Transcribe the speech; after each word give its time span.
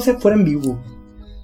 ser 0.00 0.18
fuera 0.18 0.36
en 0.36 0.44
vivo. 0.44 0.80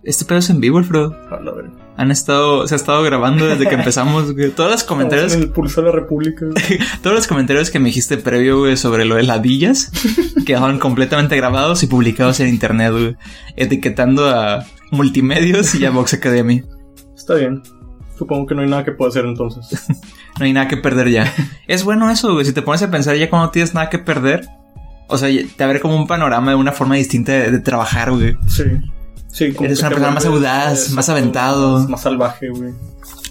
Este 0.04 0.24
pedo 0.24 0.38
es 0.38 0.48
en 0.48 0.60
vivo, 0.60 0.78
Alfredo. 0.78 1.14
A 1.30 1.40
la 1.40 1.52
verga. 1.52 1.72
Han 1.96 2.10
estado, 2.10 2.66
se 2.66 2.74
ha 2.74 2.76
estado 2.76 3.02
grabando 3.02 3.46
desde 3.46 3.68
que 3.68 3.74
empezamos, 3.74 4.32
güey. 4.32 4.50
Todos 4.50 4.70
los 4.70 4.84
comentarios, 4.84 5.34
En 5.34 5.42
el 5.42 5.50
pulso 5.50 5.82
de 5.82 5.88
la 5.88 5.92
república. 5.92 6.46
todos 7.02 7.14
los 7.14 7.26
comentarios 7.26 7.70
que 7.70 7.78
me 7.78 7.86
dijiste 7.86 8.16
previo, 8.16 8.60
güey, 8.60 8.76
sobre 8.76 9.04
lo 9.04 9.16
de 9.16 9.24
ladillas, 9.24 9.90
quedaron 10.46 10.78
completamente 10.78 11.36
grabados 11.36 11.82
y 11.82 11.88
publicados 11.88 12.40
en 12.40 12.48
internet, 12.48 12.92
güey. 12.92 13.16
Etiquetando 13.56 14.28
a 14.28 14.64
Multimedios 14.92 15.74
y 15.74 15.84
a 15.84 15.90
Vox 15.90 16.14
Academy. 16.14 16.62
Está 17.16 17.34
bien. 17.34 17.62
Supongo 18.16 18.46
que 18.46 18.54
no 18.54 18.62
hay 18.62 18.68
nada 18.68 18.84
que 18.84 18.92
pueda 18.92 19.10
hacer 19.10 19.26
entonces. 19.26 19.86
No 20.38 20.44
hay 20.44 20.52
nada 20.52 20.68
que 20.68 20.76
perder 20.76 21.10
ya. 21.10 21.34
es 21.66 21.84
bueno 21.84 22.10
eso, 22.10 22.32
güey. 22.32 22.44
Si 22.44 22.52
te 22.52 22.62
pones 22.62 22.82
a 22.82 22.90
pensar 22.90 23.16
ya 23.16 23.28
cuando 23.28 23.50
tienes 23.50 23.74
nada 23.74 23.90
que 23.90 23.98
perder. 23.98 24.48
O 25.08 25.18
sea, 25.18 25.28
te 25.56 25.64
abre 25.64 25.80
como 25.80 25.96
un 25.96 26.06
panorama 26.06 26.50
de 26.52 26.56
una 26.56 26.72
forma 26.72 26.94
distinta 26.96 27.32
de, 27.32 27.50
de 27.50 27.58
trabajar, 27.60 28.12
güey. 28.12 28.36
Sí. 28.46 28.64
Sí, 29.30 29.52
como 29.52 29.66
Eres 29.66 29.78
que 29.78 29.84
una 29.86 29.90
persona 29.90 30.12
más 30.14 30.24
audaz, 30.26 30.90
más 30.90 31.08
aventado. 31.08 31.78
Más, 31.80 31.88
más 31.88 32.00
salvaje, 32.02 32.48
güey. 32.50 32.72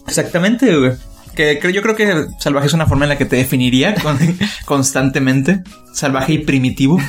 Exactamente, 0.07 0.75
güey. 0.77 0.91
Que 1.35 1.59
creo, 1.59 1.71
yo 1.71 1.81
creo 1.81 1.95
que 1.95 2.25
salvaje 2.39 2.67
es 2.67 2.73
una 2.73 2.85
forma 2.87 3.05
en 3.05 3.09
la 3.09 3.17
que 3.17 3.25
te 3.25 3.35
definiría 3.35 3.95
con- 3.95 4.17
constantemente. 4.65 5.63
Salvaje 5.93 6.33
y 6.33 6.37
primitivo. 6.39 6.99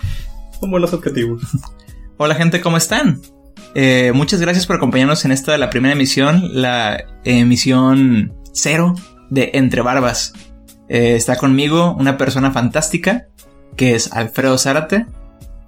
Son 0.60 0.70
buenos 0.70 0.92
objetivos. 0.92 1.42
Hola 2.16 2.34
gente, 2.34 2.60
¿cómo 2.60 2.76
están? 2.78 3.20
Eh, 3.74 4.12
muchas 4.14 4.40
gracias 4.40 4.66
por 4.66 4.76
acompañarnos 4.76 5.24
en 5.24 5.32
esta, 5.32 5.58
la 5.58 5.68
primera 5.70 5.94
emisión, 5.94 6.50
la 6.60 7.04
emisión 7.24 8.32
cero 8.52 8.94
de 9.28 9.50
Entre 9.54 9.82
Barbas. 9.82 10.32
Eh, 10.88 11.14
está 11.16 11.36
conmigo 11.36 11.94
una 11.98 12.16
persona 12.16 12.52
fantástica 12.52 13.26
que 13.76 13.94
es 13.94 14.12
Alfredo 14.12 14.58
Zárate 14.58 15.06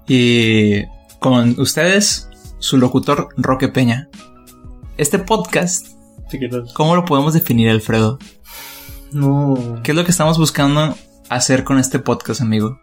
y 0.07 0.83
con 1.19 1.59
ustedes 1.59 2.27
su 2.57 2.77
locutor 2.77 3.29
Roque 3.37 3.69
Peña. 3.69 4.09
Este 4.97 5.19
podcast. 5.19 5.87
¿cómo 6.73 6.95
lo 6.95 7.05
podemos 7.05 7.33
definir 7.33 7.69
Alfredo? 7.69 8.19
No. 9.11 9.79
¿Qué 9.83 9.91
es 9.91 9.97
lo 9.97 10.03
que 10.03 10.11
estamos 10.11 10.37
buscando 10.37 10.95
hacer 11.29 11.63
con 11.63 11.79
este 11.79 11.99
podcast, 11.99 12.41
amigo? 12.41 12.79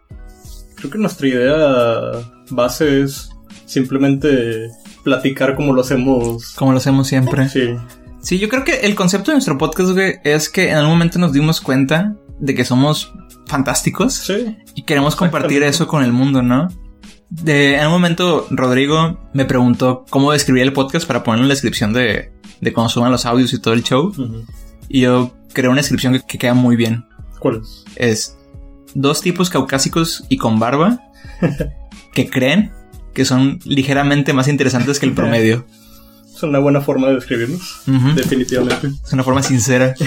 Creo 0.77 0.91
que 0.91 0.99
nuestra 0.99 1.29
idea 1.29 1.61
base 2.51 3.03
es 3.03 3.31
simplemente 3.67 4.71
platicar 5.05 5.55
como 5.55 5.73
lo 5.73 5.83
hacemos. 5.83 6.55
Como 6.55 6.73
lo 6.73 6.79
hacemos 6.79 7.07
siempre. 7.07 7.49
Sí. 7.49 7.77
Sí, 8.21 8.39
yo 8.39 8.49
creo 8.49 8.65
que 8.65 8.81
el 8.81 8.97
concepto 8.97 9.31
de 9.31 9.37
nuestro 9.37 9.59
podcast, 9.59 9.91
güey, 9.91 10.15
es 10.25 10.49
que 10.49 10.71
en 10.71 10.77
algún 10.77 10.95
momento 10.95 11.19
nos 11.19 11.33
dimos 11.33 11.61
cuenta 11.61 12.17
de 12.39 12.55
que 12.55 12.65
somos 12.65 13.13
fantásticos 13.47 14.15
Sí. 14.15 14.57
y 14.75 14.83
queremos 14.85 15.17
compartir 15.17 15.63
eso 15.63 15.87
con 15.87 16.03
el 16.03 16.13
mundo, 16.13 16.43
¿no? 16.43 16.69
De, 17.31 17.77
en 17.77 17.87
un 17.87 17.93
momento, 17.93 18.47
Rodrigo 18.51 19.19
me 19.33 19.45
preguntó 19.45 20.05
cómo 20.11 20.33
describir 20.33 20.63
el 20.63 20.73
podcast 20.73 21.07
para 21.07 21.23
ponerlo 21.25 21.45
en 21.45 21.49
la 21.49 21.55
descripción 21.55 21.93
de, 21.93 22.33
de 22.61 22.73
cuando 22.73 22.89
suban 22.89 23.11
los 23.11 23.27
audios 23.27 23.53
y 23.53 23.59
todo 23.61 23.75
el 23.75 23.83
show. 23.83 24.13
Y 24.89 25.01
yo 25.01 25.35
creo 25.53 25.71
una 25.73 25.81
descripción 25.81 26.13
que, 26.13 26.21
que 26.23 26.39
queda 26.39 26.55
muy 26.55 26.77
bien. 26.77 27.05
¿Cuál 27.41 27.63
es? 27.63 27.85
Es 27.97 28.39
dos 28.95 29.21
tipos 29.21 29.51
caucásicos 29.51 30.25
y 30.29 30.37
con 30.37 30.59
barba 30.59 31.01
que 32.13 32.31
creen 32.31 32.73
que 33.13 33.25
son 33.25 33.59
ligeramente 33.65 34.33
más 34.33 34.47
interesantes 34.49 34.99
que 35.01 35.07
el 35.07 35.13
promedio. 35.15 35.67
Es 36.33 36.43
una 36.43 36.59
buena 36.59 36.81
forma 36.83 37.09
de 37.09 37.15
describirnos. 37.17 37.81
Definitivamente. 38.15 38.89
Es 39.05 39.13
una 39.13 39.25
forma 39.25 39.43
sincera. 39.43 39.95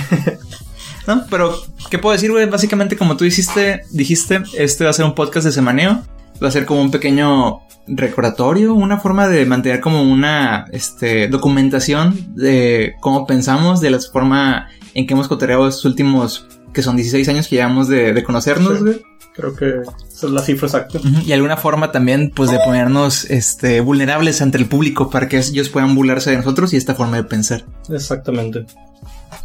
no, 1.10 1.26
pero, 1.30 1.60
¿qué 1.90 1.98
puedo 1.98 2.14
decir, 2.14 2.32
güey? 2.32 2.48
Básicamente, 2.48 2.96
como 2.96 3.18
tú 3.18 3.26
hiciste, 3.26 3.82
dijiste, 3.92 4.44
este 4.56 4.84
va 4.84 4.92
a 4.92 4.94
ser 4.94 5.06
un 5.06 5.16
podcast 5.16 5.46
de 5.46 5.52
semaneo. 5.52 6.04
Va 6.42 6.48
a 6.48 6.52
ser 6.52 6.66
como 6.66 6.82
un 6.82 6.92
pequeño 6.92 7.62
recordatorio, 7.88 8.74
una 8.76 9.00
forma 9.00 9.28
de 9.28 9.46
mantener 9.46 9.82
como 9.82 10.04
una 10.04 10.66
este, 10.72 11.28
documentación 11.28 12.36
de 12.36 12.94
cómo 13.02 13.26
pensamos, 13.26 13.82
de 13.82 13.90
la 13.90 14.00
forma 14.00 14.70
en 14.94 15.08
que 15.08 15.16
hemos 15.16 15.28
cotorreado 15.28 15.68
estos 15.68 15.86
últimos, 15.86 16.48
que 16.74 16.84
son 16.84 16.96
16 16.96 17.28
años 17.30 17.48
que 17.48 17.56
llevamos 17.56 17.88
de, 17.88 18.14
de 18.14 18.24
conocernos, 18.24 18.80
Sí. 18.80 19.02
Creo 19.36 19.56
que 19.56 19.82
esa 20.12 20.28
es 20.28 20.34
la 20.34 20.42
cifra 20.42 20.68
exacta. 20.68 21.00
Y 21.26 21.32
alguna 21.32 21.56
forma 21.56 21.94
también, 21.94 22.32
pues, 22.36 22.52
de 22.52 22.60
ponernos 22.60 23.24
este, 23.26 23.80
vulnerables 23.80 24.42
ante 24.42 24.58
el 24.58 24.66
público 24.66 25.10
para 25.10 25.30
que 25.30 25.38
ellos 25.38 25.70
puedan 25.70 25.96
burlarse 25.96 26.32
de 26.32 26.38
nosotros 26.38 26.74
y 26.74 26.78
esta 26.78 26.94
forma 26.94 27.16
de 27.16 27.24
pensar. 27.24 27.66
Exactamente. 27.90 28.66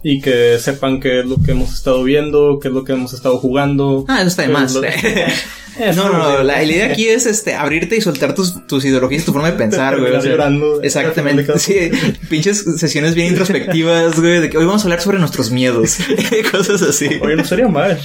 Y 0.06 0.20
que 0.20 0.58
sepan 0.58 1.00
qué 1.00 1.20
es 1.20 1.26
lo 1.26 1.42
que 1.42 1.52
hemos 1.52 1.72
estado 1.72 2.04
viendo, 2.04 2.58
qué 2.60 2.68
es 2.68 2.74
lo 2.74 2.84
que 2.84 2.92
hemos 2.92 3.14
estado 3.14 3.38
jugando. 3.38 4.04
Ah, 4.06 4.18
eso 4.20 4.28
está 4.28 4.42
de 4.42 4.48
es 4.48 4.52
más. 4.54 4.74
lo- 4.74 4.82
No, 5.96 6.08
no, 6.08 6.18
no. 6.18 6.36
La, 6.36 6.44
la 6.44 6.62
idea 6.62 6.86
aquí 6.86 7.06
es 7.08 7.26
este 7.26 7.54
abrirte 7.54 7.96
y 7.96 8.00
soltar 8.00 8.32
tus, 8.34 8.64
tus 8.68 8.84
ideologías 8.84 9.24
tu 9.24 9.32
forma 9.32 9.50
de 9.50 9.56
pensar, 9.58 9.94
güey. 9.98 10.12
o 10.12 10.20
Terminar 10.20 10.22
sea, 10.22 10.30
llorando. 10.30 10.82
Exactamente. 10.82 11.58
Sí, 11.58 11.90
pinches 12.28 12.64
sesiones 12.78 13.14
bien 13.14 13.28
introspectivas, 13.28 14.20
güey, 14.20 14.40
de 14.40 14.50
que 14.50 14.58
hoy 14.58 14.66
vamos 14.66 14.82
a 14.82 14.84
hablar 14.84 15.00
sobre 15.00 15.18
nuestros 15.18 15.50
miedos. 15.50 15.96
Cosas 16.52 16.82
así. 16.82 17.08
Oye, 17.22 17.34
no 17.36 17.44
sería 17.44 17.66
mal. 17.66 17.98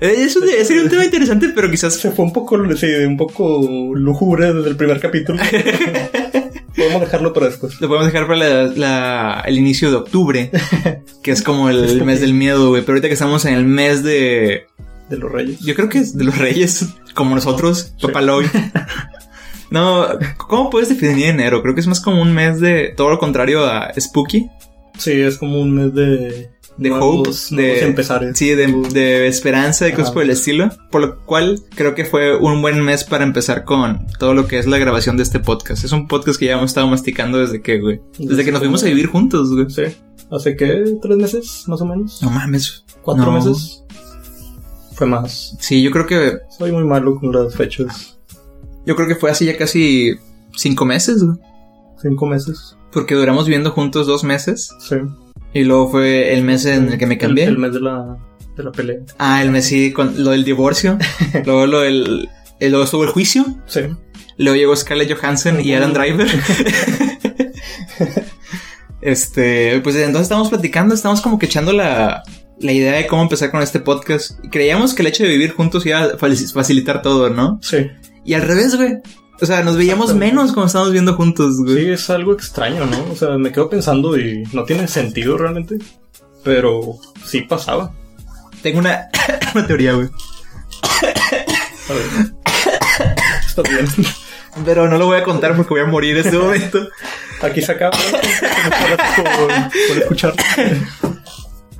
Eh, 0.00 0.14
Eso 0.18 0.40
de- 0.40 0.64
sería 0.64 0.82
un 0.84 0.88
tema 0.88 1.04
interesante, 1.04 1.50
pero 1.54 1.68
quizás 1.70 1.92
Se 1.94 2.12
fue 2.12 2.24
un 2.24 2.32
poco, 2.32 2.56
sí, 2.76 2.86
un 2.86 3.16
poco 3.18 3.68
lúgubre 3.94 4.54
desde 4.54 4.70
el 4.70 4.76
primer 4.76 4.98
capítulo. 5.00 5.42
Podemos 6.76 7.00
dejarlo 7.02 7.32
para 7.32 7.46
después. 7.46 7.80
lo 7.80 7.88
podemos 7.88 8.06
dejar 8.12 8.26
para 8.26 8.38
la- 8.38 8.62
la- 8.74 9.42
el 9.46 9.58
inicio 9.58 9.90
de 9.90 9.96
octubre, 9.96 10.50
que 11.22 11.30
es 11.30 11.42
como 11.42 11.68
el, 11.68 11.84
el 11.84 12.04
mes 12.04 12.20
del 12.20 12.34
miedo, 12.34 12.70
güey. 12.70 12.82
Pero 12.82 12.92
ahorita 12.92 13.08
que 13.08 13.14
estamos 13.14 13.44
en 13.44 13.54
el 13.54 13.64
mes 13.64 14.02
de. 14.02 14.66
De 15.10 15.16
los 15.18 15.30
reyes. 15.30 15.60
Yo 15.60 15.74
creo 15.74 15.88
que 15.88 15.98
es 15.98 16.16
de 16.16 16.24
los 16.24 16.38
reyes, 16.38 16.86
como 17.14 17.34
nosotros, 17.34 17.92
Sí. 17.98 18.06
Papaloy. 18.06 18.46
No, 19.70 20.06
¿cómo 20.36 20.68
puedes 20.68 20.90
definir 20.90 21.26
enero? 21.28 21.62
Creo 21.62 21.74
que 21.74 21.80
es 21.80 21.86
más 21.86 22.00
como 22.00 22.20
un 22.20 22.34
mes 22.34 22.60
de 22.60 22.92
todo 22.94 23.08
lo 23.08 23.18
contrario 23.18 23.64
a 23.64 23.90
Spooky. 23.98 24.50
Sí, 24.98 25.12
es 25.12 25.38
como 25.38 25.60
un 25.62 25.74
mes 25.74 25.94
de... 25.94 26.50
de 26.78 26.88
nuevos- 26.88 27.50
hope, 27.50 27.56
de 27.56 27.62
nuevos 27.68 27.82
empezares. 27.82 28.38
sí, 28.38 28.50
de, 28.50 28.66
de 28.92 29.26
esperanza, 29.28 29.84
de 29.84 29.92
cosas 29.92 30.06
Ajá. 30.08 30.14
por 30.14 30.22
el 30.22 30.30
estilo. 30.30 30.70
Por 30.90 31.00
lo 31.00 31.18
cual 31.24 31.62
creo 31.74 31.94
que 31.94 32.04
fue 32.04 32.36
un 32.36 32.60
buen 32.62 32.80
mes 32.82 33.04
para 33.04 33.24
empezar 33.24 33.64
con 33.64 34.06
todo 34.18 34.34
lo 34.34 34.46
que 34.46 34.58
es 34.58 34.66
la 34.66 34.78
grabación 34.78 35.16
de 35.16 35.22
este 35.22 35.38
podcast. 35.40 35.84
Es 35.84 35.92
un 35.92 36.08
podcast 36.08 36.38
que 36.38 36.46
ya 36.46 36.52
hemos 36.54 36.70
estado 36.70 36.86
masticando 36.88 37.38
desde 37.38 37.60
que, 37.62 37.80
güey, 37.80 38.00
desde 38.18 38.44
que 38.44 38.52
nos 38.52 38.60
fuimos 38.60 38.82
a 38.82 38.86
vivir 38.86 39.06
juntos, 39.06 39.50
güey. 39.52 39.68
Sí. 39.70 39.82
¿Hace 40.30 40.56
qué? 40.56 40.96
¿Tres 41.02 41.16
meses, 41.18 41.64
más 41.66 41.80
o 41.82 41.84
menos? 41.86 42.22
No 42.22 42.30
mames. 42.30 42.84
¿Cuatro 43.02 43.26
no. 43.26 43.32
meses? 43.32 43.84
Fue 44.94 45.06
más. 45.06 45.56
Sí, 45.60 45.82
yo 45.82 45.90
creo 45.90 46.06
que 46.06 46.38
Soy 46.56 46.72
muy 46.72 46.84
malo 46.84 47.18
con 47.18 47.32
las 47.32 47.54
fechas. 47.54 48.18
yo 48.86 48.94
creo 48.96 49.08
que 49.08 49.16
fue 49.16 49.30
así 49.30 49.44
ya 49.46 49.56
casi 49.56 50.14
cinco 50.56 50.84
meses, 50.84 51.22
güey. 51.22 51.36
Cinco 52.00 52.26
meses. 52.26 52.76
Porque 52.92 53.14
duramos 53.14 53.46
viviendo 53.46 53.70
juntos 53.70 54.06
dos 54.06 54.22
meses 54.24 54.70
Sí. 54.80 54.96
Y 55.54 55.64
luego 55.64 55.90
fue 55.90 56.32
el 56.34 56.42
mes 56.44 56.64
en 56.66 56.88
el 56.92 56.98
que 56.98 57.06
me 57.06 57.18
cambié. 57.18 57.44
El, 57.44 57.50
el 57.50 57.58
mes 57.58 57.72
de 57.74 57.80
la, 57.80 58.16
de 58.56 58.62
la 58.64 58.72
pelea. 58.72 58.96
Ah, 59.18 59.42
el 59.42 59.50
mes 59.50 59.64
sí, 59.66 59.92
con 59.92 60.22
lo 60.24 60.30
del 60.30 60.44
divorcio. 60.44 60.98
luego 61.44 61.66
lo 61.66 61.80
del, 61.80 62.28
eh, 62.60 62.68
luego 62.70 62.84
estuvo 62.84 63.04
el 63.04 63.10
juicio. 63.10 63.44
Sí. 63.66 63.80
Luego 64.38 64.56
llegó 64.56 64.74
Scarlett 64.76 65.12
Johansson 65.14 65.60
y 65.60 65.74
Adam 65.74 65.92
Driver. 65.92 66.26
este, 69.00 69.80
pues 69.80 69.96
entonces 69.96 70.22
estamos 70.22 70.48
platicando, 70.48 70.94
estamos 70.94 71.20
como 71.20 71.38
que 71.38 71.46
echando 71.46 71.72
la, 71.72 72.22
la 72.60 72.72
idea 72.72 72.92
de 72.92 73.06
cómo 73.06 73.22
empezar 73.22 73.50
con 73.50 73.62
este 73.62 73.80
podcast. 73.80 74.38
Creíamos 74.50 74.94
que 74.94 75.02
el 75.02 75.08
hecho 75.08 75.24
de 75.24 75.30
vivir 75.30 75.52
juntos 75.52 75.84
iba 75.86 76.02
a 76.02 76.12
faci- 76.18 76.52
facilitar 76.52 77.02
todo, 77.02 77.30
¿no? 77.30 77.58
Sí. 77.62 77.86
Y 78.24 78.34
al 78.34 78.42
revés, 78.42 78.76
güey. 78.76 78.98
O 79.42 79.46
sea, 79.46 79.62
nos 79.64 79.76
veíamos 79.76 80.14
menos 80.14 80.52
cuando 80.52 80.68
estábamos 80.68 80.92
viendo 80.92 81.14
juntos, 81.14 81.56
güey. 81.58 81.74
Sí, 81.84 81.90
es 81.90 82.08
algo 82.10 82.32
extraño, 82.32 82.86
¿no? 82.86 83.04
O 83.12 83.16
sea, 83.16 83.30
me 83.38 83.50
quedo 83.50 83.68
pensando 83.68 84.16
y 84.16 84.44
no 84.52 84.64
tiene 84.64 84.86
sentido 84.86 85.36
realmente. 85.36 85.78
Pero 86.44 86.96
sí 87.26 87.42
pasaba. 87.42 87.92
Tengo 88.62 88.78
una, 88.78 89.08
una 89.54 89.66
teoría, 89.66 89.94
güey. 89.94 90.08
A 91.88 91.92
ver. 91.92 92.32
Está 93.46 93.62
bien. 93.62 93.86
Pero 94.64 94.88
no 94.88 94.96
lo 94.98 95.06
voy 95.06 95.16
a 95.18 95.24
contar 95.24 95.56
porque 95.56 95.70
voy 95.74 95.80
a 95.82 95.86
morir 95.86 96.16
en 96.18 96.24
este 96.26 96.38
momento. 96.38 96.88
Aquí 97.42 97.62
se 97.62 97.72
acaba. 97.72 97.96
Por, 99.16 99.48
por 99.88 99.98
escuchar. 99.98 100.34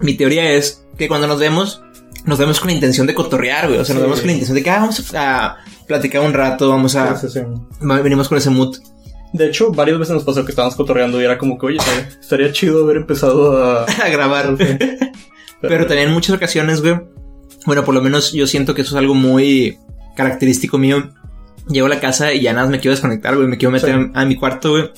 Mi 0.00 0.14
teoría 0.14 0.50
es 0.52 0.84
que 0.98 1.06
cuando 1.06 1.26
nos 1.28 1.38
vemos, 1.38 1.82
nos 2.24 2.38
vemos 2.38 2.58
con 2.58 2.68
la 2.68 2.74
intención 2.74 3.06
de 3.06 3.14
cotorrear, 3.14 3.68
güey. 3.68 3.78
O 3.78 3.84
sea, 3.84 3.94
nos 3.94 4.02
Sí. 4.02 4.06
vemos 4.06 4.18
con 4.20 4.26
la 4.26 4.32
intención 4.32 4.56
de 4.56 4.62
que 4.64 4.70
ah, 4.70 4.78
vamos 4.80 5.14
a 5.14 5.56
platicar 5.86 6.22
un 6.22 6.32
rato, 6.32 6.68
vamos 6.68 6.94
a... 6.96 7.16
Sí, 7.16 7.28
sí, 7.28 7.40
sí. 7.40 7.86
Venimos 8.02 8.28
con 8.28 8.38
ese 8.38 8.50
mood. 8.50 8.76
De 9.32 9.46
hecho, 9.46 9.72
varias 9.72 9.98
veces 9.98 10.14
nos 10.14 10.24
pasó 10.24 10.44
que 10.44 10.50
estábamos 10.52 10.76
cotorreando 10.76 11.20
y 11.20 11.24
era 11.24 11.38
como 11.38 11.58
que, 11.58 11.66
oye, 11.66 11.78
estaría- 12.20 12.52
chido 12.52 12.84
haber 12.84 12.98
empezado 12.98 13.62
a... 13.64 13.84
a 14.04 14.08
grabar. 14.10 14.56
Pero 15.60 15.86
también 15.86 16.08
en 16.08 16.14
muchas 16.14 16.36
ocasiones, 16.36 16.80
güey. 16.82 17.00
Bueno, 17.66 17.84
por 17.84 17.94
lo 17.94 18.02
menos 18.02 18.32
yo 18.32 18.46
siento 18.46 18.74
que 18.74 18.82
eso 18.82 18.94
es 18.94 18.98
algo 18.98 19.14
muy 19.14 19.78
característico 20.16 20.76
mío. 20.78 21.10
Llego 21.68 21.86
a 21.86 21.90
la 21.90 22.00
casa 22.00 22.32
y 22.32 22.40
ya 22.42 22.52
nada 22.52 22.64
más 22.66 22.72
me 22.72 22.80
quiero 22.80 22.92
desconectar, 22.94 23.36
güey. 23.36 23.46
Me 23.46 23.56
quiero 23.56 23.70
meter 23.70 23.94
Sí. 23.94 24.10
a 24.14 24.24
mi 24.24 24.36
cuarto, 24.36 24.70
güey. 24.72 24.90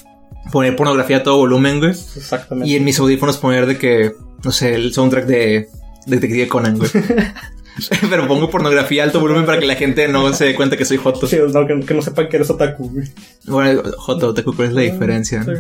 Poner 0.51 0.75
pornografía 0.75 1.19
a 1.19 1.23
todo 1.23 1.37
volumen, 1.37 1.79
güey. 1.79 1.91
Exactamente. 1.91 2.71
Y 2.71 2.77
en 2.77 2.85
mis 2.85 2.99
audífonos 2.99 3.37
poner 3.37 3.67
de 3.67 3.77
que, 3.79 4.13
no 4.43 4.51
sé, 4.51 4.75
el 4.75 4.93
soundtrack 4.95 5.27
de 5.27 5.69
Detective 6.07 6.49
Conan, 6.49 6.79
güey. 6.79 6.91
Pero 8.11 8.27
pongo 8.29 8.51
pornografía 8.51 9.03
a 9.03 9.07
alto 9.07 9.21
volumen 9.21 9.45
para 9.47 9.59
que 9.59 9.67
la 9.67 9.75
gente 9.75 10.07
no 10.09 10.33
se 10.33 10.47
dé 10.47 10.55
cuenta 10.55 10.77
que 10.77 10.85
soy 10.85 10.97
Joto. 10.97 11.27
Sí, 11.27 11.37
no, 11.53 11.67
que, 11.67 11.81
que 11.81 11.95
no 11.95 12.03
sepan 12.03 12.29
que 12.29 12.37
eres 12.37 12.51
otaku, 12.51 12.89
güey. 12.91 13.07
Bueno, 13.47 13.83
Joto, 13.97 14.29
Otaku, 14.29 14.55
¿cuál 14.55 14.69
es 14.69 14.75
la 14.75 14.81
diferencia? 14.83 15.43
Sí, 15.45 15.51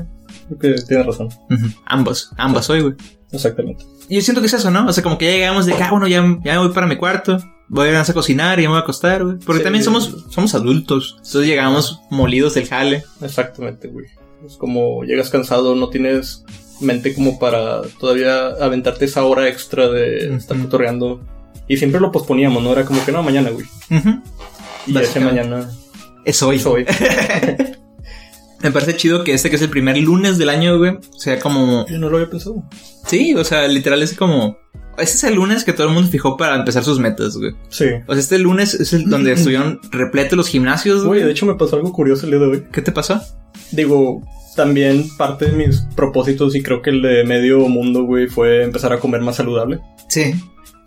creo 0.59 0.77
que 0.77 0.83
tienes 0.83 1.07
razón. 1.07 1.27
Ujú. 1.51 1.67
Ambos, 1.87 2.31
ambas 2.37 2.67
soy, 2.67 2.81
güey. 2.83 2.95
Exactamente. 3.33 3.85
Y 4.09 4.17
yo 4.17 4.21
siento 4.21 4.41
que 4.41 4.47
es 4.47 4.55
eso, 4.55 4.71
¿no? 4.71 4.87
O 4.87 4.93
sea, 4.93 5.03
como 5.03 5.19
que 5.19 5.27
ya 5.27 5.33
llegamos 5.33 5.67
de 5.67 5.73
que, 5.75 5.83
ah, 5.83 5.91
bueno, 5.91 6.07
ya, 6.07 6.19
ya 6.45 6.53
me 6.53 6.59
voy 6.59 6.69
para 6.73 6.87
mi 6.87 6.97
cuarto. 6.97 7.39
Voy 7.69 7.89
a 7.89 8.01
a 8.01 8.13
cocinar 8.13 8.59
y 8.59 8.63
ya 8.63 8.69
me 8.69 8.75
voy 8.75 8.81
a 8.81 8.83
acostar, 8.83 9.25
güey. 9.25 9.37
Porque 9.39 9.59
Sí. 9.61 9.65
también 9.65 9.83
somos, 9.83 10.27
somos 10.31 10.55
adultos. 10.55 11.15
Entonces 11.17 11.47
llegamos 11.47 12.01
molidos 12.11 12.55
del 12.55 12.69
jale. 12.69 13.05
Exactamente, 13.23 13.89
güey. 13.89 14.07
Es 14.47 14.57
como 14.57 15.03
llegas 15.05 15.31
cansado, 15.31 15.75
no 15.75 15.89
tienes 15.89 16.45
mente 16.81 17.15
como 17.15 17.39
para 17.39 17.81
todavía 17.99 18.49
aventarte 18.61 19.07
esa 19.07 19.25
hora 19.25 19.49
extra 19.49 19.89
de 19.89 20.35
estar 20.37 20.59
cotorreando. 20.59 21.25
Y 21.69 21.77
siempre 21.77 22.01
lo 22.01 22.13
posponíamos, 22.13 22.63
¿no? 22.63 22.73
Era 22.73 22.85
como 22.85 23.05
que 23.05 23.13
no, 23.13 23.23
mañana, 23.23 23.51
güey. 23.51 23.65
Ujú. 23.91 24.21
Y 24.87 24.99
ese 24.99 25.21
mañana 25.21 25.71
Es 26.25 26.43
hoy. 26.43 26.57
es 26.57 26.67
hoy. 26.67 26.85
Me 28.63 28.71
parece 28.71 28.97
chido 28.97 29.25
que 29.25 29.35
este 29.35 29.51
que 29.51 29.57
es 29.57 29.63
el 29.63 29.69
primer 29.71 29.97
lunes 29.99 30.39
del 30.39 30.49
año, 30.49 30.79
güey, 30.79 30.99
sea 31.19 31.39
como... 31.39 31.87
Yo 31.87 31.99
no 31.99 32.09
lo 32.09 32.17
había 32.17 32.31
pensado. 32.31 32.63
Sí, 33.07 33.35
o 33.35 33.45
sea, 33.45 33.69
literal 33.69 34.03
es 34.03 34.15
como... 34.15 34.57
Este 34.97 35.17
es 35.17 35.25
el 35.25 35.35
lunes 35.35 35.65
que 35.65 35.73
todo 35.73 35.89
el 35.89 35.93
mundo 35.93 36.09
fijó 36.09 36.37
para 36.37 36.55
empezar 36.55 36.85
sus 36.85 36.99
metas, 37.01 37.37
güey. 37.37 37.53
Sí. 37.69 37.87
O 38.07 38.13
sea, 38.13 38.21
este 38.21 38.39
lunes 38.39 38.75
es 38.75 38.93
el 38.93 39.11
donde 39.11 39.33
estuvieron 39.35 39.81
repletos 39.91 40.37
los 40.37 40.49
gimnasios, 40.49 40.99
Güey, 41.05 41.19
güey. 41.21 41.25
de 41.25 41.33
hecho 41.33 41.47
me 41.47 41.57
pasó 41.57 41.77
algo 41.77 41.93
curioso 41.93 42.25
el 42.27 42.31
día 42.31 42.41
de 42.41 42.47
hoy. 42.47 42.65
¿Qué 42.73 42.81
te 42.81 42.93
pasó? 42.93 43.21
Digo, 43.73 44.23
también 44.57 45.09
parte 45.19 45.47
de 45.47 45.53
mis 45.53 45.81
propósitos 45.97 46.55
y 46.55 46.63
creo 46.63 46.81
que 46.81 46.91
el 46.91 47.03
de 47.03 47.25
medio 47.25 47.59
mundo, 47.69 48.05
güey, 48.05 48.29
fue 48.29 48.63
empezar 48.63 48.93
a 48.93 49.01
comer 49.01 49.21
más 49.21 49.37
saludable. 49.37 49.81
Sí. 50.09 50.33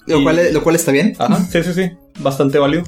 Lo, 0.07 0.19
Y- 0.19 0.23
cual, 0.23 0.39
lo 0.53 0.63
cual 0.63 0.75
está 0.75 0.91
bien. 0.91 1.13
Ajá, 1.19 1.37
sí, 1.39 1.61
sí, 1.63 1.73
sí. 1.73 1.91
Bastante 2.19 2.57
válido. 2.59 2.83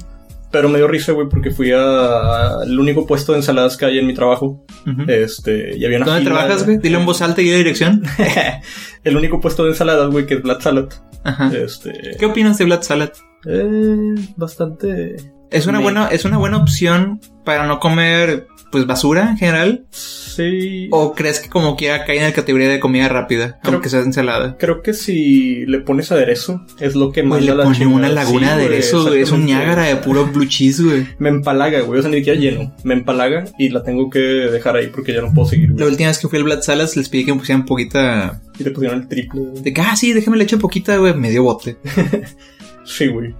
Pero 0.52 0.68
me 0.68 0.78
dio 0.78 0.88
risa, 0.88 1.12
güey, 1.12 1.28
porque 1.28 1.52
fui 1.52 1.70
al 1.70 2.76
único 2.76 3.06
puesto 3.06 3.32
de 3.32 3.38
ensaladas 3.38 3.76
que 3.76 3.84
hay 3.84 3.98
en 4.00 4.06
mi 4.08 4.14
trabajo. 4.14 4.64
Ujú. 4.84 5.02
Este, 5.08 5.76
y 5.76 5.84
había 5.84 5.98
una 5.98 6.06
¿Dónde 6.06 6.22
fila- 6.22 6.34
trabajas, 6.34 6.64
güey? 6.64 6.78
Dile 6.78 6.98
en 6.98 7.06
voz 7.06 7.22
alta 7.22 7.40
y 7.40 7.48
de 7.50 7.56
dirección. 7.58 8.02
El 9.04 9.16
único 9.16 9.38
puesto 9.40 9.62
de 9.62 9.70
ensaladas, 9.70 10.10
güey, 10.10 10.26
que 10.26 10.34
es 10.34 10.42
Black 10.42 10.60
Salad. 10.60 10.88
Ajá. 11.22 11.52
Este. 11.56 12.16
¿Qué 12.18 12.26
opinas 12.26 12.58
de 12.58 12.64
Blood 12.64 12.82
Salad? 12.82 13.10
Eh, 13.46 14.14
bastante. 14.36 15.16
Es 15.50 15.66
una 15.66 15.80
buena, 15.80 16.08
es 16.08 16.24
una 16.24 16.38
buena 16.38 16.58
opción 16.58 17.20
para 17.44 17.66
no 17.66 17.80
comer, 17.80 18.46
pues, 18.70 18.86
basura 18.86 19.30
en 19.30 19.36
general. 19.38 19.84
Sí. 19.90 20.86
¿O 20.92 21.12
crees 21.14 21.40
que 21.40 21.48
como 21.48 21.76
quiera 21.76 22.04
cae 22.04 22.18
en 22.18 22.22
la 22.22 22.32
categoría 22.32 22.68
de 22.68 22.78
comida 22.78 23.08
rápida, 23.08 23.58
Creo- 23.62 23.74
aunque 23.74 23.88
sea 23.88 24.00
ensalada? 24.00 24.56
Creo 24.58 24.80
que 24.80 24.94
si 24.94 25.66
le 25.66 25.80
pones 25.80 26.12
aderezo, 26.12 26.64
es 26.78 26.94
lo 26.94 27.10
que 27.10 27.24
manda 27.24 27.44
le 27.46 27.54
la 27.56 27.64
pone 27.64 27.86
una 27.86 28.08
laguna 28.08 28.52
Sí, 28.52 28.56
de 28.58 28.64
aderezo, 28.64 29.06
güey. 29.08 29.22
Es 29.22 29.32
un. 29.32 29.44
Niágara 29.44 29.82
de 29.84 29.96
puro 29.96 30.26
blue 30.26 30.46
cheese, 30.46 30.82
güey. 30.84 31.06
Me 31.18 31.28
empalaga, 31.30 31.80
güey. 31.80 31.98
O 31.98 32.02
sea, 32.02 32.10
ni 32.12 32.18
siquiera 32.18 32.38
lleno. 32.38 32.72
Me 32.84 32.94
empalaga 32.94 33.44
y 33.58 33.70
la 33.70 33.82
tengo 33.82 34.08
que 34.08 34.20
dejar 34.20 34.76
ahí 34.76 34.86
porque 34.86 35.12
ya 35.12 35.20
no 35.22 35.34
puedo 35.34 35.48
seguir, 35.48 35.70
La 35.70 35.74
güey. 35.74 35.88
última 35.88 36.08
vez 36.08 36.18
que 36.18 36.28
fui 36.28 36.38
al 36.38 36.44
Blood 36.44 36.62
Salads 36.62 36.96
les 36.96 37.08
pedí 37.08 37.24
que 37.24 37.32
me 37.32 37.40
pusieran 37.40 37.64
poquita... 37.66 38.40
Y 38.58 38.62
te 38.64 38.70
pusieron 38.70 39.00
el 39.00 39.08
triple. 39.08 39.40
güey. 39.40 39.62
De 39.64 39.72
que, 39.72 39.80
ah, 39.80 39.96
sí, 39.96 40.12
déjame 40.12 40.36
le 40.36 40.44
echo 40.44 40.58
poquita, 40.60 40.96
güey. 40.96 41.12
Medio 41.14 41.42
bote. 41.42 41.76
Sí, 42.84 43.06
güey. 43.08 43.34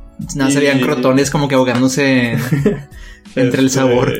Y- 0.48 0.52
salían 0.52 0.80
crotones 0.80 1.30
como 1.30 1.48
que 1.48 1.54
ahogándose 1.54 2.32
entre 3.36 3.60
el 3.60 3.66
Este, 3.66 3.68
sabor. 3.68 4.12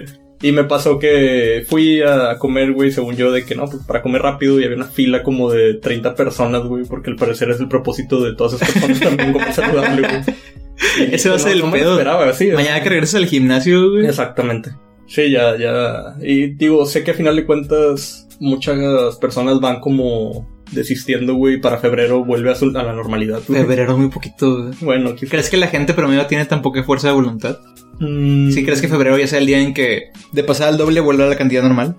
Y 0.43 0.53
me 0.53 0.65
pasó 0.65 0.99
que 0.99 1.67
fui 1.69 2.01
a 2.01 2.39
comer, 2.39 2.73
güey, 2.73 2.91
según 2.93 3.15
yo, 3.15 3.31
de 3.31 3.45
que 3.45 3.55
no, 3.55 3.67
pues 3.67 3.85
para 3.85 4.01
comer 4.01 4.23
rápido 4.23 4.59
y 4.59 4.65
había 4.65 4.77
una 4.77 4.87
fila 4.87 5.23
como 5.23 5.51
de 5.51 5.75
30 5.75 6.15
personas, 6.15 6.63
güey, 6.65 6.85
porque 6.85 7.11
al 7.11 7.17
parecer 7.17 7.51
es 7.51 7.61
el 7.61 7.69
propósito 7.69 8.23
de 8.25 8.35
todas 8.35 8.55
esas 8.55 8.71
personas 8.73 9.01
también 9.01 9.33
comer 9.35 9.53
saludable, 9.53 10.09
güey. 10.09 11.13
Ese 11.13 11.29
va 11.29 11.35
a 11.35 11.39
no- 11.39 11.45
ser 11.45 11.53
el 11.53 11.61
no 11.61 11.71
pedo. 11.71 11.93
esperaba, 11.99 12.33
sí. 12.33 12.47
Mañana 12.53 12.83
que 12.83 12.89
regreses 12.89 13.17
al 13.17 13.27
gimnasio, 13.27 13.91
güey. 13.91 14.07
Exactamente. 14.07 14.71
Sí, 15.07 15.31
ya, 15.31 15.59
ya. 15.59 16.15
Y 16.23 16.55
digo, 16.55 16.87
sé 16.87 17.05
que 17.05 17.11
a 17.11 17.15
final 17.15 17.37
de 17.37 17.45
cuentas 17.45 18.27
muchas 18.39 19.17
personas 19.17 19.61
van 19.61 19.81
como 19.81 20.49
desistiendo, 20.73 21.35
güey, 21.35 21.61
para 21.61 21.79
febrero 21.79 22.25
vuelve 22.25 22.51
a, 22.51 22.55
su- 22.55 22.77
a 22.77 22.83
la 22.83 22.93
normalidad. 22.93 23.41
güey. 23.47 23.61
Febrero 23.63 23.97
muy 23.99 24.09
poquito, 24.09 24.63
güey. 24.63 24.75
Bueno, 24.81 25.15
quizás. 25.15 25.31
¿Crees 25.31 25.51
que 25.51 25.57
la 25.57 25.67
gente 25.69 25.95
promedio 25.95 26.27
tiene 26.27 26.45
tan 26.47 26.63
poca 26.63 26.83
fuerza 26.83 27.09
de 27.09 27.15
voluntad? 27.15 27.59
Mm, 27.99 28.51
¿Sí 28.53 28.65
crees 28.65 28.81
que 28.81 28.89
febrero 28.89 29.19
ya 29.19 29.27
sea 29.27 29.39
el 29.41 29.47
día 29.47 29.61
en 29.61 29.75
que 29.75 30.11
de 30.33 30.45
pasar 30.45 30.69
al 30.69 30.79
doble 30.79 31.01
vuelve 31.01 31.25
a 31.25 31.27
la 31.27 31.37
cantidad 31.37 31.63
normal? 31.63 31.97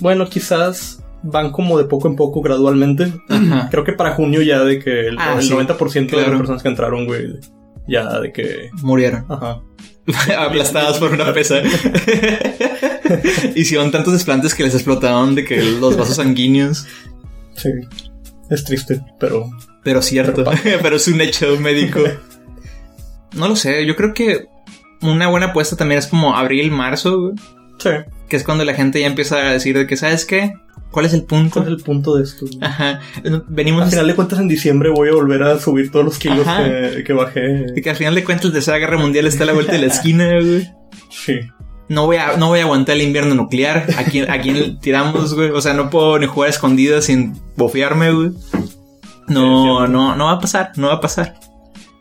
Bueno, 0.00 0.28
quizás 0.28 1.02
van 1.22 1.50
como 1.52 1.78
de 1.78 1.84
poco 1.84 2.08
en 2.08 2.16
poco 2.16 2.40
gradualmente. 2.42 3.12
Ajá. 3.28 3.68
Creo 3.70 3.84
que 3.84 3.92
para 3.92 4.12
junio 4.14 4.42
ya 4.42 4.62
de 4.64 4.78
que 4.80 5.08
el, 5.08 5.16
Ah, 5.18 5.34
el 5.38 5.42
sí, 5.42 5.50
90% 5.52 6.10
de 6.10 6.16
las 6.16 6.36
personas 6.36 6.62
que 6.62 6.68
entraron, 6.68 7.06
güey, 7.06 7.34
ya 7.88 8.20
de 8.20 8.32
que... 8.32 8.70
Murieron. 8.82 9.24
Ajá. 9.28 9.60
Aplastadas 10.38 10.98
por 10.98 11.12
una 11.12 11.32
pesa. 11.32 11.56
Hicieron 13.54 13.90
tantos 13.90 14.12
desplantes 14.12 14.54
que 14.54 14.64
les 14.64 14.74
explotaron 14.74 15.34
de 15.34 15.44
que 15.44 15.62
los 15.62 15.96
vasos 15.96 16.16
sanguíneos. 16.16 16.86
Sí. 17.56 17.70
Es 18.50 18.64
triste, 18.64 19.02
pero... 19.18 19.50
Pero 19.82 20.02
cierto. 20.02 20.44
Pero 20.44 20.78
Pero 20.82 20.96
es 20.96 21.08
un 21.08 21.20
hecho 21.20 21.58
médico. 21.60 22.00
No 23.34 23.48
lo 23.48 23.56
sé. 23.56 23.84
Yo 23.84 23.96
creo 23.96 24.14
que 24.14 24.46
una 25.02 25.28
buena 25.28 25.46
apuesta 25.48 25.76
también 25.76 25.98
es 25.98 26.06
como 26.06 26.34
abril, 26.36 26.70
marzo, 26.70 27.20
güey. 27.20 27.34
Sí. 27.78 27.90
Que 28.30 28.36
es 28.36 28.44
cuando 28.44 28.64
la 28.64 28.72
gente 28.72 28.98
ya 28.98 29.06
empieza 29.08 29.36
a 29.36 29.52
decir 29.52 29.76
de 29.76 29.86
que, 29.86 29.98
¿sabes 29.98 30.24
qué? 30.24 30.54
¿Cuál 30.90 31.04
es 31.04 31.12
el 31.12 31.24
punto? 31.24 31.60
¿Cuál 31.60 31.66
es 31.74 31.78
el 31.78 31.84
punto 31.84 32.16
de 32.16 32.22
esto? 32.22 32.46
güey? 32.46 32.58
Ajá. 32.62 33.00
Venimos 33.48 33.82
Al 33.82 33.90
final 33.90 34.06
de 34.06 34.14
cuentas, 34.14 34.38
en 34.38 34.48
diciembre 34.48 34.88
voy 34.88 35.10
a 35.10 35.12
volver 35.12 35.42
a 35.42 35.58
subir 35.58 35.90
todos 35.90 36.06
los 36.06 36.18
kilos 36.18 36.46
que, 36.46 37.04
que 37.04 37.12
bajé. 37.12 37.40
de 37.74 37.82
que 37.82 37.90
al 37.90 37.96
final 37.96 38.14
de 38.14 38.24
cuentas 38.24 38.46
la 38.46 38.52
tercera 38.52 38.78
guerra 38.78 38.96
mundial 38.96 39.26
está 39.26 39.44
a 39.44 39.48
la 39.48 39.52
vuelta 39.52 39.72
de 39.72 39.80
la 39.80 39.86
esquina, 39.92 40.30
güey. 40.40 40.72
Sí. 41.10 41.40
No 41.88 42.06
voy 42.06 42.16
a, 42.16 42.36
no 42.36 42.48
voy 42.48 42.60
a 42.60 42.64
aguantar 42.64 42.96
el 42.96 43.02
invierno 43.02 43.34
nuclear. 43.34 43.86
¿A 43.96 44.04
quién, 44.04 44.30
a 44.30 44.40
quién 44.40 44.80
tiramos, 44.80 45.34
güey? 45.34 45.50
O 45.50 45.60
sea, 45.60 45.74
no 45.74 45.88
puedo 45.90 46.18
ni 46.18 46.26
jugar 46.26 46.48
a 46.48 46.50
escondidas 46.50 47.04
sin 47.04 47.40
bofearme, 47.56 48.12
güey. 48.12 48.30
No, 49.28 49.86
no, 49.86 50.16
no 50.16 50.26
va 50.26 50.32
a 50.32 50.40
pasar, 50.40 50.72
no 50.76 50.88
va 50.88 50.94
a 50.94 51.00
pasar. 51.00 51.38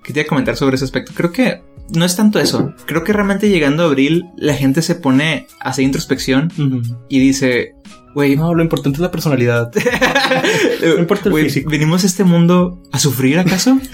Quería 0.03 0.25
comentar 0.27 0.55
sobre 0.55 0.75
ese 0.75 0.85
aspecto. 0.85 1.11
Creo 1.15 1.31
que 1.31 1.61
no 1.93 2.05
es 2.05 2.15
tanto 2.15 2.39
eso. 2.39 2.73
Creo 2.85 3.03
que 3.03 3.13
realmente 3.13 3.49
llegando 3.49 3.83
a 3.83 3.87
abril, 3.87 4.25
la 4.37 4.53
gente 4.53 4.81
se 4.81 4.95
pone 4.95 5.47
a 5.59 5.69
hacer 5.69 5.85
introspección 5.85 6.51
y 7.09 7.19
dice, 7.19 7.75
güey, 8.13 8.35
No, 8.35 8.53
lo 8.55 8.63
importante 8.63 8.97
es 8.97 9.01
la 9.01 9.11
personalidad. 9.11 9.71
No 10.81 10.99
importa 10.99 11.25
el 11.25 11.31
güey, 11.31 11.45
físico. 11.45 11.69
¿venimos 11.69 12.03
a 12.03 12.07
este 12.07 12.23
mundo 12.23 12.81
a 12.91 12.99
sufrir 12.99 13.39
acaso? 13.39 13.79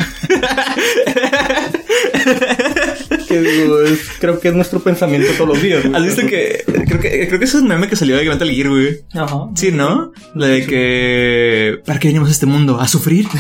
que 3.32 3.42
digo, 3.42 3.82
es- 3.82 4.10
creo 4.20 4.40
que 4.40 4.50
es 4.50 4.54
nuestro 4.54 4.80
pensamiento 4.80 5.30
todos 5.38 5.50
los 5.50 5.62
días. 5.62 5.84
güey. 5.84 5.96
¿Has 5.96 6.04
visto 6.04 6.22
que 6.28 6.64
creo 6.66 7.00
que 7.00 7.28
creo 7.28 7.40
que 7.40 7.46
es 7.46 7.54
un 7.56 7.68
meme 7.68 7.88
que 7.88 7.96
salió 7.96 8.18
de 8.18 8.26
Metal 8.30 8.50
Gear, 8.50 8.70
güey? 8.70 9.00
Ajá. 9.14 9.48
Sí, 9.56 9.72
¿no? 9.72 10.12
La 10.36 10.48
de 10.48 10.66
que 10.66 11.80
¿para 11.86 12.00
qué 12.00 12.08
venimos 12.10 12.30
a 12.30 12.32
este 12.32 12.46
mundo? 12.46 12.80
¿A 12.80 12.88
sufrir? 12.88 13.26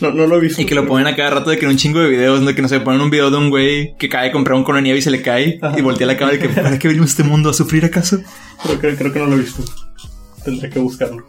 No, 0.00 0.10
no 0.10 0.26
lo 0.26 0.36
he 0.36 0.40
visto. 0.40 0.60
Y 0.60 0.64
que 0.66 0.74
lo 0.74 0.84
ponen 0.84 1.06
a 1.06 1.14
cada 1.14 1.30
rato 1.30 1.50
de 1.50 1.58
que 1.58 1.64
en 1.64 1.70
un 1.70 1.76
chingo 1.76 2.00
de 2.00 2.08
videos, 2.08 2.40
¿no? 2.40 2.52
Que 2.56 2.60
no 2.60 2.66
sé, 2.66 2.80
ponen 2.80 3.00
un 3.00 3.08
video 3.10 3.30
de 3.30 3.36
un 3.36 3.50
güey 3.50 3.94
que 4.00 4.08
cae 4.08 4.32
comprar 4.32 4.56
un 4.58 4.64
cono 4.64 4.78
de 4.78 4.82
nieve 4.82 4.98
y 4.98 5.02
se 5.02 5.12
le 5.12 5.22
cae 5.22 5.60
Ajá. 5.62 5.78
y 5.78 5.82
voltea 5.82 6.08
la 6.08 6.16
cámara 6.16 6.38
de 6.38 6.42
que 6.42 6.48
¿para 6.48 6.76
qué 6.76 6.88
venimos 6.88 7.10
a 7.10 7.12
este 7.12 7.22
mundo? 7.22 7.50
¿A 7.50 7.54
sufrir 7.54 7.84
acaso? 7.84 8.20
Creo 8.64 8.80
que, 8.80 8.96
creo 8.96 9.12
que 9.12 9.18
no 9.20 9.26
lo 9.26 9.36
he 9.36 9.38
visto. 9.38 9.62
Tendré 10.44 10.70
que 10.70 10.80
buscarlo. 10.80 11.24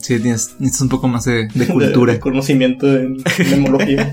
Sí, 0.00 0.18
tienes, 0.18 0.56
necesitas 0.58 0.80
un 0.80 0.88
poco 0.88 1.06
más 1.06 1.24
de, 1.24 1.46
de 1.46 1.50
De, 1.54 1.66
cultura. 1.68 2.14
de 2.14 2.18
conocimiento 2.18 2.92
en 2.92 3.18
memología. 3.50 4.12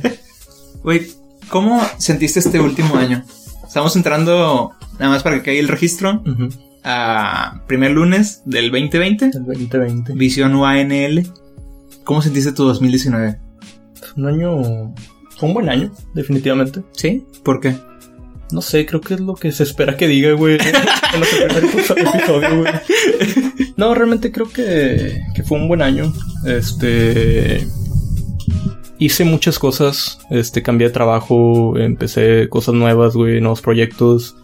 Güey, 0.83 1.07
¿cómo 1.49 1.81
sentiste 1.97 2.39
este 2.39 2.59
último 2.59 2.95
año? 2.97 3.23
Estamos 3.65 3.95
entrando, 3.95 4.73
nada 4.99 5.11
más 5.11 5.23
para 5.23 5.37
que 5.37 5.43
caiga 5.43 5.59
el 5.59 5.67
registro, 5.67 6.23
a 6.83 7.61
primer 7.67 7.91
lunes 7.91 8.41
del 8.45 8.71
2020, 8.71 9.25
El 9.25 9.45
2020. 9.45 10.13
visión 10.13 10.55
UANL. 10.55 11.27
¿Cómo 12.03 12.21
sentiste 12.21 12.53
tu 12.53 12.63
2019? 12.63 13.37
Fue 13.95 14.23
un 14.23 14.27
año. 14.29 14.93
Fue 15.37 15.49
un 15.49 15.53
buen 15.53 15.69
año, 15.69 15.91
definitivamente. 16.13 16.81
¿Sí? 16.93 17.25
¿Por 17.43 17.59
qué? 17.59 17.75
No 18.51 18.61
sé, 18.61 18.85
creo 18.85 19.01
que 19.01 19.15
es 19.15 19.19
lo 19.19 19.35
que 19.35 19.51
se 19.51 19.63
espera 19.63 19.97
que 19.97 20.07
diga, 20.07 20.31
güey. 20.31 20.55
en 21.13 21.19
los 21.19 21.29
primeros 21.29 21.63
episodios, 21.75 22.55
güey. 22.57 22.73
No, 23.75 23.93
realmente 23.93 24.31
creo 24.31 24.49
que, 24.49 25.19
que 25.35 25.43
fue 25.43 25.59
un 25.59 25.67
buen 25.67 25.81
año. 25.81 26.13
Este. 26.45 27.67
Hice 28.99 29.25
muchas 29.25 29.59
cosas. 29.59 30.19
Este, 30.29 30.61
cambié 30.63 30.87
de 30.87 30.93
trabajo, 30.93 31.77
empecé 31.77 32.47
cosas 32.49 32.73
nuevas, 32.75 33.15
güey, 33.15 33.39
nuevos 33.41 33.61
proyectos. 33.61 34.35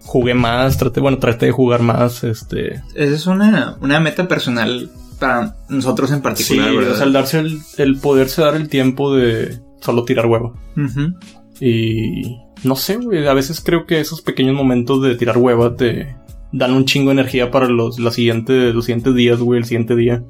Jugué 0.00 0.34
más, 0.34 0.78
traté, 0.78 1.00
bueno, 1.00 1.18
traté 1.18 1.46
de 1.46 1.52
jugar 1.52 1.82
más, 1.82 2.24
este. 2.24 2.76
Esa 2.94 3.14
es 3.14 3.26
una, 3.26 3.76
una 3.80 4.00
meta 4.00 4.26
personal 4.26 4.90
para 5.18 5.56
nosotros 5.68 6.10
en 6.10 6.18
Sí, 6.18 6.22
particular, 6.22 6.70
o 6.70 6.76
¿verdad? 6.78 6.94
sea, 6.96 7.04
el 7.06 7.12
darse 7.12 7.38
el, 7.40 7.58
el 7.76 7.96
poderse 7.98 8.40
dar 8.40 8.54
el 8.54 8.68
tiempo 8.68 9.14
de 9.14 9.58
solo 9.80 10.04
tirar 10.04 10.26
huevo. 10.26 10.54
Ujú. 10.76 11.14
Y 11.60 12.38
no 12.64 12.76
sé, 12.76 12.96
güey, 12.96 13.26
a 13.26 13.34
veces 13.34 13.60
creo 13.60 13.84
que 13.84 14.00
esos 14.00 14.22
pequeños 14.22 14.54
momentos 14.54 15.02
de 15.02 15.16
tirar 15.16 15.36
hueva 15.36 15.74
te 15.74 16.16
dan 16.52 16.72
un 16.72 16.84
chingo 16.86 17.08
de 17.10 17.14
energía 17.20 17.50
para 17.50 17.66
los, 17.68 17.98
la 17.98 18.10
siguiente, 18.10 18.72
los 18.72 18.86
siguientes 18.86 19.14
días, 19.14 19.40
güey, 19.40 19.58
el 19.58 19.66
siguiente 19.66 19.94
día. 19.96 20.22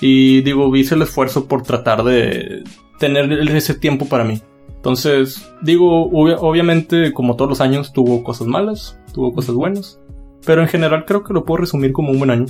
Y 0.00 0.42
digo, 0.42 0.74
hice 0.76 0.94
el 0.94 1.02
esfuerzo 1.02 1.46
por 1.46 1.62
tratar 1.62 2.04
de 2.04 2.62
tener 2.98 3.32
ese 3.56 3.74
tiempo 3.74 4.06
para 4.06 4.24
mí. 4.24 4.40
Entonces, 4.76 5.42
digo, 5.62 6.10
obvia- 6.10 6.36
obviamente, 6.40 7.12
como 7.12 7.36
todos 7.36 7.48
los 7.50 7.60
años, 7.60 7.92
tuvo 7.92 8.22
cosas 8.22 8.46
malas, 8.46 8.98
tuvo 9.12 9.32
cosas 9.32 9.54
buenas. 9.54 9.98
Pero 10.44 10.60
en 10.60 10.68
general 10.68 11.04
creo 11.06 11.24
que 11.24 11.32
lo 11.32 11.44
puedo 11.44 11.62
resumir 11.62 11.92
como 11.92 12.10
un 12.10 12.18
buen 12.18 12.30
año. 12.30 12.46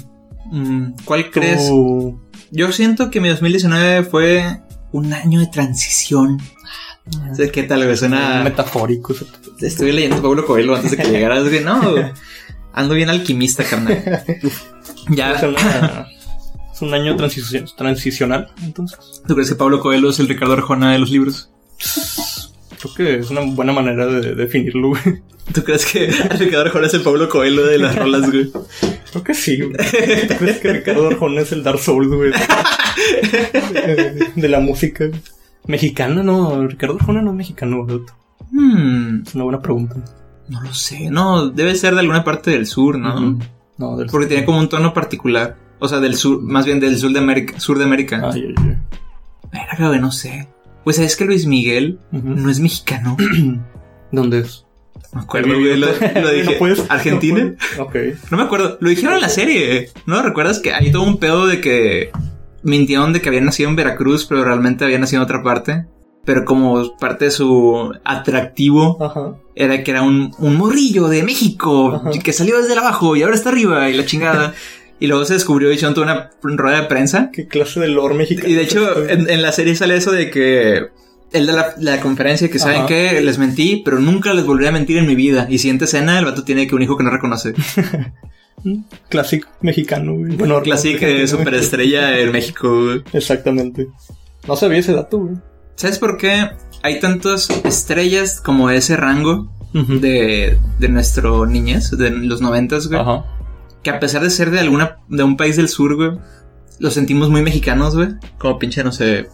Mm, 0.51 0.95
¿Cuál 1.05 1.31
crees? 1.31 1.71
Yo 2.51 2.73
siento 2.73 3.11
que 3.11 3.21
mi 3.21 3.29
2019 3.29 4.03
fue 4.05 4.61
un 4.93 5.13
año 5.13 5.39
de 5.41 5.47
transición. 5.47 6.41
O 7.31 7.35
sea, 7.35 7.51
¿Qué 7.53 7.63
tal, 7.65 7.85
güey? 7.85 7.97
Suena... 7.97 8.43
metafórico. 8.43 9.15
Estuve 9.61 9.93
leyendo 9.93 10.21
Pablo 10.23 10.45
Coelho 10.47 10.75
antes 10.75 10.91
de 10.93 10.97
que 10.97 11.09
llegaras, 11.11 11.49
güey. 11.49 11.63
No, 11.63 11.81
ando 12.73 12.95
bien 12.95 13.11
alquimista, 13.11 13.63
carnal. 13.65 14.03
Ya, 15.11 15.39
Es, 16.75 16.83
un 16.83 16.93
año 16.93 17.17
transici- 17.17 17.75
transicional, 17.77 18.49
entonces. 18.63 19.23
¿tú 19.27 19.35
crees 19.35 19.49
que 19.49 19.55
Pablo 19.55 19.81
Coelho 19.81 20.11
es 20.11 20.19
el 20.19 20.29
Ricardo 20.29 20.55
Arjona 20.55 20.93
de 20.93 20.99
los 20.99 21.11
libros? 21.11 21.51
Creo 22.81 22.95
que 22.97 23.15
es 23.21 23.31
una 23.31 23.41
buena 23.43 23.73
manera 23.73 24.07
de 24.07 24.35
definirlo, 24.35 24.89
güey. 24.91 25.23
¿Tú 25.53 25.63
crees 25.63 25.87
que 25.87 26.07
Ricardo 26.39 26.67
Arjona 26.67 26.87
es 26.87 26.95
el 26.95 27.03
Pablo 27.03 27.29
Coelho 27.29 27.65
de 27.67 27.79
las 27.79 27.95
rolas, 27.97 28.31
güey? 28.31 28.51
Creo 29.11 29.23
que 29.25 29.35
sí, 29.35 29.59
güey. 29.61 29.73
¿Tú 30.29 30.35
crees 30.39 30.59
que 30.59 30.73
Ricardo 30.73 31.07
Arjona 31.09 31.43
es 31.43 31.53
el 31.53 31.63
Dark 31.63 31.79
Souls, 31.79 32.09
güey? 32.09 32.33
De, 33.73 34.33
de 34.35 34.49
la 34.49 34.61
música 34.61 35.05
mexicana, 35.67 36.23
no. 36.23 36.67
Ricardo 36.67 36.97
Arjona 36.97 37.23
no 37.23 37.31
es 37.31 37.37
mexicano, 37.37 37.85
güey. 37.85 38.01
Hmm, 38.51 39.23
Es 39.27 39.35
una 39.35 39.45
buena 39.45 39.61
pregunta. 39.63 39.97
no 40.49 40.61
lo 40.61 40.75
sé. 40.75 41.11
No, 41.11 41.49
debe 41.51 41.75
ser 41.75 41.95
de 41.95 42.01
alguna 42.01 42.25
parte 42.25 42.51
del 42.51 42.67
sur, 42.67 42.99
¿no? 42.99 43.39
No, 43.79 43.97
del 43.97 44.09
Porque 44.09 44.27
tiene 44.27 44.45
como 44.45 44.59
un 44.59 44.69
tono 44.69 44.93
particular. 44.95 45.57
O 45.85 45.89
sea, 45.89 46.01
del 46.01 46.17
sur, 46.17 46.41
más 46.41 46.65
bien 46.65 46.81
del 46.81 46.97
sur 46.97 47.13
de 47.13 47.19
América. 47.19 47.61
Sur 47.61 47.77
de 47.77 47.85
América. 47.85 48.23
Ay, 48.33 48.47
ay, 48.49 48.55
ay. 48.57 48.77
Verga, 49.53 49.89
güey, 49.89 50.01
no 50.01 50.11
sé. 50.11 50.49
Pues 50.83 50.97
sabes 50.97 51.15
que 51.15 51.27
Luis 51.27 51.45
Miguel 51.45 51.99
no 52.11 52.49
es 52.49 52.59
mexicano. 52.59 53.19
¿Dónde 54.13 54.39
es? 54.39 54.65
No 55.13 55.19
me 55.19 55.25
acuerdo, 55.25 55.49
güey. 55.49 55.77
Lo, 55.77 55.89
lo 55.89 56.31
dije. 56.31 56.45
¿No 56.53 56.59
puedes? 56.59 56.85
¿Argentina? 56.89 57.55
No 57.77 57.87
puedes. 57.89 58.15
Ok. 58.17 58.31
No 58.31 58.39
me 58.39 58.43
acuerdo. 58.45 58.79
Lo 58.81 58.89
dijeron 58.89 59.17
en 59.17 59.21
la 59.21 59.29
serie. 59.29 59.91
¿No 60.07 60.23
recuerdas 60.23 60.59
que 60.61 60.73
hay 60.73 60.91
todo 60.91 61.03
un 61.03 61.19
pedo 61.19 61.47
de 61.47 61.61
que 61.61 62.11
mintieron 62.63 63.13
de 63.13 63.21
que 63.21 63.29
había 63.29 63.43
nacido 63.43 63.69
en 63.69 63.77
Veracruz, 63.77 64.25
pero 64.25 64.43
realmente 64.43 64.87
había 64.87 64.99
nacido 64.99 65.21
en 65.21 65.25
otra 65.25 65.43
parte? 65.43 65.85
Pero 66.25 66.47
como 66.47 66.97
parte 66.97 67.27
de 67.27 67.31
su 67.31 67.93
atractivo 68.03 68.97
Ajá. 69.05 69.37
era 69.55 69.85
que 69.85 69.91
era 69.91 70.01
un, 70.01 70.35
un 70.39 70.57
morrillo 70.57 71.09
de 71.09 71.23
México 71.23 71.97
Ajá. 71.97 72.11
que 72.23 72.33
salió 72.33 72.57
desde 72.57 72.73
el 72.73 72.79
abajo 72.79 73.15
y 73.15 73.23
ahora 73.23 73.35
está 73.35 73.51
arriba 73.51 73.91
y 73.91 73.95
la 73.95 74.07
chingada. 74.07 74.55
y 75.01 75.07
luego 75.07 75.25
se 75.25 75.35
descubrió 75.35 75.71
y 75.71 75.75
hicieron 75.75 75.95
toda 75.95 76.31
una 76.43 76.57
rueda 76.57 76.83
de 76.83 76.87
prensa. 76.87 77.31
¿Qué 77.33 77.47
clase 77.47 77.81
de 77.81 77.89
lore 77.89 78.15
mexicano? 78.15 78.49
Y 78.49 78.55
de 78.55 78.63
hecho, 78.63 79.07
en, 79.09 79.29
en 79.29 79.43
la 79.43 79.53
serie 79.53 79.75
sale 79.77 79.97
eso 79.97 80.13
de 80.13 80.31
que 80.31 80.87
él 81.33 81.47
da 81.47 81.53
la, 81.53 81.75
la 81.79 82.01
conferencia 82.01 82.49
que 82.49 82.59
saben 82.59 82.79
Ajá. 82.79 82.87
que 82.87 83.21
les 83.21 83.39
mentí, 83.39 83.83
pero 83.85 83.99
nunca 83.99 84.33
les 84.35 84.47
volveré 84.47 84.69
a 84.69 84.73
mentir 84.73 84.99
en 84.99 85.07
mi 85.07 85.15
vida. 85.17 85.47
Y 85.51 85.59
siguiente 85.59 85.87
escena, 85.87 86.19
el 86.19 86.25
vato 86.25 86.45
tiene 86.45 86.67
que 86.67 86.75
un 86.75 86.83
hijo 86.83 86.97
que 86.97 87.05
no 87.05 87.11
reconoce. 87.11 87.55
Clásico 89.09 89.49
mexicano, 89.61 90.15
güey. 90.15 90.37
Bueno, 90.37 90.61
güey. 91.17 91.29
superestrella 91.29 92.19
en 92.19 92.33
México. 92.33 92.85
güey. 92.85 93.03
Exactamente. 93.13 93.89
No 94.49 94.57
sabía 94.57 94.79
ese 94.79 94.93
dato, 94.93 95.19
güey. 95.19 95.35
¿Sabes 95.75 95.99
por 95.99 96.17
qué 96.17 96.51
hay 96.83 97.01
tantas 97.01 97.49
estrellas 97.65 98.41
como 98.41 98.71
ese 98.71 98.97
rango 98.97 99.51
de, 99.73 100.57
de 100.79 100.89
nuestro 100.89 101.47
niñez, 101.47 101.91
de 101.91 102.11
los 102.11 102.41
noventas, 102.41 102.87
güey? 102.87 103.01
Ajá. 103.01 103.25
Que 103.85 103.91
a 103.91 104.01
pesar 104.01 104.23
de 104.23 104.31
ser 104.31 104.51
de 104.51 104.59
alguna, 104.59 104.97
de 105.09 105.23
un 105.23 105.37
país 105.37 105.57
del 105.57 105.69
sur, 105.69 105.95
güey, 105.95 106.13
los 106.81 106.95
sentimos 106.95 107.31
muy 107.31 107.43
mexicanos, 107.43 107.95
güey. 107.95 108.09
Como 108.39 108.59
pinche, 108.59 108.83
no 108.83 108.91
sé, 108.91 109.29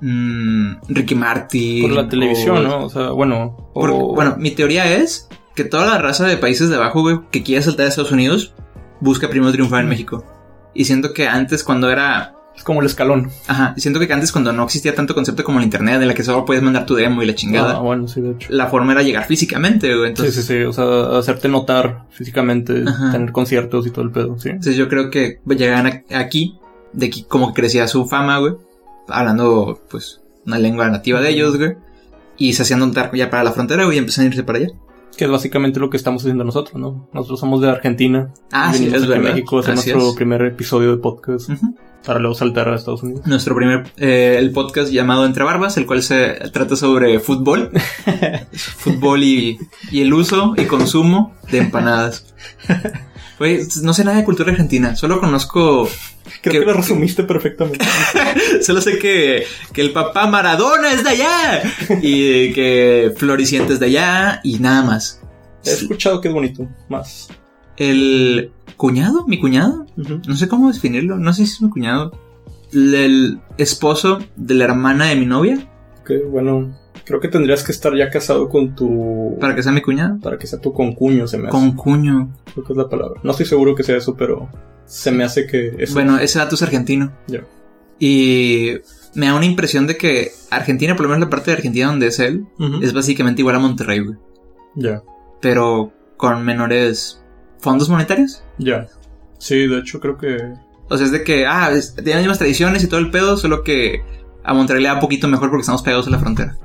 mm, 0.00 0.72
Ricky 0.88 1.14
Martin. 1.14 1.82
Por 1.82 1.92
la 1.92 2.02
o- 2.02 2.08
televisión, 2.08 2.64
¿no? 2.64 2.84
O 2.84 2.90
sea, 2.90 3.10
bueno. 3.10 3.56
o- 3.72 3.72
Porque, 3.80 3.96
bueno, 3.96 4.36
mi 4.38 4.50
teoría 4.50 4.92
es 4.96 5.28
que 5.54 5.64
toda 5.64 5.86
la 5.86 5.98
raza 5.98 6.26
de 6.26 6.36
países 6.36 6.68
de 6.68 6.76
abajo, 6.76 7.00
güey, 7.02 7.20
que 7.30 7.42
quiere 7.42 7.62
saltar 7.62 7.86
a 7.86 7.88
Estados 7.88 8.12
Unidos, 8.12 8.54
busca 9.00 9.28
primero 9.30 9.52
triunfar 9.52 9.82
en 9.82 9.88
México. 9.88 10.24
Y 10.74 10.84
siento 10.86 11.12
que 11.12 11.28
antes, 11.28 11.62
cuando 11.64 11.90
era. 11.90 12.34
Es 12.56 12.64
como 12.64 12.80
el 12.80 12.86
escalón. 12.86 13.30
Ajá, 13.48 13.74
siento 13.78 13.98
que 13.98 14.12
antes, 14.12 14.30
cuando 14.30 14.52
no 14.52 14.64
existía 14.64 14.94
tanto 14.94 15.14
concepto 15.14 15.42
como 15.42 15.58
el 15.58 15.64
internet, 15.64 16.00
en 16.02 16.08
la 16.08 16.14
que 16.14 16.22
solo 16.22 16.44
puedes 16.44 16.62
mandar 16.62 16.84
tu 16.86 16.94
demo 16.94 17.22
y 17.22 17.26
la 17.26 17.34
chingada, 17.34 17.76
Ah, 17.76 17.80
bueno, 17.80 18.06
sí, 18.08 18.20
de 18.20 18.32
hecho. 18.32 18.48
la 18.52 18.66
forma 18.68 18.92
era 18.92 19.02
llegar 19.02 19.24
físicamente, 19.26 19.88
güey. 19.88 20.08
Sí, 20.08 20.08
Entonces, 20.10 20.34
sí, 20.46 20.54
sí. 20.58 20.62
O 20.64 20.72
sea, 20.72 21.18
hacerte 21.18 21.48
notar 21.48 22.04
físicamente, 22.10 22.84
Ajá. 22.86 23.10
tener 23.12 23.32
conciertos 23.32 23.86
y 23.86 23.90
todo 23.90 24.04
el 24.04 24.10
pedo, 24.10 24.38
sí. 24.38 24.50
entonces 24.50 24.76
yo 24.76 24.88
creo 24.88 25.10
que 25.10 25.40
llegaban 25.46 26.04
aquí, 26.14 26.58
de 26.92 27.06
aquí 27.06 27.24
como 27.24 27.48
que 27.54 27.62
crecía 27.62 27.88
su 27.88 28.06
fama, 28.06 28.38
güey, 28.38 28.54
hablando, 29.08 29.80
pues, 29.90 30.20
una 30.46 30.58
lengua 30.58 30.88
nativa 30.88 31.20
de 31.20 31.30
ellos, 31.30 31.56
güey. 31.56 31.74
Y 32.38 32.54
se 32.54 32.62
hacían 32.62 32.80
notar 32.80 33.10
ya 33.14 33.30
para 33.30 33.44
la 33.44 33.52
frontera, 33.52 33.84
güey, 33.84 33.96
y 33.96 33.98
empezaron 34.00 34.26
a 34.26 34.34
irse 34.34 34.42
para 34.42 34.58
allá. 34.58 34.68
Que 35.16 35.24
es 35.24 35.30
básicamente 35.30 35.78
lo 35.78 35.90
que 35.90 35.96
estamos 35.96 36.22
haciendo 36.22 36.42
nosotros, 36.44 36.80
¿no? 36.80 37.08
Nosotros 37.12 37.38
somos 37.40 37.60
de 37.60 37.68
Argentina. 37.70 38.32
Ah, 38.50 38.72
sí, 38.72 38.86
es 38.86 39.06
verdad. 39.06 39.30
México 39.30 39.58
Así 39.58 39.70
nuestro 39.72 40.08
es. 40.08 40.14
primer 40.16 40.42
episodio 40.42 40.90
de 40.92 40.96
podcast 40.96 41.50
Ujú. 41.50 41.76
para 42.06 42.18
luego 42.18 42.34
saltar 42.34 42.68
a 42.68 42.76
Estados 42.76 43.02
Unidos. 43.02 43.26
Nuestro 43.26 43.54
primer, 43.54 43.84
eh, 43.98 44.36
el 44.38 44.52
podcast 44.52 44.90
llamado 44.90 45.26
Entre 45.26 45.44
Barbas, 45.44 45.76
el 45.76 45.86
cual 45.86 46.02
se 46.02 46.30
trata 46.52 46.76
sobre 46.76 47.20
fútbol. 47.20 47.70
fútbol 48.52 49.22
y, 49.22 49.58
y 49.90 50.00
el 50.00 50.12
uso 50.14 50.54
y 50.56 50.64
consumo 50.64 51.34
de 51.50 51.58
empanadas. 51.58 52.34
Güey, 53.42 53.58
no 53.82 53.92
sé 53.92 54.04
nada 54.04 54.18
de 54.18 54.24
cultura 54.24 54.52
argentina, 54.52 54.94
solo 54.94 55.18
conozco, 55.18 55.88
Creo 56.42 56.52
Que- 56.52 56.60
que 56.60 56.64
lo 56.64 56.74
resumiste 56.74 57.24
perfectamente. 57.24 57.84
solo 58.62 58.80
sé 58.80 58.98
que, 59.00 59.42
que 59.72 59.80
el 59.80 59.92
papá 59.92 60.28
Maradona 60.28 60.92
es 60.92 61.02
de 61.02 61.10
allá 61.10 61.62
y 62.02 62.52
que 62.52 63.12
Floriciente 63.16 63.72
es 63.72 63.80
de 63.80 63.86
allá 63.86 64.40
y 64.44 64.60
nada 64.60 64.82
más. 64.84 65.20
He 65.64 65.72
escuchado 65.72 66.20
que 66.20 66.28
es 66.28 66.34
bonito. 66.34 66.68
Más. 66.88 67.30
El 67.76 68.52
cuñado, 68.76 69.26
mi 69.26 69.40
cuñado, 69.40 69.86
no 69.96 70.36
sé 70.36 70.46
cómo 70.46 70.70
definirlo, 70.72 71.16
no 71.18 71.32
sé 71.32 71.44
si 71.44 71.54
es 71.54 71.62
mi 71.62 71.70
cuñado, 71.70 72.12
el 72.72 73.40
esposo 73.58 74.20
de 74.36 74.54
la 74.54 74.64
hermana 74.66 75.06
de 75.06 75.16
mi 75.16 75.26
novia, 75.26 75.58
Que 76.06 76.18
bueno, 76.18 76.78
creo 77.04 77.20
que 77.20 77.28
tendrías 77.28 77.62
que 77.64 77.72
estar 77.72 77.94
ya 77.96 78.10
casado 78.10 78.48
con 78.48 78.74
tu. 78.74 79.36
para 79.40 79.54
que 79.54 79.62
sea 79.62 79.72
mi 79.72 79.82
cuñado. 79.82 80.18
para 80.20 80.38
que 80.38 80.46
sea 80.46 80.60
tu 80.60 80.72
concuño, 80.72 81.26
se 81.26 81.38
me 81.38 81.44
hace. 81.48 81.52
Con 81.52 81.72
cuño. 81.72 82.32
Creo 82.52 82.64
que 82.64 82.72
es 82.72 82.76
la 82.76 82.88
palabra. 82.88 83.20
No 83.22 83.30
estoy 83.30 83.46
seguro 83.46 83.74
que 83.74 83.82
sea 83.82 83.96
eso, 83.96 84.14
pero 84.16 84.48
se 84.84 85.10
me 85.10 85.24
hace 85.24 85.46
que 85.46 85.74
eso. 85.78 85.94
Bueno, 85.94 86.18
ese 86.18 86.38
dato 86.38 86.54
es 86.54 86.62
argentino. 86.62 87.12
Ya. 87.26 87.40
Y 87.98 88.72
me 89.14 89.26
da 89.26 89.34
una 89.34 89.44
impresión 89.46 89.86
de 89.86 89.96
que 89.96 90.32
Argentina, 90.50 90.96
por 90.96 91.04
lo 91.04 91.10
menos 91.10 91.24
la 91.24 91.30
parte 91.30 91.50
de 91.50 91.56
Argentina 91.56 91.86
donde 91.86 92.08
es 92.08 92.18
él, 92.18 92.46
es 92.82 92.92
básicamente 92.92 93.42
igual 93.42 93.56
a 93.56 93.60
Monterrey, 93.60 94.00
güey. 94.00 94.18
Ya, 94.74 95.02
Pero 95.40 95.92
con 96.16 96.44
menores 96.44 97.22
fondos 97.58 97.88
monetarios. 97.88 98.42
ya. 98.58 98.86
Sí, 99.38 99.66
de 99.66 99.78
hecho 99.78 99.98
creo 99.98 100.16
que. 100.18 100.36
O 100.88 100.96
sea, 100.96 101.04
es 101.06 101.10
de 101.10 101.24
que, 101.24 101.46
ah, 101.46 101.70
tienen 101.96 102.14
las 102.14 102.20
mismas 102.22 102.38
tradiciones 102.38 102.84
y 102.84 102.86
todo 102.86 103.00
el 103.00 103.10
pedo, 103.10 103.36
solo 103.36 103.64
que 103.64 104.02
a 104.44 104.54
Monterrey 104.54 104.82
le 104.82 104.88
da 104.88 104.94
un 104.94 105.00
poquito 105.00 105.26
mejor 105.26 105.48
porque 105.50 105.62
estamos 105.62 105.82
pegados 105.82 106.06
a 106.06 106.10
la 106.10 106.18
frontera. 106.20 106.56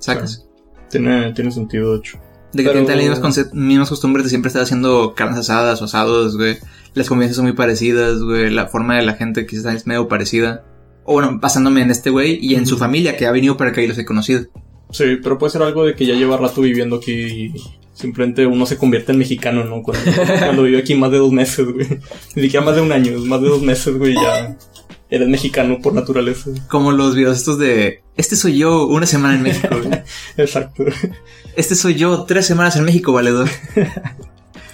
¿Sacas? 0.00 0.46
Tiene, 0.90 1.32
tiene 1.32 1.52
sentido, 1.52 1.92
de 1.92 1.98
hecho. 1.98 2.18
De 2.52 2.64
que 2.64 2.68
Pero- 2.70 2.84
tienen 2.84 3.08
las 3.08 3.20
mismas, 3.22 3.54
mismas 3.54 3.88
costumbres 3.88 4.24
de 4.24 4.30
siempre 4.30 4.48
estar 4.48 4.62
haciendo 4.62 5.14
carnes 5.14 5.38
asadas 5.38 5.80
o 5.80 5.84
asados, 5.84 6.36
güey. 6.36 6.58
Las 6.94 7.08
convivencias 7.08 7.36
son 7.36 7.44
muy 7.44 7.54
parecidas, 7.54 8.20
güey. 8.20 8.50
La 8.50 8.66
forma 8.66 8.96
de 8.96 9.02
la 9.02 9.14
gente 9.14 9.46
quizás 9.46 9.72
es 9.76 9.86
medio 9.86 10.08
parecida. 10.08 10.64
O 11.04 11.12
bueno, 11.12 11.38
basándome 11.40 11.82
en 11.82 11.90
este 11.92 12.10
güey 12.10 12.38
y 12.42 12.56
en 12.56 12.66
su 12.66 12.76
familia 12.76 13.16
que 13.16 13.26
ha 13.26 13.30
venido 13.30 13.56
para 13.56 13.70
acá 13.70 13.82
y 13.82 13.86
los 13.86 13.98
he 13.98 14.04
conocido. 14.04 14.46
Sí, 14.90 15.04
pero 15.22 15.38
puede 15.38 15.52
ser 15.52 15.62
algo 15.62 15.84
de 15.84 15.94
que 15.94 16.04
ya 16.04 16.14
lleva 16.14 16.36
rato 16.36 16.60
viviendo 16.62 16.96
aquí 16.96 17.12
y 17.12 17.54
simplemente 17.94 18.44
uno 18.46 18.66
se 18.66 18.76
convierte 18.76 19.12
en 19.12 19.18
mexicano, 19.18 19.62
¿no? 19.64 19.82
Cuando, 19.84 20.02
cuando 20.40 20.62
vive 20.64 20.78
aquí 20.78 20.96
más 20.96 21.12
de 21.12 21.18
dos 21.18 21.30
meses, 21.30 21.64
güey. 21.72 21.86
Ni 22.34 22.42
siquiera 22.42 22.66
más 22.66 22.74
de 22.74 22.80
un 22.82 22.90
año, 22.90 23.16
más 23.26 23.40
de 23.40 23.48
dos 23.48 23.62
meses, 23.62 23.96
güey, 23.96 24.14
ya 24.14 24.56
eres 25.10 25.28
mexicano 25.28 25.78
por 25.82 25.92
naturaleza. 25.92 26.50
Como 26.68 26.92
los 26.92 27.14
videos 27.14 27.38
estos 27.38 27.58
de, 27.58 28.02
este 28.16 28.36
soy 28.36 28.58
yo, 28.58 28.86
una 28.86 29.06
semana 29.06 29.34
en 29.34 29.42
México. 29.42 29.76
Exacto. 30.36 30.84
Este 31.56 31.74
soy 31.74 31.94
yo, 31.94 32.24
tres 32.24 32.46
semanas 32.46 32.76
en 32.76 32.84
México, 32.84 33.12
valedor. 33.12 33.48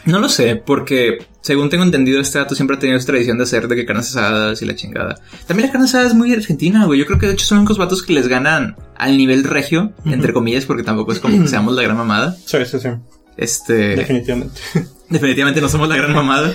No 0.07 0.21
lo 0.21 0.29
sé, 0.29 0.55
porque 0.55 1.19
según 1.41 1.69
tengo 1.69 1.83
entendido, 1.83 2.21
este 2.21 2.39
dato 2.39 2.55
siempre 2.55 2.77
ha 2.77 2.79
tenido 2.79 2.97
esa 2.97 3.09
tradición 3.09 3.39
de 3.39 3.43
hacer 3.43 3.67
de 3.67 3.75
que 3.75 3.85
carnes 3.85 4.11
asadas 4.11 4.63
y 4.63 4.65
la 4.65 4.77
chingada. 4.77 5.21
También 5.49 5.67
la 5.67 5.73
carne 5.73 5.87
asada 5.87 6.07
es 6.07 6.15
muy 6.15 6.33
argentina, 6.33 6.85
güey. 6.87 7.01
Yo 7.01 7.07
creo 7.07 7.19
que 7.19 7.27
de 7.27 7.33
hecho 7.33 7.45
son 7.45 7.57
los 7.57 7.63
únicos 7.63 7.79
vatos 7.79 8.05
que 8.05 8.13
les 8.13 8.29
ganan 8.29 8.77
al 8.97 9.17
nivel 9.17 9.43
regio, 9.43 9.93
entre 10.05 10.33
comillas, 10.33 10.65
porque 10.65 10.85
tampoco 10.85 11.11
es 11.11 11.19
como 11.19 11.43
que 11.43 11.49
seamos 11.49 11.75
la 11.75 11.83
gran 11.83 11.97
mamada. 11.97 12.37
Sí, 12.47 12.59
sí, 12.67 12.79
sí. 12.79 12.89
Este, 13.37 13.97
Definitivamente. 13.97 14.61
definitivamente 15.11 15.61
no 15.61 15.69
somos 15.69 15.89
la 15.89 15.97
gran 15.97 16.13
mamada. 16.13 16.55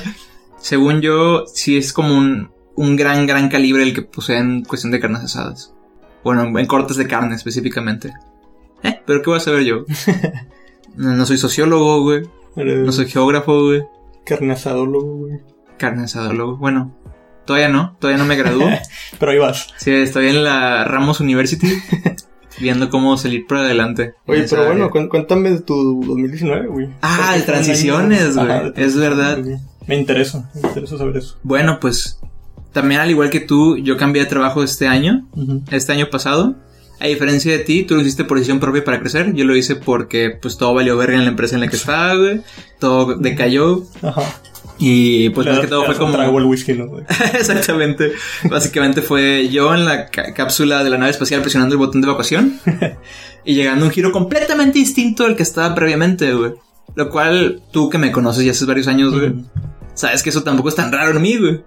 Según 0.62 1.02
yo, 1.02 1.44
sí 1.54 1.76
es 1.76 1.92
como 1.92 2.16
un, 2.16 2.52
un 2.76 2.96
gran, 2.96 3.28
gran 3.28 3.50
calibre 3.50 3.84
el 3.84 3.94
que 3.94 4.02
poseen 4.02 4.64
cuestión 4.64 4.92
de 4.92 5.00
carnes 5.00 5.24
asadas. 5.24 5.74
Bueno, 6.24 6.58
en 6.58 6.66
cortes 6.68 6.98
de 6.98 7.08
carne 7.08 7.36
específicamente. 7.36 8.14
¿Eh? 8.84 9.02
¿Pero 9.06 9.22
qué 9.22 9.30
voy 9.30 9.38
a 9.38 9.42
saber 9.42 9.64
yo? 9.64 9.86
No, 10.94 11.16
no 11.16 11.26
soy 11.26 11.38
sociólogo, 11.38 12.02
güey. 12.02 12.24
No 12.58 12.92
soy 12.92 13.08
geógrafo, 13.08 13.64
güey. 13.64 13.82
carne 14.26 14.52
asadólogo, 14.52 15.20
güey. 15.20 15.40
Carne 15.78 16.04
asadólogo. 16.04 16.58
Bueno, 16.58 16.94
todavía 17.46 17.70
no. 17.70 17.96
Todavía 17.98 18.22
no 18.22 18.28
me 18.28 18.36
gradúo. 18.36 18.68
Pero 19.20 19.32
ahí 19.32 19.38
vas. 19.38 19.70
sí, 19.78 19.92
estoy 19.92 20.28
en 20.28 20.44
la 20.44 20.84
Ramos 20.84 21.22
University. 21.22 21.68
viendo 22.60 22.90
cómo 22.90 23.18
salir 23.18 23.48
por 23.48 23.58
adelante. 23.58 24.16
Oye, 24.28 24.44
en 24.44 24.50
pero 24.50 24.66
bueno, 24.66 24.90
área. 24.94 25.10
cuéntame 25.10 25.52
de 25.52 25.62
tu 25.62 26.04
2019, 26.06 26.68
güey. 26.68 26.90
Ah, 27.02 27.36
de 27.38 27.44
transiciones, 27.44 28.36
güey. 28.36 28.74
Es 28.76 28.98
verdad. 28.98 29.40
Me 29.88 29.96
interesa, 29.96 30.52
me 30.54 30.68
interesa 30.68 30.98
saber 30.98 31.18
eso. 31.18 31.38
Bueno, 31.42 31.80
pues 31.80 32.20
también 32.72 33.02
al 33.02 33.10
igual 33.10 33.30
que 33.30 33.40
tú, 33.40 33.78
yo 33.78 33.98
cambié 33.98 34.24
de 34.24 34.30
trabajo 34.30 34.64
este 34.64 34.88
año, 34.88 35.28
este 35.72 35.92
año 35.92 36.10
pasado. 36.10 36.56
A 37.00 37.08
diferencia 37.08 37.52
de 37.52 37.60
ti, 37.60 37.84
tú 37.84 37.96
lo 37.96 38.02
hiciste 38.02 38.26
por 38.26 38.38
decisión 38.38 38.60
propia 38.60 38.84
para 38.84 39.00
crecer. 39.00 39.34
Yo 39.34 39.44
lo 39.44 39.56
hice 39.56 39.76
porque 39.76 40.38
pues 40.40 40.58
todo 40.58 40.76
valió 40.76 40.96
verga 40.98 41.18
en 41.18 41.24
la 41.24 41.32
empresa 41.32 41.56
en 41.56 41.62
la 41.62 41.68
que 41.68 41.76
estaba, 41.78 42.16
güey. 42.16 42.42
Todo 42.80 43.16
decayó. 43.16 43.84
Ajá. 44.04 44.22
Y 44.84 45.30
pues 45.30 45.46
más 45.46 45.60
que 45.60 45.68
todo 45.68 45.86
fue 45.86 45.96
como... 45.96 46.14
trago 46.14 46.40
al 46.40 46.46
whisky, 46.46 46.74
¿no? 46.74 47.00
Exactamente. 47.34 48.14
Básicamente 48.50 49.04
fue 49.04 49.48
yo 49.50 49.74
en 49.76 49.86
la 49.86 50.08
cápsula 50.08 50.84
de 50.84 50.90
la 50.90 50.98
nave 50.98 51.12
espacial 51.12 51.42
presionando 51.42 51.76
el 51.76 51.80
botón 51.80 52.02
de 52.02 52.08
evacuación 52.08 52.60
y 53.46 53.54
llegando 53.54 53.86
a 53.86 53.88
un 53.90 53.94
giro 53.94 54.12
completamente 54.12 54.80
distinto 54.80 55.26
al 55.26 55.36
que 55.36 55.44
estaba 55.44 55.76
previamente, 55.76 56.34
güey. 56.34 56.54
Lo 56.96 57.10
cual 57.10 57.62
tú 57.72 57.90
que 57.90 58.00
me 58.00 58.12
conoces 58.12 58.44
ya 58.44 58.52
hace 58.52 58.66
varios 58.66 58.88
años, 58.88 59.14
güey, 59.14 59.34
sabes 59.94 60.24
que 60.24 60.32
eso 60.32 60.42
tampoco 60.42 60.70
es 60.70 60.76
tan 60.76 60.92
raro 60.92 61.16
en 61.16 61.22
mí, 61.22 61.38
güey. 61.38 61.62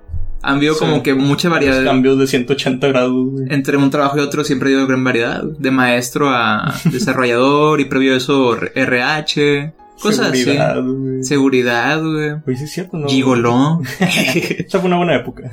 Han 0.45 0.57
habido 0.57 0.75
Sí. 0.75 0.81
como 0.81 1.03
que 1.03 1.15
mucha 1.15 1.49
variedad. 1.49 1.83
Cambios 1.85 2.19
de 2.19 2.27
180 2.27 2.89
grados, 2.89 3.31
güey. 3.31 3.47
Entre 3.51 3.77
un 3.77 3.91
trabajo 3.91 4.19
y 4.19 4.21
otro 4.21 4.45
siempre 4.45 4.69
ha 4.69 4.73
habido 4.73 4.87
gran 4.87 5.03
variedad. 5.05 5.43
De 5.43 5.71
maestro 5.71 6.31
a 6.31 6.75
desarrollador 6.93 7.81
y 7.81 7.87
previo 7.87 8.15
a 8.15 8.17
eso 8.19 8.57
RH. 8.75 9.73
Cosas 10.01 10.37
Seguridad, 10.37 10.79
así. 10.79 10.81
güey. 10.89 11.25
Seguridad, 11.25 12.03
güey. 12.03 12.31
Güey, 12.45 12.57
sí 12.57 12.65
es 12.65 12.73
cierto, 12.73 12.99
¿no? 12.99 13.09
Gigoló. 13.09 13.81
Esa 14.01 14.79
fue 14.81 14.87
una 14.89 14.97
buena 14.97 15.17
época. 15.17 15.51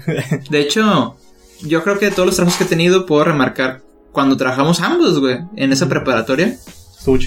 De 0.50 0.60
hecho, 0.62 1.16
yo 1.64 1.84
creo 1.84 2.00
que 2.00 2.06
de 2.06 2.12
todos 2.12 2.26
los 2.26 2.36
trabajos 2.36 2.58
que 2.58 2.64
he 2.66 2.68
tenido 2.68 3.06
puedo 3.06 3.24
remarcar 3.24 3.82
cuando 4.12 4.36
trabajamos 4.38 4.82
ambos, 4.82 5.20
güey, 5.20 5.38
en 5.56 5.72
esa 5.72 5.88
preparatoria, 5.88 6.48
Estuvo 6.98 7.18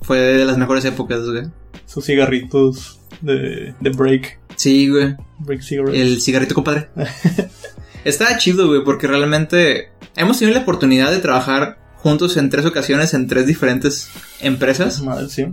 fue 0.00 0.18
de 0.18 0.44
las 0.44 0.58
mejores 0.58 0.84
épocas, 0.84 1.20
güey. 1.24 1.44
Esos 1.86 2.04
cigarritos 2.04 2.98
de, 3.20 3.74
de 3.80 3.90
break. 3.90 4.38
Sí, 4.56 4.88
güey. 4.88 5.14
Break 5.40 5.62
cigarettes. 5.62 6.00
El 6.00 6.20
cigarrito, 6.20 6.54
compadre. 6.54 6.88
Estaba 8.04 8.36
chido, 8.38 8.68
güey, 8.68 8.82
porque 8.84 9.06
realmente 9.06 9.90
hemos 10.16 10.38
tenido 10.38 10.56
la 10.56 10.62
oportunidad 10.62 11.10
de 11.10 11.18
trabajar 11.18 11.78
juntos 11.96 12.36
en 12.36 12.50
tres 12.50 12.66
ocasiones 12.66 13.14
en 13.14 13.28
tres 13.28 13.46
diferentes 13.46 14.10
empresas, 14.40 15.00
Madre, 15.02 15.28
sí. 15.28 15.46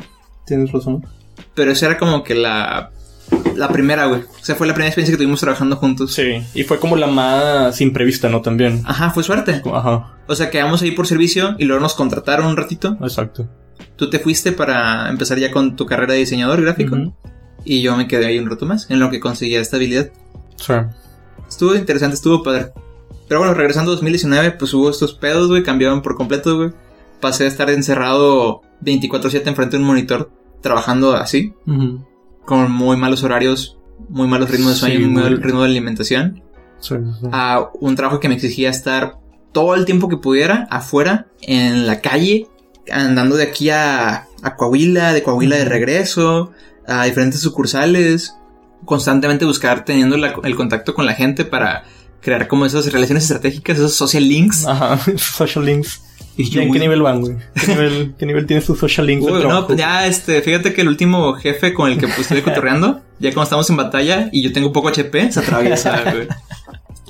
Tienes 0.48 0.72
razón. 0.72 1.06
pero 1.54 1.72
esa 1.72 1.86
era 1.86 1.98
como 2.00 2.24
que 2.24 2.34
la 2.34 2.92
la 3.56 3.68
primera, 3.70 4.06
güey. 4.08 4.22
O 4.22 4.44
sea, 4.44 4.56
fue 4.56 4.66
la 4.66 4.74
primera 4.74 4.88
experiencia 4.88 5.14
que 5.14 5.18
tuvimos 5.18 5.40
trabajando 5.42 5.76
juntos. 5.76 6.14
Sí. 6.14 6.42
Y 6.56 6.64
fue 6.64 6.80
como 6.80 6.96
la 6.96 7.06
más 7.06 7.80
imprevista, 7.82 8.30
¿no? 8.30 8.42
También. 8.42 8.82
Ajá, 8.86 9.12
fue 9.12 9.22
suerte. 9.24 9.62
Ajá. 9.72 10.18
O 10.28 10.36
sea, 10.36 10.50
quedamos 10.50 10.82
ahí 10.82 10.92
por 10.92 11.06
servicio 11.06 11.56
y 11.60 11.66
luego 11.66 11.82
nos 11.82 11.94
contrataron 11.94 12.48
un 12.48 12.58
ratito. 12.58 12.98
Exacto. 13.02 13.48
Tú 13.96 14.10
te 14.10 14.18
fuiste 14.18 14.52
para 14.54 15.10
empezar 15.10 15.38
ya 15.38 15.52
con 15.52 15.76
tu 15.76 15.86
carrera 15.86 16.14
de 16.14 16.20
diseñador 16.20 16.62
gráfico. 16.64 16.98
Y 17.66 17.82
yo 17.82 17.96
me 17.98 18.08
quedé 18.08 18.26
ahí 18.28 18.40
un 18.40 18.50
rato 18.50 18.66
más 18.66 18.90
en 18.90 19.00
lo 19.00 19.10
que 19.10 19.20
conseguía 19.20 19.60
estabilidad. 19.60 20.10
Sí. 20.58 20.74
Estuvo 21.48 21.76
interesante, 21.76 22.16
estuvo 22.16 22.44
padre. 22.44 22.72
Pero 23.28 23.40
bueno, 23.42 23.54
regresando 23.54 23.92
a 23.92 23.96
2019, 23.96 24.52
pues 24.52 24.74
hubo 24.74 24.90
estos 24.90 25.14
pedos, 25.14 25.48
güey, 25.50 25.64
cambiaron 25.64 26.02
por 26.02 26.16
completo, 26.16 26.58
güey. 26.58 26.72
Pasé 27.22 27.44
a 27.46 27.48
estar 27.48 27.70
encerrado 27.70 28.62
24/7 28.82 29.48
enfrente 29.48 29.78
de 29.78 29.82
un 29.84 29.88
monitor, 29.88 30.32
trabajando 30.62 31.14
así, 31.16 31.54
Ujú. 31.68 32.06
con 32.46 32.72
muy 32.72 32.98
malos 32.98 33.24
horarios, 33.24 33.78
muy 34.10 34.28
malos 34.28 34.50
ritmos 34.50 34.72
de 34.72 34.76
sueño, 34.78 34.98
Sí, 35.00 35.06
muy 35.06 35.22
mal 35.24 35.42
ritmo 35.42 35.62
de 35.62 35.68
alimentación. 35.68 36.42
Sí, 36.80 36.96
sí. 37.20 37.28
A 37.32 37.70
un 37.80 37.96
trabajo 37.96 38.20
que 38.20 38.30
me 38.30 38.36
exigía 38.36 38.70
estar 38.70 39.18
todo 39.52 39.76
el 39.76 39.86
tiempo 39.86 40.08
que 40.10 40.18
pudiera 40.18 40.68
afuera, 40.72 41.28
en 41.42 41.86
la 41.88 42.00
calle, 42.02 42.48
andando 42.92 43.36
de 43.36 43.44
aquí 43.44 43.70
a, 43.70 44.28
a 44.42 44.56
Coahuila, 44.56 45.14
de 45.14 45.22
Coahuila 45.24 45.58
de 45.58 45.66
regreso, 45.66 46.52
a 46.90 47.04
diferentes 47.06 47.42
sucursales, 47.42 48.36
constantemente 48.86 49.46
buscar 49.46 49.86
teniendo 49.86 50.18
la- 50.18 50.36
el 50.44 50.56
contacto 50.56 50.94
con 50.94 51.06
la 51.06 51.14
gente 51.14 51.46
para 51.46 51.84
crear 52.22 52.48
como 52.48 52.66
esas 52.66 52.92
relaciones 52.92 53.24
estratégicas, 53.24 53.78
esos 53.78 53.96
social 53.96 54.28
links. 54.28 54.66
Ajá. 54.66 55.00
Social 55.18 55.66
links. 55.66 56.02
Y 56.38 56.44
¿Y 56.44 56.50
yo, 56.52 56.62
en 56.62 56.72
qué 56.72 56.80
nivel 56.80 57.02
van, 57.02 57.20
güey? 57.22 57.36
¿Qué 57.54 57.68
nivel, 57.74 58.16
qué 58.18 58.26
nivel 58.26 58.46
tienes 58.46 58.66
tus 58.66 58.80
social 58.80 59.06
links? 59.08 59.26
del 59.26 59.36
Uy, 59.36 59.44
no, 59.48 59.68
pues 59.68 59.78
ya, 59.78 60.08
este, 60.08 60.42
fíjate 60.42 60.74
que 60.74 60.82
el 60.82 60.88
último 60.88 61.34
jefe 61.34 61.74
con 61.74 61.92
el 61.92 61.98
que 61.98 62.08
pues, 62.08 62.20
estoy 62.22 62.42
cotorreando, 62.42 63.02
ya 63.20 63.30
cuando 63.34 63.44
estamos 63.44 63.70
en 63.70 63.76
batalla 63.78 64.30
y 64.32 64.42
yo 64.42 64.54
tengo 64.54 64.72
poco 64.72 64.88
HP, 64.88 65.32
se 65.34 65.40
atraviesa, 65.42 66.02
güey. 66.12 66.28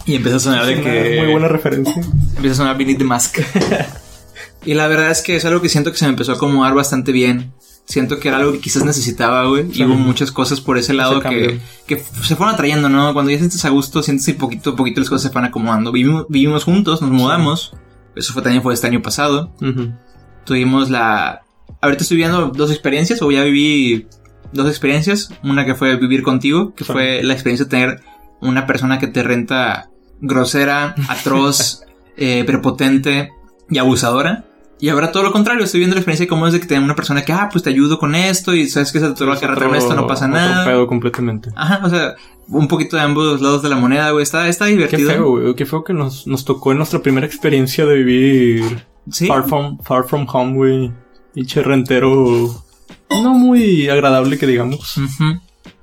Y 0.05 0.15
empieza 0.15 0.37
a 0.37 0.39
sonar 0.39 0.65
de 0.65 0.81
que. 0.81 1.21
Muy 1.21 1.31
buena 1.31 1.47
referencia. 1.47 1.93
Empieza 2.35 2.53
a 2.53 2.57
sonar 2.57 2.77
Beneath 2.77 2.97
the 2.97 3.03
Mask. 3.03 3.37
y 4.65 4.73
la 4.73 4.87
verdad 4.87 5.11
es 5.11 5.21
que 5.21 5.35
es 5.35 5.45
algo 5.45 5.61
que 5.61 5.69
siento 5.69 5.91
que 5.91 5.97
se 5.97 6.05
me 6.05 6.09
empezó 6.11 6.31
a 6.31 6.35
acomodar 6.35 6.73
bastante 6.73 7.11
bien. 7.11 7.53
Siento 7.89 8.19
que 8.19 8.27
era 8.27 8.37
algo 8.37 8.51
que 8.51 8.59
quizás 8.59 8.85
necesitaba, 8.85 9.45
güey. 9.47 9.65
Y 9.73 9.83
hubo 9.83 9.95
muchas 9.95 10.31
cosas 10.31 10.61
por 10.61 10.77
ese 10.77 10.93
lado 10.93 11.21
que, 11.21 11.59
que 11.87 11.97
se 11.97 12.35
fueron 12.35 12.53
atrayendo, 12.53 12.87
¿no? 12.87 13.11
Cuando 13.13 13.31
ya 13.31 13.39
sientes 13.39 13.65
a 13.65 13.69
gusto, 13.69 14.03
sientes 14.03 14.27
que 14.27 14.35
poquito 14.35 14.69
a 14.69 14.75
poquito 14.75 14.99
las 15.01 15.09
cosas 15.09 15.31
se 15.31 15.35
van 15.35 15.45
acomodando. 15.45 15.91
Vivimos, 15.91 16.27
vivimos 16.29 16.63
juntos, 16.65 17.01
nos 17.01 17.09
mudamos. 17.09 17.73
Eso 18.15 18.31
fue 18.33 18.43
también 18.43 18.61
fue 18.61 18.75
este 18.75 18.85
año 18.85 19.01
pasado. 19.01 19.51
Tuvimos 20.45 20.91
la... 20.91 21.41
Ahorita 21.81 22.03
estoy 22.03 22.17
viviendo 22.17 22.47
dos 22.49 22.69
experiencias, 22.69 23.21
o 23.23 23.31
ya 23.31 23.43
viví 23.43 24.07
dos 24.53 24.67
experiencias. 24.67 25.31
Una 25.43 25.65
que 25.65 25.73
fue 25.73 25.95
vivir 25.95 26.21
contigo, 26.21 26.73
que 26.75 26.83
Sí. 26.83 26.91
fue 26.91 27.23
la 27.23 27.33
experiencia 27.33 27.65
de 27.65 27.69
tener 27.71 28.01
una 28.39 28.67
persona 28.67 28.99
que 28.99 29.07
te 29.07 29.23
renta 29.23 29.89
grosera, 30.21 30.93
atroz, 31.07 31.81
eh, 32.17 32.43
prepotente 32.45 33.31
y 33.69 33.79
abusadora. 33.79 34.45
Y 34.81 34.89
ahora 34.89 35.11
todo 35.11 35.23
lo 35.23 35.31
contrario, 35.33 35.65
estoy 35.65 35.79
viendo 35.81 35.95
la 35.95 35.99
experiencia 35.99 36.23
de 36.25 36.29
cómo 36.29 36.47
es 36.47 36.53
de 36.53 36.59
que 36.61 36.65
tener 36.67 36.83
una 36.83 36.95
persona 36.95 37.23
que, 37.23 37.33
ah, 37.33 37.49
pues 37.51 37.63
te 37.63 37.69
ayudo 37.69 37.99
con 37.99 38.15
esto 38.15 38.53
y 38.53 38.67
sabes 38.69 38.91
que 38.93 38.99
se 38.99 39.09
te 39.11 39.25
va 39.25 39.33
a 39.33 39.37
otro- 39.37 39.75
esto, 39.75 39.93
no 39.93 40.07
pasa 40.07 40.25
otro 40.27 40.37
nada. 40.39 40.65
pedo 40.65 40.87
completamente. 40.87 41.49
Ajá, 41.55 41.81
o 41.83 41.89
sea, 41.89 42.15
un 42.47 42.67
poquito 42.69 42.95
de 42.95 43.01
ambos 43.03 43.41
lados 43.41 43.61
de 43.61 43.67
la 43.69 43.75
moneda, 43.75 44.11
güey. 44.11 44.23
Está, 44.23 44.47
está 44.47 44.65
Qué 44.65 44.71
divertido. 44.71 45.09
feo, 45.11 45.29
güey. 45.31 45.53
Qué 45.55 45.65
feo 45.65 45.83
que 45.83 45.93
nos, 45.93 46.25
nos 46.27 46.45
tocó 46.45 46.71
en 46.71 46.77
nuestra 46.77 46.99
primera 47.01 47.25
experiencia 47.27 47.85
de 47.85 47.95
vivir 47.95 48.85
Sí. 49.11 49.27
far, 49.27 49.43
from, 49.47 49.79
far 49.79 50.05
from 50.07 50.25
home, 50.31 50.53
güey. 50.55 50.91
Pinche 51.33 51.61
rentero. 51.61 52.63
No 53.11 53.33
muy 53.33 53.89
agradable 53.89 54.37
que 54.37 54.47
digamos. 54.47 54.95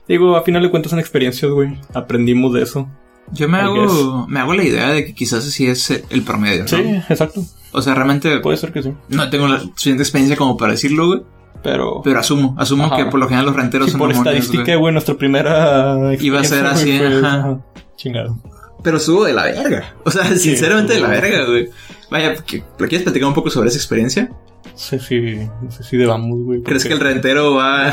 Digo, 0.09 0.37
a 0.37 0.43
final 0.43 0.63
de 0.63 0.71
cuentas 0.71 0.91
son 0.91 1.01
experiencias, 1.01 1.51
güey. 1.51 1.77
Aprendimos 1.93 2.53
de 2.55 2.63
eso. 2.63 2.89
Yo 3.33 3.49
me 3.49 3.59
hago, 3.59 4.27
me 4.29 4.41
hago 4.41 4.55
la 4.55 4.63
idea 4.65 4.89
de 4.91 5.05
que 5.05 5.15
quizás 5.15 5.47
así 5.47 5.67
es 5.67 5.91
el 6.11 6.23
promedio, 6.23 6.63
¿no? 6.63 6.69
Sí, 6.69 6.77
exacto. 7.09 7.43
O 7.73 7.83
sea, 7.83 7.95
realmente 7.95 8.39
Puede 8.41 8.57
ser 8.57 8.73
que 8.73 8.83
sí. 8.83 8.93
no 9.09 9.29
tengo 9.31 9.49
la 9.49 9.61
suficiente 9.61 10.03
experiencia 10.03 10.37
como 10.37 10.57
para 10.57 10.73
decirlo, 10.73 11.07
güey. 11.09 11.23
Pero. 11.63 12.01
Pero 12.05 12.21
asumo, 12.21 12.55
asumo 12.59 12.85
Ajá. 12.85 12.97
que 12.97 13.07
por 13.07 13.19
lo 13.19 13.27
general 13.27 13.47
los 13.47 13.57
renteros 13.57 13.87
sí, 13.87 13.93
son 13.93 13.99
por 13.99 14.11
mamones, 14.15 14.45
estadística, 14.45 14.77
güey. 14.77 14.93
nuestra 14.93 15.15
primera. 15.17 16.15
Iba 16.21 16.41
a 16.41 16.45
ser 16.45 16.65
así, 16.67 16.97
fue- 16.97 17.19
ajá. 17.27 17.59
Chingado. 17.97 18.39
Pero 18.87 18.99
estuvo 18.99 19.25
de 19.25 19.33
la 19.33 19.43
verga. 19.47 19.97
O 20.05 20.13
sea, 20.13 20.33
sinceramente 20.37 20.93
de 20.95 21.01
la 21.01 21.09
verga, 21.09 21.45
güey. 21.45 21.69
Vaya, 22.09 22.37
¿qué- 22.37 22.63
¿le 22.79 22.87
quieres 22.87 23.03
platicar 23.03 23.27
un 23.27 23.35
poco 23.35 23.51
sobre 23.51 23.69
esa 23.69 23.79
experiencia? 23.79 24.31
Si. 24.77 24.91
No 24.93 25.71
sé 25.73 25.83
si 25.83 25.97
debamos, 25.97 26.39
güey. 26.45 26.63
¿Crees 26.63 26.85
que 26.85 26.93
el 26.93 27.01
rentero 27.01 27.55
va 27.57 27.89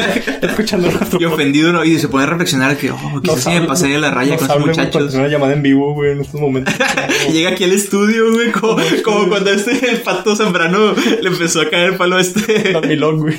escuchando 0.42 0.90
nuestro 0.90 1.20
y 1.20 1.26
ofendido 1.26 1.74
¿no? 1.74 1.84
y 1.84 1.98
se 1.98 2.08
pone 2.08 2.24
a 2.24 2.26
reflexionar 2.26 2.78
que, 2.78 2.90
oh, 2.90 3.20
quizás 3.22 3.44
sí 3.44 3.50
me 3.50 3.66
pasé 3.66 3.88
de 3.88 3.98
la 3.98 4.10
raya 4.10 4.36
nos 4.36 4.46
con 4.46 4.48
esos 4.62 4.66
muchachos? 4.66 5.12
una 5.12 5.28
llamada 5.28 5.52
en 5.52 5.62
vivo, 5.62 5.92
güey, 5.92 6.12
en 6.12 6.22
estos 6.22 6.40
momentos. 6.40 6.72
Llega 7.30 7.50
aquí 7.50 7.64
al 7.64 7.72
estudio, 7.72 8.32
güey, 8.32 8.50
como, 8.50 8.78
como 9.04 9.28
cuando 9.28 9.50
este, 9.50 9.90
el 9.90 9.98
pato 10.00 10.34
Zambrano 10.34 10.94
le 11.20 11.28
empezó 11.28 11.60
a 11.60 11.68
caer 11.68 11.90
el 11.90 11.96
palo 11.98 12.16
a 12.16 12.22
este. 12.22 12.72
Dormilón, 12.72 13.18
güey. 13.18 13.38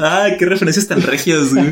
Ah, 0.00 0.28
qué 0.38 0.46
referencias 0.46 0.86
tan 0.88 1.02
regias, 1.02 1.52
güey. 1.52 1.70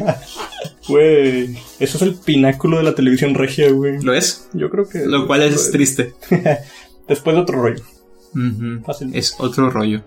Güey, 0.89 1.55
eso 1.81 1.97
es 1.97 2.03
el 2.03 2.15
pináculo 2.15 2.79
de 2.79 2.83
la 2.85 2.95
televisión 2.95 3.35
regia, 3.35 3.71
güey. 3.71 4.01
¿Lo 4.03 4.15
es? 4.15 4.49
Yo 4.55 4.71
creo 4.71 4.89
que... 4.89 5.05
Lo 5.07 5.27
cual 5.27 5.43
es 5.43 5.71
triste. 5.71 6.15
Después 7.09 7.37
de 7.37 7.43
otro 7.43 7.61
rollo. 7.63 7.83
Fácil. 8.85 9.11
Es 9.15 9.35
otro 9.39 9.71
rollo. 9.71 10.03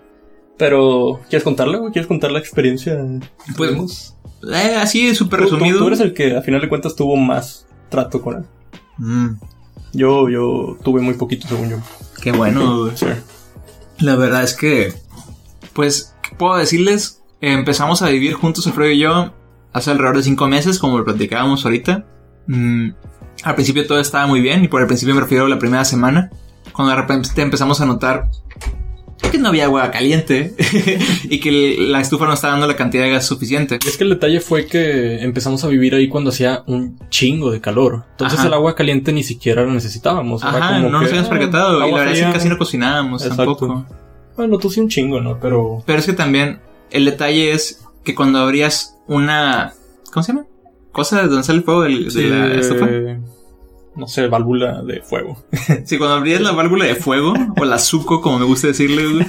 Pero, 0.58 1.20
¿quieres 1.28 1.44
contarle, 1.44 1.78
güey? 1.78 1.92
¿Quieres 1.92 2.06
contar 2.08 2.30
la 2.32 2.38
experiencia? 2.38 2.98
Pues? 3.56 4.14
Eh, 4.52 4.74
así, 4.76 5.14
súper 5.14 5.40
Tú- 5.40 5.46
tú- 5.48 5.54
resumido. 5.56 5.78
Tú, 5.78 5.86
eres 5.88 6.00
el 6.00 6.14
que, 6.14 6.36
a 6.36 6.42
final 6.42 6.60
de 6.60 6.68
cuentas, 6.68 6.94
tuvo 6.96 7.16
más 7.16 7.66
trato 7.88 8.20
con 8.22 8.36
él. 8.38 8.44
Mm, 8.98 9.28
Yo, 9.92 10.28
yo 10.28 10.78
tuve 10.84 11.00
muy 11.00 11.14
poquito, 11.14 11.46
según 11.48 11.70
yo. 11.70 11.76
qué 12.22 12.32
bueno. 12.32 12.94
Sí. 12.96 13.06
La 13.98 14.16
verdad 14.16 14.42
es 14.42 14.54
que, 14.54 14.92
pues, 15.72 16.14
¿qué 16.22 16.34
puedo 16.36 16.56
decirles? 16.56 17.22
Empezamos 17.40 18.02
a 18.02 18.08
vivir 18.08 18.34
juntos, 18.34 18.66
Alfredo 18.66 18.90
y 18.92 18.98
yo, 18.98 19.32
hace 19.72 19.90
alrededor 19.90 20.16
de 20.16 20.22
cinco 20.22 20.48
meses, 20.48 20.78
como 20.78 20.98
lo 20.98 21.04
platicábamos 21.04 21.64
ahorita. 21.64 22.04
Mm, 22.46 22.90
al 23.44 23.54
principio 23.54 23.86
todo 23.86 24.00
estaba 24.00 24.26
muy 24.26 24.40
bien, 24.40 24.64
y 24.64 24.68
por 24.68 24.80
el 24.80 24.86
principio 24.86 25.14
me 25.14 25.20
refiero 25.20 25.46
a 25.46 25.48
la 25.48 25.58
primera 25.58 25.84
semana, 25.84 26.30
cuando 26.72 26.94
de 26.94 27.00
repente 27.00 27.42
empezamos 27.42 27.80
a 27.80 27.86
notar 27.86 28.28
que 29.30 29.38
no 29.38 29.48
había 29.48 29.64
agua 29.64 29.90
caliente 29.90 30.54
y 31.24 31.40
que 31.40 31.76
la 31.78 32.00
estufa 32.00 32.26
no 32.26 32.34
estaba 32.34 32.52
dando 32.52 32.66
la 32.66 32.76
cantidad 32.76 33.04
de 33.04 33.10
gas 33.10 33.26
suficiente. 33.26 33.78
Es 33.84 33.96
que 33.96 34.04
el 34.04 34.10
detalle 34.10 34.40
fue 34.40 34.66
que 34.66 35.22
empezamos 35.22 35.64
a 35.64 35.68
vivir 35.68 35.94
ahí 35.94 36.08
cuando 36.08 36.30
hacía 36.30 36.62
un 36.66 36.98
chingo 37.08 37.50
de 37.50 37.60
calor. 37.60 38.04
Entonces 38.12 38.38
Ajá. 38.38 38.48
el 38.48 38.54
agua 38.54 38.74
caliente 38.74 39.12
ni 39.12 39.22
siquiera 39.22 39.64
la 39.64 39.72
necesitábamos. 39.72 40.42
Era 40.42 40.56
Ajá, 40.56 40.74
como 40.74 40.90
no 40.90 40.98
que, 40.98 41.04
nos 41.04 41.12
habíamos 41.12 41.26
ah, 41.28 41.30
percatado. 41.30 41.76
Y 41.76 41.90
la 41.90 41.96
verdad 41.96 42.12
es 42.12 42.26
que 42.26 42.32
casi 42.32 42.48
no 42.48 42.58
cocinábamos 42.58 43.22
Exacto. 43.22 43.56
tampoco. 43.56 43.86
Bueno, 44.36 44.58
tú 44.58 44.70
sí 44.70 44.80
un 44.80 44.88
chingo, 44.88 45.20
¿no? 45.20 45.38
Pero... 45.40 45.82
Pero 45.86 45.98
es 45.98 46.06
que 46.06 46.12
también 46.12 46.60
el 46.90 47.04
detalle 47.04 47.52
es 47.52 47.84
que 48.04 48.14
cuando 48.14 48.38
abrías 48.38 48.91
una... 49.08 49.72
¿Cómo 50.12 50.22
se 50.22 50.32
llama? 50.32 50.46
Cosa 50.92 51.22
de 51.22 51.28
donde 51.28 51.42
sale 51.42 51.58
el 51.58 51.64
fuego 51.64 51.82
del- 51.82 52.12
de 52.12 52.28
la 52.28 52.54
estufa. 52.54 52.86
No 53.96 54.06
sé, 54.08 54.26
válvula 54.28 54.82
de 54.82 55.02
fuego. 55.02 55.42
Sí, 55.84 55.98
cuando 55.98 56.16
abrías 56.16 56.40
la 56.40 56.52
válvula 56.52 56.84
de 56.86 56.94
fuego, 56.94 57.34
o 57.60 57.64
la 57.64 57.78
suco, 57.78 58.20
como 58.20 58.38
me 58.38 58.44
gusta 58.44 58.66
decirle, 58.68 59.26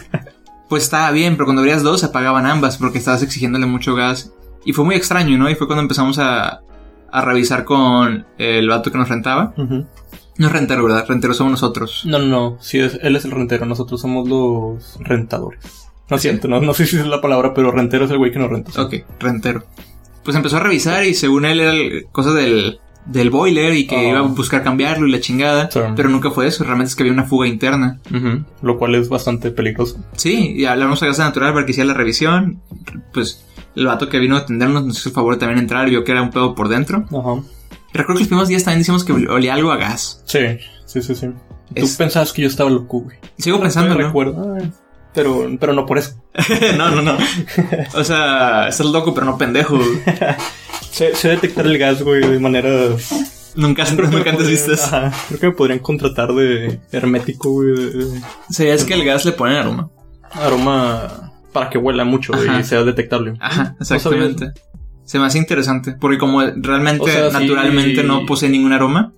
pues 0.70 0.84
estaba 0.84 1.12
bien, 1.12 1.34
pero 1.36 1.46
cuando 1.46 1.62
abrías 1.62 1.84
dos 1.84 2.00
se 2.02 2.06
apagaban 2.08 2.46
ambas 2.46 2.78
porque 2.78 2.98
estabas 2.98 3.24
exigiéndole 3.24 3.66
mucho 3.66 3.96
gas. 3.96 4.34
Y 4.66 4.72
fue 4.74 4.86
muy 4.86 4.96
extraño, 4.96 5.38
¿no? 5.38 5.50
Y 5.50 5.56
fue 5.56 5.68
cuando 5.68 5.82
empezamos 5.82 6.18
a, 6.20 6.62
a 7.12 7.22
revisar 7.22 7.66
con 7.66 8.26
el 8.38 8.68
vato 8.70 8.92
que 8.92 8.98
nos 8.98 9.10
rentaba. 9.10 9.54
No 9.58 10.48
es 10.48 10.52
rentero, 10.54 10.84
¿verdad? 10.86 11.06
Rentero 11.08 11.34
somos 11.34 11.52
nosotros. 11.52 12.04
No, 12.06 12.18
no, 12.20 12.26
no. 12.28 12.58
Sí, 12.62 12.80
es- 12.80 12.98
él 13.02 13.16
es 13.18 13.26
el 13.26 13.32
rentero. 13.32 13.66
Nosotros 13.66 14.00
somos 14.02 14.28
los 14.30 14.98
rentadores. 15.02 15.83
No 16.10 16.18
siento, 16.18 16.48
no, 16.48 16.60
no 16.62 16.74
sé 16.74 16.86
si 16.86 16.98
es 16.98 17.06
la 17.08 17.22
palabra, 17.22 17.54
pero 17.54 17.72
rentero 17.72 18.06
es 18.06 18.12
el 18.12 18.18
güey 18.18 18.32
que 18.32 18.40
nos 18.40 18.50
renta. 18.50 18.72
sí. 18.72 18.80
Ok, 18.80 18.94
rentero. 19.20 19.64
Pues 20.24 20.36
empezó 20.38 20.58
a 20.58 20.60
revisar 20.62 21.04
y 21.06 21.14
según 21.16 21.46
él 21.46 21.60
era 21.60 21.74
cosa 22.12 22.32
del, 22.34 22.80
del 23.06 23.30
boiler 23.30 23.74
y 23.74 23.88
que 23.88 23.96
Ah. 23.98 24.10
iba 24.10 24.20
a 24.20 24.24
buscar 24.24 24.64
cambiarlo 24.64 25.08
y 25.08 25.12
la 25.12 25.20
chingada. 25.20 25.70
Sí. 25.72 25.80
Pero 25.96 26.10
nunca 26.10 26.32
fue 26.32 26.48
eso, 26.48 26.64
realmente 26.64 26.90
es 26.90 26.96
que 26.96 27.04
había 27.04 27.14
una 27.14 27.26
fuga 27.26 27.48
interna. 27.48 28.00
Lo 28.62 28.78
cual 28.78 28.96
es 28.96 29.10
bastante 29.10 29.52
peligroso. 29.52 29.98
Sí, 30.16 30.54
y 30.56 30.66
hablamos 30.66 31.02
a 31.04 31.08
gas 31.08 31.20
natural 31.20 31.54
para 31.54 31.66
que 31.66 31.72
hiciera 31.72 31.88
la 31.90 31.94
revisión. 31.94 32.62
Pues 33.14 33.46
el 33.76 33.86
vato 33.88 34.08
que 34.10 34.20
vino 34.20 34.36
a 34.36 34.40
atendernos 34.40 34.86
nos 34.86 35.00
hizo 35.00 35.10
el 35.10 35.16
favor 35.16 35.34
de 35.34 35.40
también 35.40 35.60
entrar 35.60 35.88
y 35.88 35.92
vio 35.92 36.04
que 36.04 36.12
era 36.12 36.22
un 36.22 36.30
pedo 36.30 36.54
por 36.56 36.70
dentro. 36.70 37.06
Ajá. 37.08 37.42
Recuerdo 37.94 38.16
que 38.16 38.20
los 38.22 38.28
primeros 38.28 38.48
días 38.50 38.64
también 38.64 38.80
decimos 38.80 39.04
que 39.04 39.14
olía 39.14 39.54
algo 39.56 39.72
a 39.72 39.78
gas. 39.78 40.22
Sí, 40.26 40.40
sí, 40.86 41.02
sí, 41.02 41.16
sí. 41.16 41.28
Tú 41.76 41.84
Es- 41.84 41.96
pensabas 41.98 42.32
que 42.34 42.44
yo 42.44 42.48
estaba 42.48 42.70
loco, 42.70 43.00
güey. 43.02 43.18
Sigo 43.38 43.58
No 43.58 43.64
pensando, 43.64 43.96
recuerdo. 43.96 44.56
Ay, 44.56 44.72
Pero, 45.14 45.48
pero 45.60 45.74
no 45.74 45.86
por 45.86 45.98
eso. 45.98 46.16
no, 46.78 46.92
no, 46.92 47.02
no. 47.02 47.18
O 47.96 48.04
sea, 48.04 48.68
estás 48.70 48.88
loco, 48.88 49.14
pero 49.14 49.26
no 49.26 49.38
pendejo. 49.38 49.80
Sé, 50.92 51.16
sé 51.16 51.30
detectar 51.30 51.66
el 51.66 51.78
gas, 51.78 52.02
güey, 52.02 52.22
de 52.22 52.40
maneras... 52.40 53.54
nunca, 53.56 53.86
Creo 53.86 54.10
nunca 54.10 54.32
antes 54.32 54.48
vistas. 54.48 54.92
Ajá. 54.92 55.12
Creo 55.28 55.40
que 55.40 55.48
me 55.48 55.54
podrían 55.54 55.80
contratar 55.80 56.34
de 56.34 56.80
hermético, 56.92 57.52
güey, 57.52 57.76
de, 57.76 58.06
de 58.06 58.22
¿Sabías 58.50 58.84
que 58.84 58.94
el 58.94 59.06
gas 59.06 59.26
le 59.26 59.34
ponen 59.34 59.58
aroma? 59.58 59.90
aroma 60.32 61.32
para 61.52 61.70
que 61.70 61.78
huela 61.78 62.04
mucho 62.04 62.34
y 62.60 62.64
sea 62.64 62.84
detectable. 62.84 63.34
Ajá, 63.40 63.76
No 63.80 63.82
exactamente. 63.82 64.52
Se 65.06 65.20
me 65.20 65.26
hace 65.26 65.38
interesante, 65.38 65.96
porque 66.00 66.18
como 66.18 66.42
realmente, 66.42 67.04
O 67.04 67.08
sea, 67.08 67.30
sí. 67.30 67.38
naturalmente 67.38 68.04
no 68.04 68.26
posee 68.26 68.50
ningún 68.50 68.72
aroma, 68.74 69.14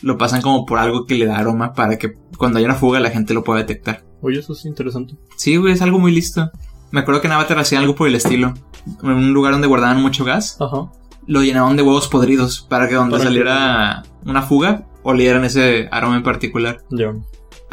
lo 0.00 0.18
pasan 0.18 0.40
como 0.40 0.64
por 0.66 0.78
algo 0.78 1.06
que 1.06 1.14
le 1.14 1.26
da 1.26 1.36
aroma 1.38 1.74
para 1.74 1.98
que 1.98 2.14
cuando 2.38 2.58
haya 2.58 2.66
una 2.66 2.74
fuga 2.76 2.98
la 2.98 3.10
gente 3.10 3.34
lo 3.34 3.44
pueda 3.44 3.60
detectar. 3.60 4.02
Oye, 4.22 4.38
eso 4.38 4.52
es 4.54 4.64
interesante. 4.64 5.14
Sí, 5.36 5.56
güey, 5.56 5.72
es 5.74 5.82
algo 5.82 5.98
muy 5.98 6.12
listo. 6.12 6.50
Me 6.90 7.00
acuerdo 7.00 7.20
que 7.20 7.26
en 7.26 7.32
Avatar 7.34 7.58
hacían 7.58 7.82
algo 7.82 7.94
por 7.94 8.08
el 8.08 8.14
estilo. 8.14 8.54
En 9.02 9.10
un 9.10 9.32
lugar 9.32 9.52
donde 9.52 9.66
guardaban 9.68 10.00
mucho 10.00 10.24
gas, 10.24 10.56
Ajá. 10.60 10.90
lo 11.26 11.42
llenaban 11.42 11.76
de 11.76 11.82
huevos 11.82 12.08
podridos 12.08 12.60
para 12.68 12.88
que 12.88 12.94
donde 12.94 13.12
Para 13.12 13.22
que- 13.24 13.28
saliera 13.28 14.02
una 14.24 14.42
fuga, 14.42 14.86
olieran 15.02 15.44
ese 15.44 15.88
aroma 15.90 16.16
en 16.16 16.22
particular. 16.22 16.78
Ya. 16.90 17.12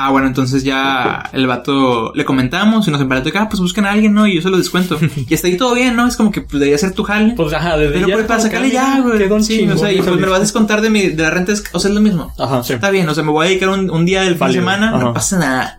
Ah, 0.01 0.11
bueno, 0.11 0.27
entonces 0.27 0.63
ya 0.63 1.29
el 1.33 1.45
vato 1.45 2.13
le 2.15 2.23
comentamos 2.23 2.87
y 2.87 2.91
nos 2.91 3.01
empató 3.01 3.29
que, 3.33 3.37
ah, 3.37 3.49
pues 3.49 3.59
busquen 3.59 3.85
a 3.85 3.91
alguien, 3.91 4.13
¿no? 4.13 4.25
Y 4.27 4.35
yo 4.35 4.41
se 4.41 4.49
lo 4.49 4.55
descuento. 4.57 4.97
y 5.27 5.33
hasta 5.33 5.47
ahí 5.47 5.57
todo 5.57 5.75
bien, 5.75 5.97
¿no? 5.97 6.07
Es 6.07 6.15
como 6.15 6.31
que 6.31 6.39
pues, 6.39 6.53
debería 6.53 6.77
ser 6.77 6.93
tu 6.93 7.03
jale. 7.03 7.33
Pues 7.35 7.53
ajá, 7.53 7.75
desde 7.77 7.95
Pero 7.95 8.07
ya 8.07 8.13
pues, 8.13 8.25
para 8.27 8.37
como 8.39 8.49
sacarle 8.49 8.71
ya, 8.71 9.01
güey. 9.01 9.17
quedó 9.17 9.35
un 9.35 9.43
Sí, 9.43 9.67
o 9.69 9.77
sea, 9.77 9.91
y 9.91 9.97
no 9.97 10.03
pues 10.05 10.15
me 10.15 10.21
sabía. 10.21 10.29
vas 10.29 10.37
a 10.37 10.41
descontar 10.43 10.79
de, 10.81 10.89
mi, 10.89 11.07
de 11.09 11.21
la 11.21 11.31
renta, 11.31 11.51
es- 11.51 11.65
o 11.73 11.79
sea, 11.79 11.89
es 11.89 11.95
lo 11.95 12.01
mismo. 12.01 12.31
Ajá, 12.39 12.63
sí. 12.63 12.71
Está 12.71 12.89
bien, 12.91 13.09
o 13.09 13.13
sea, 13.13 13.25
me 13.25 13.31
voy 13.31 13.45
a 13.45 13.49
dedicar 13.49 13.67
un, 13.69 13.89
un 13.91 14.05
día 14.05 14.21
del 14.21 14.35
fin 14.35 14.37
de 14.37 14.39
Válido, 14.45 14.61
semana, 14.61 14.91
no 14.91 14.97
ajá. 14.97 15.13
pasa 15.13 15.37
nada. 15.37 15.78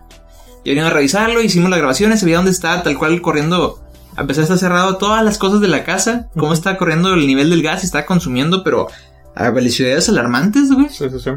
Y 0.63 0.69
venían 0.69 0.87
a 0.87 0.91
revisarlo, 0.91 1.41
hicimos 1.41 1.69
las 1.69 1.79
grabaciones, 1.79 2.19
se 2.19 2.25
veía 2.25 2.37
dónde 2.37 2.51
está, 2.51 2.83
tal 2.83 2.97
cual 2.97 3.21
corriendo. 3.21 3.81
A 4.15 4.25
pesar 4.25 4.41
de 4.41 4.43
estar 4.43 4.57
cerrado 4.57 4.97
todas 4.97 5.23
las 5.23 5.37
cosas 5.37 5.61
de 5.61 5.69
la 5.69 5.83
casa, 5.83 6.27
cómo 6.37 6.53
está 6.53 6.77
corriendo 6.77 7.13
el 7.13 7.25
nivel 7.25 7.49
del 7.49 7.63
gas 7.63 7.83
y 7.83 7.85
está 7.85 8.05
consumiendo, 8.05 8.63
pero 8.63 8.87
a 9.35 9.49
velocidades 9.51 10.09
alarmantes, 10.09 10.71
güey. 10.71 10.89
Sí, 10.89 11.09
sí, 11.09 11.19
sí. 11.19 11.31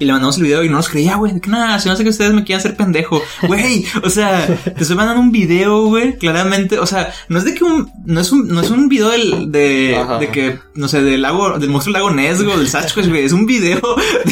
Y 0.00 0.06
le 0.06 0.12
mandamos 0.12 0.38
el 0.38 0.44
video 0.44 0.64
y 0.64 0.68
no 0.68 0.76
nos 0.76 0.88
creía, 0.88 1.16
güey. 1.16 1.38
Que 1.40 1.50
nada, 1.50 1.78
se 1.78 1.88
me 1.88 1.92
hace 1.92 2.02
que 2.02 2.08
ustedes 2.08 2.32
me 2.32 2.42
quieran 2.42 2.60
hacer 2.60 2.74
pendejo. 2.76 3.22
Güey, 3.46 3.84
o 4.02 4.08
sea, 4.10 4.46
te 4.46 4.80
estoy 4.82 4.96
mandando 4.96 5.20
un 5.20 5.30
video, 5.30 5.84
güey. 5.86 6.16
Claramente, 6.16 6.78
o 6.78 6.86
sea, 6.86 7.12
no 7.28 7.38
es 7.38 7.44
de 7.44 7.54
que 7.54 7.64
un. 7.64 7.88
No 8.06 8.20
es 8.20 8.32
un, 8.32 8.48
no 8.48 8.60
es 8.62 8.70
un 8.70 8.88
video 8.88 9.10
del, 9.10 9.52
de, 9.52 10.02
de 10.18 10.28
que, 10.28 10.58
no 10.74 10.88
sé, 10.88 11.02
del 11.02 11.20
lago, 11.22 11.58
del 11.58 11.68
monstruo 11.68 11.92
del 11.92 12.02
lago 12.02 12.14
Nesgo, 12.14 12.56
del 12.56 12.66
Sasquatch, 12.68 13.08
güey. 13.08 13.24
Es 13.24 13.32
un 13.32 13.44
video 13.44 13.80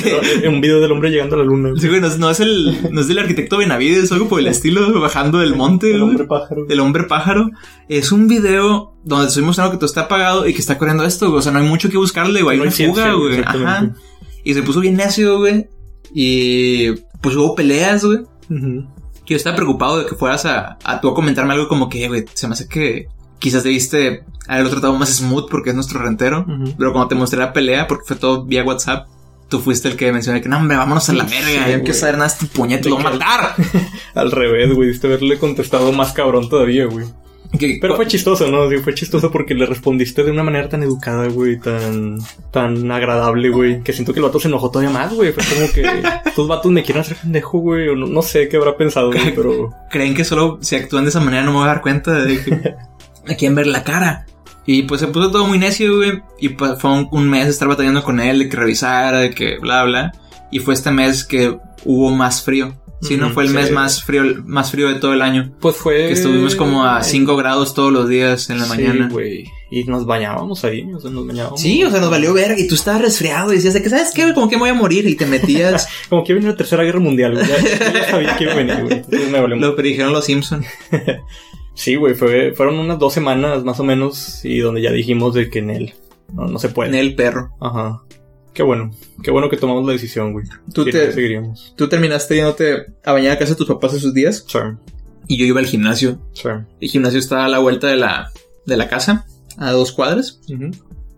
de. 0.42 0.48
Un 0.48 0.60
video 0.62 0.80
del 0.80 0.90
hombre 0.90 1.10
llegando 1.10 1.36
a 1.36 1.40
la 1.40 1.44
luna. 1.44 1.70
Sí, 1.78 1.86
güey, 1.88 2.00
no, 2.00 2.06
es- 2.08 2.18
no 2.18 2.30
es 2.30 2.40
el, 2.40 2.88
no 2.90 3.00
es 3.02 3.06
del 3.08 3.18
arquitecto 3.18 3.58
Benavides, 3.58 4.04
es 4.04 4.12
algo 4.12 4.26
por 4.26 4.40
el 4.40 4.46
estilo, 4.46 4.98
bajando 5.00 5.38
del 5.38 5.54
monte, 5.54 5.90
El 5.92 5.98
güey. 6.00 6.10
hombre 6.12 6.24
pájaro. 6.26 6.66
El 6.68 6.80
hombre 6.80 7.04
pájaro. 7.04 7.50
Es 7.90 8.10
un 8.10 8.26
video 8.26 8.94
donde 9.04 9.26
te 9.26 9.28
estoy 9.28 9.42
mostrando 9.44 9.72
que 9.72 9.76
todo 9.76 9.86
está 9.86 10.02
apagado 10.02 10.46
y 10.48 10.54
que 10.54 10.60
está 10.60 10.78
corriendo 10.78 11.04
esto, 11.04 11.26
güey. 11.28 11.40
O 11.40 11.42
sea, 11.42 11.52
no 11.52 11.58
hay 11.58 11.66
mucho 11.66 11.90
que 11.90 11.98
buscarle, 11.98 12.40
güey. 12.42 12.54
Hay 12.54 12.58
No 12.58 12.62
una 12.62 12.72
fuga, 12.72 13.12
güey, 13.12 13.28
güey. 13.34 13.42
Ajá. 13.46 13.90
Y 14.48 14.54
se 14.54 14.62
puso 14.62 14.80
bien 14.80 14.96
necio, 14.96 15.38
güey. 15.38 15.68
Y 16.14 16.92
pues 17.20 17.36
hubo 17.36 17.54
peleas, 17.54 18.04
güey. 18.04 18.20
Ujú. 18.50 18.86
Que 19.26 19.34
yo 19.34 19.36
estaba 19.36 19.56
preocupado 19.56 19.98
de 19.98 20.06
que 20.06 20.14
fueras 20.14 20.46
a, 20.46 20.78
a 20.82 21.00
tú 21.02 21.08
a 21.10 21.14
comentarme 21.14 21.52
algo 21.52 21.68
como 21.68 21.88
que, 21.90 22.08
güey, 22.08 22.24
se 22.32 22.48
me 22.48 22.54
hace 22.54 22.66
que 22.66 23.08
quizás 23.38 23.62
debiste 23.62 24.24
haberlo 24.46 24.70
tratado 24.70 24.94
más 24.94 25.10
smooth 25.14 25.50
porque 25.50 25.68
es 25.70 25.74
nuestro 25.76 26.00
rentero. 26.00 26.46
Ujú. 26.48 26.74
Pero 26.78 26.92
cuando 26.92 27.08
te 27.08 27.14
mostré 27.14 27.38
la 27.38 27.52
pelea, 27.52 27.86
porque 27.86 28.04
fue 28.06 28.16
todo 28.16 28.44
vía 28.46 28.64
WhatsApp, 28.64 29.06
tú 29.50 29.60
fuiste 29.60 29.88
el 29.88 29.96
que 29.96 30.10
mencioné 30.12 30.40
que 30.40 30.48
no, 30.48 30.56
hombre, 30.56 30.78
vámonos 30.78 31.06
a 31.10 31.12
la 31.12 31.28
Sí, 31.28 31.34
verga. 31.34 31.68
ya 31.68 31.76
no 31.76 31.82
quiero 31.82 31.98
saber 31.98 32.14
nada 32.16 32.28
de 32.28 32.32
este 32.34 32.46
puñete, 32.46 32.88
lo 32.88 32.96
voy 32.96 33.04
a 33.06 33.10
matar. 33.10 33.54
Al 34.14 34.30
revés, 34.30 34.74
güey. 34.74 34.88
Diste 34.88 35.06
haberle 35.08 35.38
contestado 35.38 35.92
más 35.92 36.12
cabrón 36.14 36.48
todavía, 36.48 36.86
güey. 36.86 37.04
Que- 37.58 37.78
Pero 37.80 37.96
fue 37.96 38.06
chistoso, 38.06 38.50
¿no? 38.50 38.68
Sí, 38.68 38.76
fue 38.78 38.94
chistoso 38.94 39.30
porque 39.30 39.54
le 39.54 39.64
respondiste 39.64 40.22
de 40.22 40.30
una 40.30 40.42
manera 40.42 40.68
tan 40.68 40.82
educada, 40.82 41.28
güey, 41.28 41.58
tan, 41.58 42.18
tan 42.50 42.90
agradable, 42.92 43.48
güey, 43.48 43.82
que 43.82 43.92
siento 43.92 44.12
que 44.12 44.18
el 44.18 44.24
vato 44.26 44.38
se 44.38 44.48
enojó 44.48 44.70
todavía 44.70 44.92
más, 44.92 45.14
güey. 45.14 45.32
Fue 45.32 45.42
como 45.44 45.72
que 45.72 46.02
estos 46.28 46.46
vatos 46.46 46.70
me 46.70 46.82
quieren 46.82 47.00
hacer 47.00 47.16
pendejo, 47.16 47.58
güey, 47.58 47.88
o 47.88 47.96
no, 47.96 48.06
no 48.06 48.20
sé 48.22 48.48
qué 48.48 48.58
habrá 48.58 48.76
pensado, 48.76 49.10
güey, 49.10 49.34
pero... 49.34 49.70
creen 49.90 50.14
que 50.14 50.24
solo 50.24 50.58
si 50.60 50.76
actúan 50.76 51.04
de 51.04 51.10
esa 51.10 51.20
manera 51.20 51.42
no 51.42 51.52
me 51.52 51.56
voy 51.58 51.64
a 51.64 51.68
dar 51.68 51.80
cuenta 51.80 52.12
de 52.12 52.42
que 52.42 52.74
me 53.26 53.36
quieren 53.36 53.54
ver 53.54 53.66
la 53.66 53.82
cara. 53.82 54.26
Y 54.66 54.82
pues 54.82 55.00
se 55.00 55.06
puso 55.06 55.30
todo 55.30 55.46
muy 55.46 55.58
necio, 55.58 55.96
güey. 55.96 56.20
Y 56.38 56.50
pues 56.50 56.72
fue 56.78 56.90
un, 56.90 57.08
un 57.10 57.30
mes 57.30 57.48
estar 57.48 57.66
batallando 57.68 58.02
con 58.02 58.20
él, 58.20 58.40
de 58.40 58.48
que 58.50 58.56
revisara, 58.58 59.18
de 59.20 59.30
que 59.30 59.56
bla, 59.58 59.84
bla. 59.84 60.12
Y 60.50 60.58
fue 60.58 60.74
este 60.74 60.90
mes 60.90 61.24
que 61.24 61.56
hubo 61.86 62.10
más 62.10 62.42
frío. 62.42 62.74
Sí, 63.00 63.16
no 63.16 63.30
fue 63.30 63.44
el 63.44 63.50
sí. 63.50 63.54
mes 63.54 63.70
más 63.70 64.02
frío, 64.02 64.22
más 64.44 64.70
frío 64.72 64.88
de 64.88 64.96
todo 64.96 65.12
el 65.12 65.22
año. 65.22 65.52
Pues 65.60 65.76
fue... 65.76 66.08
Que 66.08 66.12
estuvimos 66.14 66.56
como 66.56 66.84
a 66.84 67.02
5 67.02 67.36
grados 67.36 67.72
todos 67.74 67.92
los 67.92 68.08
días 68.08 68.50
en 68.50 68.58
la 68.58 68.64
Sí, 68.64 68.70
mañana. 68.70 69.08
güey. 69.10 69.44
Y 69.70 69.84
nos 69.84 70.06
bañábamos 70.06 70.64
ahí, 70.64 70.84
o 70.94 70.98
sea, 70.98 71.10
nos 71.10 71.26
bañábamos. 71.26 71.60
Sí, 71.60 71.84
o 71.84 71.90
sea, 71.90 72.00
nos 72.00 72.10
valió 72.10 72.32
ver. 72.32 72.58
Y 72.58 72.66
tú 72.66 72.74
estabas 72.74 73.02
resfriado 73.02 73.52
y 73.52 73.56
decías 73.56 73.74
de 73.74 73.82
que, 73.82 73.90
¿sabes 73.90 74.12
qué? 74.14 74.32
Como 74.34 74.48
que 74.48 74.56
me 74.56 74.60
voy 74.62 74.70
a 74.70 74.74
morir. 74.74 75.06
Y 75.06 75.14
te 75.14 75.26
metías. 75.26 75.86
Como 76.08 76.24
que 76.24 76.32
viene 76.32 76.48
la 76.48 76.56
tercera 76.56 76.82
guerra 76.82 77.00
mundial, 77.00 77.34
güey. 77.34 77.46
Ya, 77.46 77.92
ya 77.92 78.10
sabía 78.10 78.36
que 78.36 78.44
iba 78.44 78.52
a 78.54 78.56
venir, 78.56 79.04
güey. 79.10 79.60
Lo 79.60 79.76
predijeron 79.76 80.12
los 80.12 80.24
Simpson. 80.24 80.64
Sí, 81.74 81.94
güey, 81.94 82.14
fue, 82.14 82.54
fueron 82.56 82.76
unas 82.76 82.98
dos 82.98 83.14
semanas 83.14 83.62
más 83.62 83.78
o 83.78 83.84
menos 83.84 84.44
y 84.44 84.58
donde 84.58 84.82
ya 84.82 84.90
dijimos 84.90 85.32
de 85.34 85.48
que 85.48 85.60
en 85.60 85.70
él 85.70 85.94
no, 86.34 86.46
no 86.48 86.58
se 86.58 86.70
puede. 86.70 86.88
En 86.88 86.96
el 86.96 87.14
perro. 87.14 87.50
Ajá. 87.60 88.02
Qué 88.58 88.64
bueno. 88.64 88.90
Qué 89.22 89.30
bueno 89.30 89.48
que 89.48 89.56
tomamos 89.56 89.86
la 89.86 89.92
decisión, 89.92 90.32
güey. 90.32 90.44
Tú 90.74 90.82
Si 90.82 90.90
te- 90.90 91.06
no, 91.06 91.12
seguiríamos. 91.12 91.74
Tú 91.76 91.88
terminaste 91.88 92.34
yéndote 92.34 92.86
a 93.04 93.12
bañar 93.12 93.34
a 93.36 93.38
casa 93.38 93.52
de 93.52 93.56
tus 93.56 93.68
papás 93.68 93.94
esos 93.94 94.12
días. 94.12 94.44
Sí, 94.48 94.58
Y 95.28 95.38
yo 95.38 95.44
iba 95.44 95.60
al 95.60 95.66
gimnasio. 95.66 96.20
sí. 96.32 96.48
El 96.80 96.88
gimnasio 96.90 97.20
está 97.20 97.44
a 97.44 97.48
la 97.48 97.60
vuelta 97.60 97.86
de 97.86 97.94
la, 97.94 98.32
de 98.66 98.76
la 98.76 98.88
casa, 98.88 99.26
a 99.58 99.70
dos 99.70 99.92
cuadras, 99.92 100.40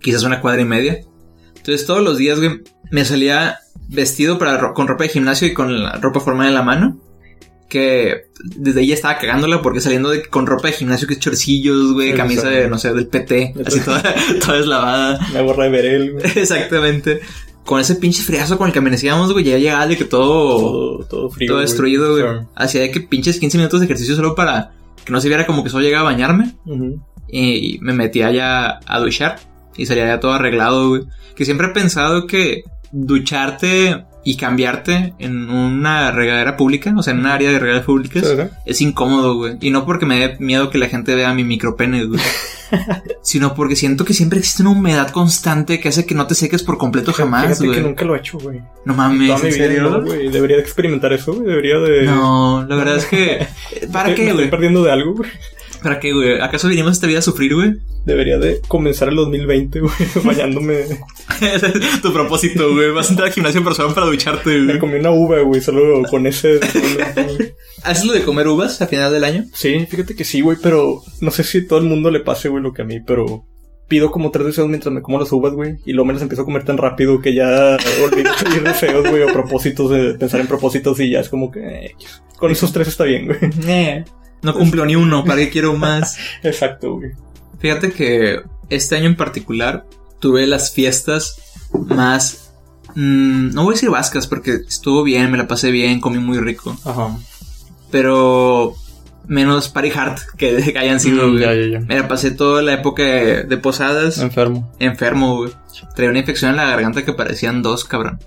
quizás 0.03 0.23
una 0.25 0.43
cuadra 0.43 0.61
y 0.61 0.67
media. 0.67 1.01
Entonces 1.57 1.87
todos 1.87 2.03
los 2.05 2.19
días, 2.19 2.39
güey, 2.39 2.61
me 2.91 3.07
salía 3.07 3.59
vestido 3.89 4.37
para, 4.39 4.75
con 4.75 4.87
ropa 4.87 5.05
de 5.05 5.09
gimnasio 5.11 5.49
y 5.49 5.55
con 5.55 5.83
la 5.83 5.93
ropa 5.93 6.21
formal 6.21 6.49
en 6.49 6.55
la 6.55 6.63
mano. 6.63 7.01
Que 7.71 8.27
desde 8.45 8.81
ahí 8.81 8.93
estaba 8.93 9.17
cagándola 9.17 9.63
porque 9.63 9.81
saliendo 9.81 10.11
de, 10.11 10.27
con 10.27 10.47
ropa 10.47 10.67
de 10.69 10.75
gimnasio 10.75 11.07
que 11.09 11.15
es 11.15 11.21
chorcillos, 11.21 11.93
güey, 11.95 12.11
Sí, 12.11 12.17
camisa 12.17 12.49
de, 12.51 12.69
no 12.69 12.77
sé, 12.79 12.93
del 12.93 13.07
PT, 13.07 13.55
así 13.65 13.81
toda, 13.81 14.03
toda 14.45 14.59
deslavada. 14.59 15.19
La 15.33 15.41
gorra 15.43 15.65
de 15.65 15.71
Berel, 15.71 16.13
güey. 16.13 16.25
Exactamente. 16.37 17.21
Con 17.65 17.81
ese 17.81 17.95
pinche 17.95 18.23
friazo 18.23 18.59
con 18.59 18.67
el 18.67 18.73
que 18.73 18.81
amanecíamos, 18.81 19.33
güey, 19.33 19.45
ya 19.45 19.57
llegaba 19.57 19.87
de 19.87 19.97
que 19.97 20.05
todo, 20.05 20.59
Todo, 20.99 21.05
todo 21.07 21.31
frío. 21.31 21.53
todo 21.53 21.61
destruido, 21.61 22.13
güey. 22.13 22.45
Hacía 22.57 22.81
de 22.81 22.91
que 22.91 23.01
pinches 23.01 23.39
15 23.39 23.57
minutos 23.59 23.81
de 23.81 23.87
ejercicio 23.87 24.17
solo 24.17 24.35
para 24.35 24.73
que 25.05 25.13
no 25.13 25.21
se 25.21 25.29
viera 25.29 25.47
como 25.47 25.63
que 25.63 25.71
solo 25.71 25.85
llegaba 25.85 26.09
a 26.09 26.13
bañarme. 26.13 26.57
Ujú. 26.67 27.01
y 27.33 27.79
me 27.81 27.93
metía 27.93 28.33
ya 28.33 28.81
a 28.85 28.99
duchar 28.99 29.39
y 29.77 29.87
salía 29.87 30.07
ya 30.09 30.19
todo 30.21 30.33
arreglado, 30.33 30.89
güey. 30.89 31.03
Que 31.37 31.45
siempre 31.45 31.69
he 31.69 31.71
pensado 31.71 32.27
que 32.27 32.65
ducharte 32.93 34.05
y 34.23 34.37
cambiarte 34.37 35.15
en 35.19 35.49
una 35.49 36.11
regadera 36.11 36.57
pública, 36.57 36.93
o 36.97 37.03
sea, 37.03 37.13
en 37.15 37.21
un 37.21 37.27
área 37.27 37.51
de 37.51 37.59
regaderas 37.59 37.87
públicas, 37.87 38.23
Sí, 38.27 38.35
sí. 38.37 38.43
es 38.67 38.81
incómodo, 38.83 39.35
güey. 39.37 39.57
Y 39.61 39.71
no 39.71 39.87
porque 39.87 40.05
me 40.07 40.19
dé 40.19 40.37
miedo 40.41 40.69
que 40.71 40.79
la 40.79 40.89
gente 40.89 41.15
vea 41.15 41.33
mi 41.33 41.43
micropene, 41.45 42.05
güey. 42.05 42.21
sino 43.23 43.55
porque 43.55 43.77
siento 43.77 44.05
que 44.05 44.15
siempre 44.15 44.39
existe 44.39 44.63
una 44.63 44.73
humedad 44.73 45.11
constante 45.11 45.81
que 45.81 45.89
hace 45.89 46.07
que 46.07 46.15
no 46.15 46.27
te 46.27 46.35
seques 46.35 46.63
por 46.63 46.79
completo 46.79 47.13
jamás, 47.13 47.61
güey. 47.61 47.73
que 47.73 47.81
nunca 47.81 48.05
lo 48.05 48.15
he 48.15 48.19
hecho, 48.19 48.39
güey. 48.39 48.61
No 48.85 48.95
mames, 48.95 49.29
Toda 49.29 49.41
mi 49.41 49.49
¿en 49.49 49.55
vida, 49.55 49.65
serio? 49.67 49.83
no, 49.91 50.03
güey. 50.03 50.29
Debería 50.29 50.57
de 50.57 50.63
experimentar 50.63 51.13
eso, 51.13 51.33
güey. 51.33 51.47
Debería 51.49 51.79
de... 51.79 52.03
No, 52.05 52.65
la 52.69 52.77
verdad 52.77 52.97
es 52.97 53.07
que... 53.07 53.47
¿Para 53.93 54.11
Me 54.11 54.15
qué, 54.15 54.23
estoy 54.23 54.37
güey? 54.37 54.51
perdiendo 54.51 54.85
de 54.85 54.93
algo, 54.93 55.15
güey. 55.15 55.31
¿Para 55.83 55.99
qué, 56.01 56.13
güey? 56.13 56.41
¿Acaso 56.41 56.69
vinimos 56.69 56.91
a 56.91 56.93
esta 56.93 57.07
vida 57.07 57.21
a 57.21 57.23
sufrir, 57.23 57.55
güey? 57.55 57.73
Debería 58.05 58.39
de 58.39 58.61
comenzar 58.69 59.09
el 59.09 59.17
2020, 59.17 59.81
güey, 59.81 59.93
bañándome. 60.25 60.81
Ese 61.41 61.67
es 61.67 62.01
tu 62.03 62.13
propósito, 62.13 62.73
güey. 62.75 62.91
Vas 62.93 63.09
a 63.09 63.11
entrar 63.11 63.29
al 63.29 63.35
gimnasio 63.35 63.65
personal 63.65 63.95
para 63.95 64.07
ducharte, 64.07 64.51
Me 64.59 64.65
güey. 64.67 64.79
comí 64.79 64.95
una 64.99 65.11
uva, 65.11 65.41
güey, 65.41 65.61
solo 65.61 66.03
con 66.09 66.27
ese... 66.27 66.61
¿Haces 67.83 68.05
lo 68.05 68.13
de 68.13 68.23
comer 68.23 68.49
uvas 68.49 68.81
a 68.83 68.87
final 68.87 69.13
del 69.13 69.25
año? 69.25 69.45
sí, 69.55 69.87
fíjate 69.89 70.15
que 70.15 70.25
sí, 70.25 70.41
güey, 70.41 70.59
pero 70.63 71.03
no 71.21 71.31
sé 71.31 71.45
si 71.45 71.59
a 71.59 71.69
todo 71.69 71.79
el 71.79 71.87
mundo 71.87 72.11
le 72.11 72.21
pase, 72.21 72.49
güey, 72.49 72.63
lo 72.63 72.73
que 72.73 72.83
a 72.83 72.85
mí, 72.85 73.01
pero 73.01 73.45
pido 73.89 74.11
como 74.11 74.31
tres 74.31 74.47
deseos 74.47 74.69
mientras 74.69 74.95
me 74.95 75.03
como 75.03 75.19
las 75.19 75.33
uvas, 75.33 75.53
güey, 75.53 75.77
y 75.85 75.93
luego 75.93 76.07
me 76.07 76.13
las 76.13 76.23
empiezo 76.23 76.43
a 76.43 76.45
comer 76.45 76.65
tan 76.65 76.77
rápido 76.79 77.21
que 77.21 77.35
ya 77.35 77.77
olvido 78.05 78.31
pedir 78.45 78.63
deseos, 78.63 79.09
güey, 79.09 79.23
o 79.23 79.33
propósitos, 79.33 79.91
de 79.91 80.15
pensar 80.15 80.41
en 80.41 80.47
propósitos 80.47 81.01
y 81.01 81.11
ya 81.11 81.21
es 81.21 81.29
como 81.29 81.51
que... 81.51 81.61
eh, 81.61 81.95
con 82.37 82.51
esos 82.53 82.73
tres 82.73 82.89
está 82.89 83.05
bien, 83.05 83.27
güey. 83.27 83.39
No 84.43 84.55
cumplo 84.55 84.87
ni 84.87 84.97
uno, 84.97 85.25
¿para 85.25 85.41
qué 85.41 85.51
quiero 85.51 85.75
más? 85.75 86.17
Exacto, 86.43 86.95
güey. 86.97 87.11
Fíjate 87.59 87.93
que 87.93 88.41
este 88.71 88.97
año 88.97 89.07
en 89.07 89.17
particular 89.17 89.87
tuve 90.19 90.47
las 90.47 90.73
fiestas 90.73 91.37
más... 91.73 92.53
mm, 92.95 93.51
no 93.55 93.65
voy 93.65 93.73
a 93.73 93.75
decir 93.75 93.91
vascas 93.91 94.27
porque 94.27 94.53
estuvo 94.67 95.03
bien, 95.03 95.31
me 95.31 95.39
la 95.39 95.47
pasé 95.49 95.71
bien, 95.71 96.01
comí 96.01 96.19
muy 96.19 96.39
rico. 96.39 96.77
Ajá. 96.85 97.17
Pero 97.91 98.75
menos 99.27 99.69
party 99.69 99.91
hard 99.95 100.19
que, 100.37 100.57
que 100.73 100.79
hayan 100.79 101.01
sido, 101.01 101.27
Mm, 101.29 101.31
güey. 101.33 101.43
ya, 101.43 101.55
ya, 101.55 101.67
ya. 101.73 101.81
Me 101.81 101.97
la 101.99 102.09
pasé 102.09 102.31
toda 102.31 102.63
la 102.63 102.75
época 102.75 103.03
de, 103.03 103.57
posadas 103.59 104.19
Enfermo. 104.19 104.73
enfermo, 104.79 105.37
güey. 105.37 105.53
Traía 105.95 106.11
una 106.11 106.19
infección 106.21 106.51
en 106.53 106.57
la 106.57 106.65
garganta 106.67 107.05
que 107.05 107.13
parecían 107.13 107.63
dos, 107.63 107.85
cabrón. 107.85 108.19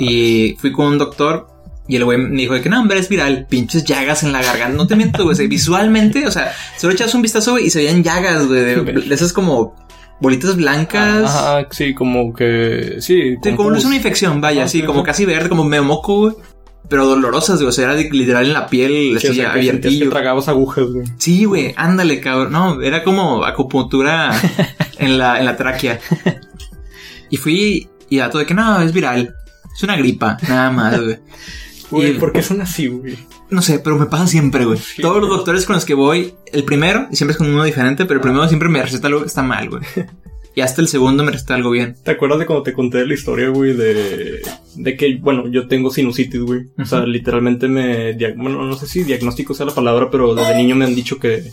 Y 0.00 0.56
fui 0.58 0.72
con 0.72 0.86
un 0.86 0.98
doctor 0.98 1.48
y 1.88 1.96
el 1.96 2.04
güey 2.04 2.18
me 2.18 2.40
dijo 2.42 2.54
de 2.54 2.60
que 2.62 2.68
no, 2.68 2.80
hombre, 2.80 2.98
es 2.98 3.08
viral. 3.08 3.46
Pinches 3.48 3.84
llagas 3.84 4.22
en 4.22 4.32
la 4.32 4.42
garganta. 4.42 4.76
No 4.76 4.86
te 4.86 4.96
miento, 4.96 5.24
güey. 5.24 5.46
visualmente, 5.46 6.26
o 6.26 6.30
sea, 6.30 6.52
solo 6.76 6.92
echas 6.92 7.14
un 7.14 7.22
vistazo, 7.22 7.52
güey, 7.52 7.66
y 7.66 7.70
se 7.70 7.78
veían 7.80 8.02
llagas, 8.02 8.46
güey. 8.46 8.60
De, 8.60 8.76
de 8.82 9.14
esas 9.14 9.32
como 9.32 9.74
bolitas 10.20 10.56
blancas. 10.56 11.24
Ajá, 11.30 11.66
sí, 11.70 11.94
como 11.94 12.32
que... 12.34 12.96
Sí, 13.00 13.36
como 13.56 13.70
no 13.70 13.76
es 13.76 13.84
una 13.84 13.96
infección, 13.96 14.40
vaya, 14.40 14.64
Ah, 14.64 14.68
sí, 14.68 14.82
como 14.82 15.02
casi 15.02 15.24
verde, 15.24 15.48
como 15.48 15.64
medio 15.64 15.84
moco, 15.84 16.16
güey. 16.20 16.34
Pero 16.88 17.04
dolorosas, 17.06 17.56
güey. 17.56 17.68
O 17.68 17.72
sea, 17.72 17.86
era 17.86 17.94
de- 17.96 18.08
literal 18.10 18.46
en 18.46 18.52
la 18.52 18.68
piel, 18.68 18.92
Sí, 18.92 19.12
o 19.14 19.16
así, 19.16 19.26
sea, 19.26 19.28
que 19.28 19.34
sentías 19.34 19.52
que 19.64 19.68
abiertillo. 19.70 20.10
tragabas 20.10 20.48
agujas, 20.48 20.86
güey. 20.86 21.06
Sí, 21.18 21.44
güey, 21.44 21.74
ándale, 21.76 22.20
cabrón. 22.20 22.52
No, 22.52 22.80
era 22.80 23.02
como 23.02 23.44
acupuntura 23.44 24.30
en 24.98 25.18
la, 25.18 25.38
en 25.40 25.44
la 25.46 25.56
tráquea. 25.56 25.98
Y 27.28 27.36
fui 27.38 27.88
y 28.08 28.20
a 28.20 28.30
todo 28.30 28.38
de 28.38 28.46
que 28.46 28.54
no, 28.54 28.80
es 28.82 28.92
viral. 28.92 29.34
Es 29.76 29.82
una 29.82 29.96
gripa, 29.96 30.38
nada 30.48 30.70
más, 30.70 31.00
güey. 31.00 31.18
Güey, 31.90 32.10
Y- 32.16 32.18
¿por 32.18 32.32
qué 32.32 32.42
son 32.42 32.60
así, 32.60 32.88
güey? 32.88 33.16
No 33.50 33.62
sé, 33.62 33.78
pero 33.78 33.96
me 33.98 34.06
pasa 34.06 34.26
siempre, 34.26 34.64
güey. 34.64 34.78
Sí, 34.78 35.02
Todos 35.02 35.20
los 35.20 35.28
doctores 35.30 35.64
con 35.66 35.74
los 35.76 35.84
que 35.84 35.94
voy, 35.94 36.34
el 36.52 36.64
primero, 36.64 37.06
y 37.10 37.16
siempre 37.16 37.32
es 37.32 37.38
con 37.38 37.48
uno 37.48 37.62
diferente, 37.64 38.04
pero 38.06 38.18
el 38.18 38.22
primero 38.22 38.46
siempre 38.48 38.68
me 38.68 38.82
receta 38.82 39.06
algo 39.06 39.20
que 39.20 39.26
está 39.26 39.42
mal, 39.42 39.68
güey. 39.70 39.82
Y 40.56 40.62
hasta 40.62 40.80
el 40.80 40.88
segundo 40.88 41.22
me 41.22 41.30
receta 41.32 41.54
algo 41.54 41.70
bien. 41.70 41.96
¿Te 42.02 42.12
acuerdas 42.12 42.38
de 42.38 42.46
cuando 42.46 42.62
te 42.62 42.72
conté 42.72 43.06
la 43.06 43.12
historia, 43.12 43.50
güey, 43.50 43.74
de, 43.76 44.40
de 44.74 44.96
que, 44.96 45.16
bueno, 45.20 45.48
yo 45.48 45.68
tengo 45.68 45.90
sinusitis, 45.90 46.40
güey? 46.40 46.62
O 46.78 46.84
sea, 46.86 47.00
literalmente 47.04 47.68
me, 47.68 48.14
bueno, 48.36 48.64
no 48.64 48.74
sé 48.74 48.86
si 48.86 49.04
diagnóstico 49.04 49.52
sea 49.54 49.66
la 49.66 49.74
palabra, 49.74 50.08
pero 50.10 50.34
desde 50.34 50.56
niño 50.56 50.74
me 50.74 50.86
han 50.86 50.94
dicho 50.94 51.18
que 51.18 51.44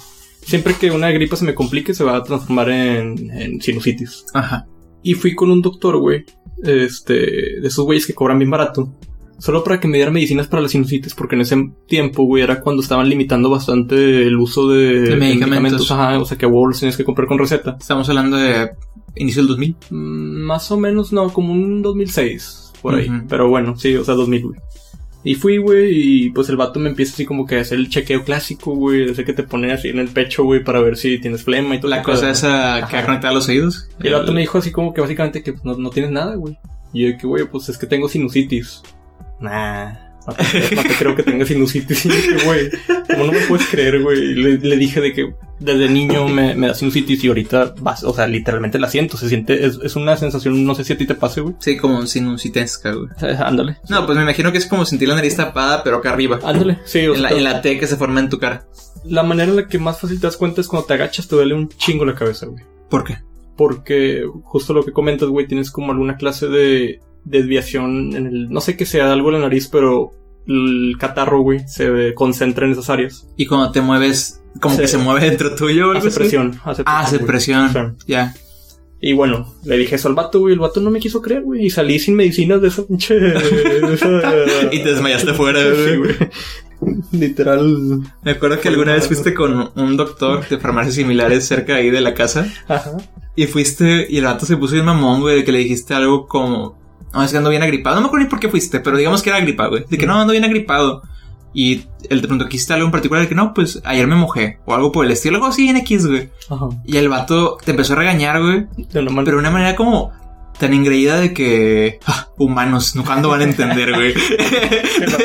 siempre 0.41 0.73
que 0.79 0.89
una 0.89 1.11
gripa 1.11 1.35
se 1.35 1.43
me 1.45 1.53
complique 1.53 1.93
se 1.93 2.03
va 2.05 2.15
a 2.15 2.23
transformar 2.23 2.69
en, 2.69 3.29
en 3.31 3.61
sinusitis. 3.61 4.23
Ajá. 4.33 4.67
Y 5.03 5.15
fui 5.15 5.35
con 5.35 5.51
un 5.51 5.61
doctor, 5.61 5.97
güey, 5.97 6.23
este, 6.63 7.13
de 7.13 7.67
esos 7.67 7.83
güeyes 7.85 8.07
que 8.07 8.13
cobran 8.13 8.39
bien 8.39 8.51
barato. 8.51 8.95
Solo 9.43 9.61
para 9.61 9.77
que 9.77 9.89
me 9.89 9.97
diera 9.97 10.09
medicinas 10.09 10.47
para 10.47 10.61
la 10.63 10.69
sinusitis, 10.69 11.13
porque 11.13 11.35
en 11.35 11.41
ese 11.41 11.57
tiempo, 11.85 12.23
güey, 12.23 12.43
era 12.43 12.61
cuando 12.61 12.81
estaban 12.81 13.09
limitando 13.09 13.49
bastante 13.49 14.25
el 14.25 14.37
uso 14.37 14.69
de, 14.69 15.01
De 15.01 15.15
medicamentos. 15.17 15.91
Ajá, 15.91 16.17
o 16.17 16.23
sea, 16.23 16.37
que 16.37 16.45
a 16.45 16.49
los 16.49 16.79
tenías 16.79 16.95
que 16.95 17.03
comprar 17.03 17.27
con 17.27 17.37
receta. 17.37 17.75
Estamos 17.77 18.07
hablando 18.07 18.37
de 18.37 18.69
inicio 19.17 19.41
del 19.41 19.49
2000. 19.49 19.75
Mm, 19.89 20.45
Más 20.45 20.71
o 20.71 20.79
menos, 20.79 21.11
no, 21.11 21.27
como 21.33 21.51
un 21.51 21.81
2006, 21.81 22.71
por 22.81 22.95
ahí. 22.95 23.09
Ujú. 23.09 23.27
Pero 23.27 23.49
bueno, 23.49 23.75
sí, 23.75 23.93
o 23.97 24.05
sea, 24.05 24.13
2000, 24.13 24.43
güey. 24.43 24.59
Y 25.25 25.35
fui, 25.35 25.57
güey, 25.57 25.91
y 25.91 26.29
pues 26.29 26.47
el 26.47 26.55
vato 26.55 26.79
me 26.79 26.87
empieza 26.91 27.11
así 27.11 27.25
como 27.25 27.45
que 27.45 27.57
a 27.57 27.61
hacer 27.63 27.79
el 27.79 27.89
chequeo 27.89 28.23
clásico, 28.23 28.73
güey. 28.73 29.11
Ese 29.11 29.25
que 29.25 29.33
te 29.33 29.43
pone 29.43 29.73
así 29.73 29.89
en 29.89 29.99
el 29.99 30.07
pecho, 30.07 30.45
güey, 30.45 30.63
para 30.63 30.79
ver 30.79 30.95
si 30.95 31.19
tienes 31.19 31.43
flema 31.43 31.75
y 31.75 31.81
todo. 31.81 31.91
La 31.91 32.01
cosa 32.01 32.29
esa 32.29 32.87
que 32.89 32.95
ha 32.95 32.99
Ajá. 32.99 33.05
conectado 33.07 33.31
a 33.33 33.35
los 33.35 33.49
oídos. 33.49 33.89
Y 34.01 34.07
el 34.07 34.13
vato 34.13 34.31
me 34.31 34.39
dijo 34.39 34.59
así 34.59 34.71
como 34.71 34.93
que 34.93 35.01
básicamente 35.01 35.43
que 35.43 35.51
pues, 35.51 35.65
no, 35.65 35.75
no 35.77 35.89
tienes 35.89 36.11
nada, 36.11 36.35
güey. 36.35 36.57
Y 36.93 37.11
yo 37.11 37.17
que, 37.17 37.27
güey, 37.27 37.45
pues 37.51 37.67
es 37.67 37.77
que 37.77 37.87
tengo 37.87 38.07
sinusitis. 38.07 38.81
Nah. 39.39 39.93
No 40.25 40.33
te, 40.35 40.43
creo- 40.45 40.75
no 40.77 40.83
te 40.83 40.95
creo 40.95 41.15
que 41.17 41.23
tengas 41.23 41.47
sinusitis. 41.49 42.05
Y 42.05 42.09
güey, 42.45 42.69
¿cómo 43.11 43.25
no 43.25 43.31
me 43.33 43.39
puedes 43.41 43.67
creer, 43.67 44.01
güey? 44.01 44.17
Y 44.19 44.35
Le, 44.35 44.57
le 44.57 44.77
dije 44.77 45.01
de 45.01 45.11
que 45.13 45.33
desde 45.59 45.89
niño 45.89 46.29
me, 46.29 46.55
me 46.55 46.67
da 46.67 46.73
sinusitis 46.73 47.21
y 47.23 47.27
ahorita 47.27 47.75
vas, 47.81 48.05
o 48.05 48.13
sea, 48.13 48.25
literalmente 48.25 48.79
la 48.79 48.87
siento. 48.89 49.17
Se 49.17 49.27
siente, 49.27 49.65
es, 49.65 49.79
es 49.83 49.97
una 49.97 50.15
sensación, 50.15 50.65
no 50.65 50.75
sé 50.75 50.85
si 50.85 50.93
a 50.93 50.97
ti 50.97 51.05
te 51.05 51.15
pase, 51.15 51.41
güey. 51.41 51.55
Sí, 51.59 51.75
como 51.75 52.05
sinusitesca, 52.07 52.93
güey. 52.93 53.09
Eh, 53.21 53.37
Ándale. 53.37 53.79
No, 53.89 54.05
pues 54.05 54.15
me 54.17 54.23
imagino 54.23 54.53
que 54.53 54.59
es 54.59 54.65
como 54.65 54.85
sentir 54.85 55.09
la 55.09 55.15
nariz 55.15 55.35
tapada, 55.35 55.83
pero 55.83 55.97
acá 55.97 56.11
arriba. 56.13 56.39
Ándale, 56.41 56.79
sí, 56.85 57.05
o 57.05 57.15
En 57.15 57.21
la, 57.21 57.27
sea, 57.29 57.37
en 57.37 57.43
la 57.43 57.61
T 57.61 57.77
que 57.77 57.87
se 57.87 57.97
forma 57.97 58.21
en 58.21 58.29
tu 58.29 58.39
cara. 58.39 58.65
la 59.03 59.23
manera 59.23 59.49
en 59.49 59.57
la 59.57 59.67
que 59.67 59.77
más 59.77 59.99
fácil 59.99 60.21
te 60.21 60.27
das 60.27 60.37
cuenta 60.37 60.61
es 60.61 60.67
cuando 60.69 60.85
te 60.87 60.93
agachas, 60.93 61.27
te 61.27 61.35
duele 61.35 61.53
un 61.53 61.67
chingo 61.67 62.05
la 62.05 62.15
cabeza, 62.15 62.45
güey. 62.45 62.63
¿Por 62.89 63.03
qué? 63.03 63.17
Porque 63.57 64.23
justo 64.43 64.73
lo 64.73 64.85
que 64.85 64.93
comentas, 64.93 65.27
güey, 65.27 65.47
tienes 65.47 65.69
como 65.69 65.91
alguna 65.91 66.15
clase 66.15 66.47
de 66.47 67.01
desviación 67.25 68.15
en 68.15 68.25
el, 68.27 68.49
no 68.49 68.61
sé 68.61 68.75
qué 68.77 68.85
sea, 68.85 69.11
algo 69.11 69.29
en 69.29 69.35
la 69.35 69.41
nariz, 69.41 69.67
pero 69.71 70.11
el 70.47 70.95
catarro, 70.99 71.41
güey, 71.41 71.59
se 71.67 72.13
concentra 72.13 72.65
en 72.65 72.73
esas 72.73 72.89
áreas. 72.89 73.27
Y 73.37 73.45
cuando 73.45 73.71
te 73.71 73.81
mueves, 73.81 74.41
como 74.61 74.75
Sí. 74.75 74.81
que 74.81 74.87
se 74.87 74.97
mueve 74.97 75.29
dentro 75.29 75.55
tuyo 75.55 75.91
algo 75.91 76.07
Hace 76.07 76.11
presión, 76.19 76.59
hace 76.63 76.83
Ah, 76.85 76.99
hace 77.01 77.19
presión. 77.19 77.97
Ya. 78.07 78.33
Y 78.99 79.11
bueno, 79.13 79.53
le 79.65 79.77
dije 79.77 79.95
eso 79.95 80.07
al 80.07 80.15
vato, 80.15 80.39
güey, 80.39 80.53
el 80.53 80.59
vato 80.59 80.79
no 80.79 80.89
me 80.89 80.99
quiso 80.99 81.21
creer, 81.21 81.41
güey, 81.43 81.65
y 81.65 81.69
salí 81.69 81.99
sin 81.99 82.15
medicinas 82.15 82.61
de 82.61 82.69
esa 82.69 82.85
pinche... 82.87 83.15
Y 84.71 84.79
te 84.81 84.89
desmayaste 84.93 85.33
fuera, 85.33 85.59
güey. 85.97 86.15
Literal. 87.11 88.01
Me 88.23 88.31
acuerdo 88.31 88.59
que 88.59 88.67
alguna 88.69 88.93
vez 88.93 89.07
fuiste 89.07 89.33
con 89.33 89.71
un 89.75 89.97
doctor 89.97 90.47
de 90.47 90.57
farmacias 90.57 90.95
similares 90.95 91.45
cerca 91.45 91.75
ahí 91.75 91.89
de 91.89 92.01
la 92.01 92.13
casa. 92.13 92.47
Ajá. 92.67 92.97
Y 93.35 93.47
fuiste, 93.47 94.05
y 94.09 94.17
el 94.17 94.25
vato 94.25 94.45
se 94.45 94.57
puso 94.57 94.73
bien 94.73 94.85
mamón, 94.85 95.21
güey, 95.21 95.37
de 95.37 95.43
que 95.43 95.51
le 95.51 95.59
dijiste 95.59 95.93
algo 95.93 96.27
como, 96.27 96.77
no, 97.13 97.23
es 97.23 97.31
que 97.31 97.37
ando 97.37 97.49
bien 97.49 97.63
agripado. 97.63 97.95
No 97.95 98.01
me 98.01 98.07
acuerdo 98.07 98.25
ni 98.25 98.29
por 98.29 98.39
qué 98.39 98.49
fuiste, 98.49 98.79
pero 98.79 98.97
digamos 98.97 99.21
que 99.21 99.29
era 99.29 99.37
agripado, 99.37 99.71
güey. 99.71 99.85
De 99.87 99.97
que 99.97 100.05
no, 100.05 100.19
ando 100.19 100.31
bien 100.31 100.43
agripado. 100.43 101.03
Y 101.53 101.83
él 102.09 102.21
te 102.21 102.27
preguntó, 102.27 102.49
¿quisiste 102.49 102.73
algo 102.73 102.87
en 102.87 102.91
particular? 102.91 103.21
De 103.21 103.29
que 103.29 103.35
no, 103.35 103.53
pues 103.53 103.79
ayer 103.85 104.07
me 104.07 104.15
mojé. 104.15 104.59
O 104.65 104.73
algo 104.73 104.91
por 104.91 105.05
el 105.05 105.11
estilo, 105.11 105.35
algo 105.35 105.47
así 105.47 105.69
en 105.69 105.77
X, 105.77 106.07
güey. 106.07 106.31
Ajá. 106.49 106.69
Y 106.83 106.97
el 106.97 107.09
vato 107.09 107.57
te 107.63 107.71
empezó 107.71 107.93
a 107.93 107.97
regañar, 107.97 108.41
güey. 108.41 108.65
De 108.75 108.99
una 108.99 109.11
manera 109.11 109.25
Pero 109.25 109.37
de 109.37 109.41
una 109.41 109.51
manera 109.51 109.75
como 109.75 110.11
tan 110.59 110.73
engreída 110.73 111.19
de 111.19 111.33
que, 111.33 111.99
ah, 112.05 112.29
humanos, 112.37 112.95
no 112.95 113.03
cuándo 113.03 113.29
van 113.29 113.41
a 113.41 113.43
entender, 113.45 113.93
güey. 113.93 114.13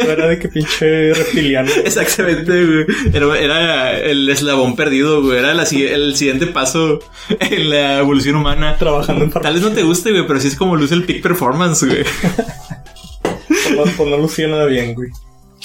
era 0.09 0.27
de 0.29 0.38
que 0.38 0.49
pinche 0.49 1.12
reptiliano. 1.14 1.71
Exactamente, 1.85 2.64
güey. 2.64 2.87
Era, 3.12 3.38
era 3.38 3.99
el 4.01 4.29
eslabón 4.29 4.75
perdido, 4.77 5.23
güey. 5.23 5.38
Era 5.38 5.55
la 5.55 5.62
el 5.64 6.17
siguiente 6.17 6.47
paso 6.47 6.99
en 7.41 7.71
la 7.71 7.99
evolución 7.99 8.37
humana. 8.37 8.77
Trabajando 8.79 9.25
en 9.25 9.31
Tal 9.31 9.55
vez 9.55 9.62
no 9.62 9.71
te 9.73 9.83
guste, 9.83 10.11
güey, 10.11 10.27
pero 10.27 10.41
sí 10.41 10.49
es 10.49 10.57
como 10.57 10.77
luce 10.77 10.95
el 10.95 11.05
peak 11.05 11.23
performance, 11.23 11.85
güey. 11.85 12.05
No, 13.77 14.05
no 14.07 14.17
lucía 14.19 14.49
nada 14.49 14.67
bien, 14.67 14.95
güey. 14.95 15.11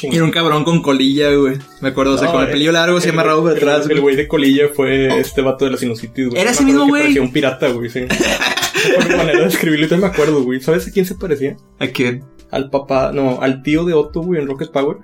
Y 0.02 0.16
era 0.16 0.26
un 0.26 0.32
cabrón 0.32 0.64
con 0.66 0.82
colilla, 0.82 1.32
güey. 1.34 1.56
Me 1.80 1.90
acuerdo, 1.90 2.16
o 2.16 2.18
sea, 2.18 2.30
con 2.32 2.42
el 2.42 2.50
eh, 2.50 2.52
pelillo 2.52 2.72
largo, 2.74 2.98
así 2.98 3.08
el- 3.08 3.14
amarrado 3.14 3.42
por 3.44 3.52
el- 3.52 3.58
atrás, 3.58 3.88
El 3.90 4.02
güey. 4.02 4.16
de 4.16 4.28
colilla 4.28 4.64
fue 4.76 5.20
este 5.20 5.42
vato 5.42 5.64
de 5.66 5.72
la 5.72 5.78
sinusitis, 5.78 6.28
güey. 6.30 6.42
Era 6.42 6.52
ese 6.52 6.66
mismo 6.66 6.86
güey. 6.88 7.18
Un 7.20 7.32
pirata, 7.32 7.70
güey, 7.70 7.90
sí. 7.90 8.02
Por 8.96 9.18
manera 9.18 9.40
de 9.42 9.48
escribirlo, 9.48 9.86
y 9.96 10.00
me 10.00 10.08
acuerdo, 10.08 10.44
güey. 10.44 10.60
¿Sabes 10.62 10.88
a 10.88 10.92
quién 10.92 11.06
se 11.06 11.16
parecía? 11.16 11.56
¿A 11.80 11.88
quién? 11.88 12.24
Al 12.52 12.70
papá, 12.70 13.12
no, 13.14 13.42
al 13.42 13.64
tío 13.64 13.84
de 13.86 13.94
Otto, 13.94 14.22
güey, 14.22 14.42
en 14.42 14.48
Rocket 14.48 14.72
Power. 14.72 14.98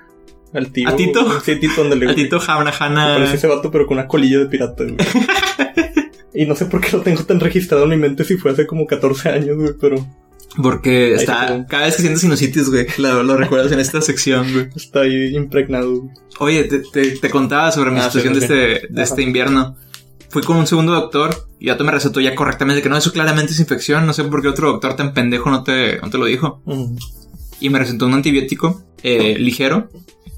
Al 0.53 0.71
tío. 0.71 0.87
¿A 0.89 0.95
Tito? 0.95 1.39
Sí, 1.41 1.55
Tito, 1.57 1.81
donde 1.81 1.95
le 1.95 2.07
A 2.11 2.15
Tito 2.15 2.39
Parecía 2.39 2.85
Hanna. 2.85 3.33
ese 3.33 3.47
vato, 3.47 3.69
pero 3.71 3.85
con 3.85 3.97
una 3.97 4.07
colilla 4.07 4.39
de 4.39 4.45
pirata, 4.47 4.83
güey. 4.83 4.95
y 6.33 6.45
no 6.45 6.55
sé 6.55 6.65
por 6.65 6.81
qué 6.81 6.89
lo 6.95 7.01
tengo 7.01 7.23
tan 7.23 7.39
registrado 7.39 7.83
en 7.83 7.89
mi 7.91 7.97
mente 7.97 8.23
si 8.23 8.37
fue 8.37 8.51
hace 8.51 8.65
como 8.67 8.85
14 8.87 9.29
años, 9.29 9.57
güey, 9.57 9.71
pero 9.79 10.05
Porque 10.61 11.07
Ahí 11.07 11.13
está. 11.13 11.65
Cada 11.67 11.85
vez 11.85 11.95
que 11.95 12.01
sientes 12.01 12.21
sinusitis, 12.21 12.69
güey, 12.69 12.87
lo, 12.97 13.23
lo 13.23 13.37
recuerdas 13.37 13.71
en 13.71 13.79
esta 13.79 14.01
sección, 14.01 14.51
güey. 14.51 14.69
está 14.75 15.01
ahí 15.01 15.35
impregnado, 15.35 16.01
güey. 16.01 16.11
Oye, 16.39 16.63
te, 16.65 16.79
te, 16.79 17.11
te 17.17 17.29
contaba 17.29 17.71
sobre 17.71 17.91
mi 17.91 17.99
Ah, 17.99 18.03
situación 18.03 18.33
sí, 18.35 18.39
de, 18.39 18.45
este, 18.45 18.87
de 18.87 19.01
Ajá. 19.01 19.03
este 19.03 19.21
invierno. 19.21 19.75
Fui 20.29 20.43
con 20.43 20.57
un 20.57 20.67
segundo 20.67 20.93
doctor 20.93 21.47
y 21.59 21.67
ya 21.67 21.77
te 21.77 21.83
me 21.83 21.91
recetó 21.91 22.19
ya 22.19 22.35
correctamente 22.35 22.81
que 22.81 22.89
no, 22.89 22.97
eso 22.97 23.11
claramente 23.11 23.51
es 23.53 23.59
infección. 23.59 24.05
No 24.05 24.13
sé 24.13 24.23
por 24.25 24.41
qué 24.41 24.47
otro 24.49 24.71
doctor 24.73 24.95
tan 24.95 25.13
pendejo 25.13 25.49
no 25.49 25.63
te, 25.63 25.99
no 26.01 26.09
te 26.09 26.17
lo 26.17 26.25
dijo. 26.25 26.61
Y 27.59 27.69
me 27.69 27.79
recetó 27.79 28.05
un 28.05 28.13
antibiótico 28.13 28.83
eh, 29.03 29.37
ligero 29.39 29.89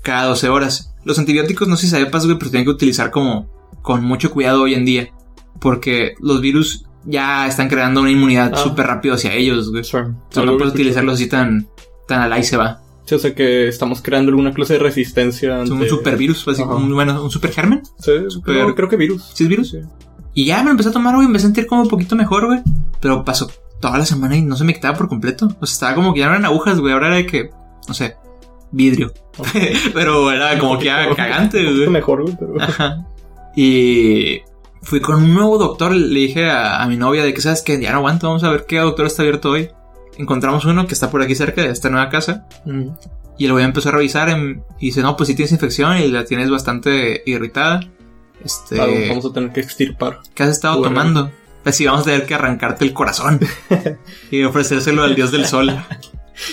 cada 0.02 0.28
12 0.28 0.50
horas. 0.50 0.94
Los 1.04 1.20
antibióticos, 1.20 1.68
no 1.68 1.76
sé 1.76 1.88
si 1.88 1.92
sepas, 1.92 2.26
güey, 2.26 2.38
pero 2.38 2.52
tienen 2.52 2.66
que 2.66 2.72
utilizar 2.72 3.12
como 3.12 3.50
con 3.82 4.04
mucho 4.04 4.32
cuidado 4.32 4.64
hoy 4.64 4.74
en 4.76 4.86
día. 4.86 5.10
Porque 5.60 6.14
los 6.20 6.42
virus 6.42 6.86
ya 7.04 7.48
están 7.48 7.68
creando 7.68 8.02
una 8.02 8.12
inmunidad 8.12 8.52
Ah. 8.56 8.58
súper 8.58 8.88
rápido 8.88 9.16
hacia 9.16 9.34
ellos, 9.34 9.72
güey. 9.72 9.84
Sure. 9.84 10.04
O 10.04 10.06
sea, 10.30 10.42
Algo 10.42 10.46
no 10.46 10.52
había 10.52 10.58
puedes 10.60 10.74
utilizarlos 10.74 11.16
así 11.16 11.28
tan, 11.28 11.68
tan 12.08 12.22
al 12.22 12.34
ahí 12.34 12.44
se 12.44 12.58
va. 12.58 12.82
Sí, 13.12 13.16
o 13.16 13.20
sea 13.20 13.36
que 13.36 13.68
estamos 13.68 14.02
creando 14.02 14.30
alguna 14.30 14.54
clase 14.54 14.74
de 14.74 14.80
resistencia 14.80 15.56
Es 15.64 15.70
ante... 15.70 15.84
un 15.84 15.90
super 15.90 16.16
virus, 16.16 16.48
así 16.48 16.62
Ajá. 16.62 16.76
un, 16.76 16.94
bueno, 16.94 17.22
un 17.22 17.30
super 17.30 17.52
germen. 17.52 17.82
Sí, 18.00 18.12
super- 18.30 18.54
creo, 18.56 18.74
creo 18.76 18.88
que 18.90 18.96
virus. 18.96 19.32
¿Sí 19.34 19.44
es 19.44 19.50
virus? 19.50 19.72
Sí. 19.72 19.80
Y 20.34 20.46
ya 20.46 20.60
me 20.60 20.66
lo 20.66 20.72
empecé 20.72 20.90
a 20.90 20.94
tomar, 20.94 21.14
güey, 21.16 21.28
me 21.28 21.32
empecé 21.32 21.46
a 21.46 21.50
sentir 21.50 21.68
como 21.68 21.82
un 21.82 21.90
poquito 21.90 22.16
mejor, 22.16 22.46
güey. 22.46 22.62
Pero 23.02 23.26
pasó 23.26 23.52
toda 23.82 23.98
la 23.98 24.06
semana 24.06 24.38
y 24.38 24.42
no 24.44 24.56
se 24.56 24.64
me 24.64 24.74
quitaba 24.74 24.98
por 24.98 25.10
completo. 25.10 25.48
O 25.60 25.66
sea, 25.66 25.74
estaba 25.74 25.96
como 25.96 26.14
que 26.14 26.22
ya 26.22 26.28
no 26.28 26.32
eran 26.34 26.46
agujas, 26.46 26.80
güey. 26.80 26.94
Ahora 26.94 27.08
era 27.08 27.16
de 27.18 27.26
que, 27.26 27.50
no 27.88 27.94
sé, 27.94 28.16
vidrio. 28.72 29.12
pero 29.94 30.32
era 30.32 30.58
como 30.58 30.80
que 30.80 30.86
ya 30.86 31.14
cagante, 31.16 31.58
Un 31.60 31.64
poquito 31.66 31.80
güey. 31.82 31.90
mejor, 31.90 32.22
güey, 32.24 32.38
pero... 32.40 32.62
Ajá. 32.62 33.06
Y 33.56 34.40
fui 34.84 35.02
con 35.02 35.16
un 35.22 35.34
nuevo 35.34 35.58
doctor. 35.58 35.94
Le 35.94 36.20
dije 36.20 36.50
a, 36.50 36.82
a 36.82 36.88
mi 36.88 36.96
novia 36.96 37.24
de 37.26 37.34
que, 37.34 37.42
¿sabes 37.42 37.62
qué? 37.62 37.80
Ya 37.82 37.92
no 37.92 37.98
aguanto, 37.98 38.28
vamos 38.28 38.44
a 38.46 38.52
ver 38.52 38.66
qué 38.68 38.78
doctor 38.78 39.06
está 39.08 39.24
abierto 39.24 39.50
hoy. 39.52 39.70
Encontramos 40.18 40.66
uno 40.66 40.86
que 40.88 40.94
está 40.94 41.10
por 41.10 41.22
aquí 41.22 41.36
cerca 41.36 41.62
de 41.62 41.70
esta 41.70 41.90
nueva 41.90 42.10
casa. 42.10 42.46
Mm. 42.66 42.90
Y 43.38 43.46
el 43.46 43.54
güey 43.54 43.66
empezó 43.66 43.90
a 43.90 43.94
revisar 43.94 44.30
en- 44.30 44.64
y 44.80 44.88
dice, 44.88 45.02
no, 45.02 45.16
pues 45.18 45.28
sí 45.28 45.36
tienes 45.36 45.52
infección 45.52 45.98
y 45.98 46.08
la 46.10 46.26
tienes 46.26 46.50
bastante 46.50 47.24
irritada. 47.26 47.80
Este, 48.44 49.08
vamos 49.10 49.26
a 49.26 49.34
tener 49.34 49.52
que 49.52 49.62
extirpar. 49.62 50.20
¿qué 50.34 50.44
has 50.44 50.50
estado 50.50 50.80
Bueno. 50.80 50.94
tomando? 50.96 51.32
Pues 51.64 51.76
sí, 51.76 51.86
vamos 51.86 52.02
a 52.02 52.06
tener 52.06 52.26
que 52.26 52.34
arrancarte 52.34 52.84
el 52.86 52.94
corazón 52.94 53.40
y 54.32 54.44
ofrecérselo 54.44 55.04
al 55.04 55.16
dios 55.16 55.32
del 55.32 55.46
sol. 55.46 55.72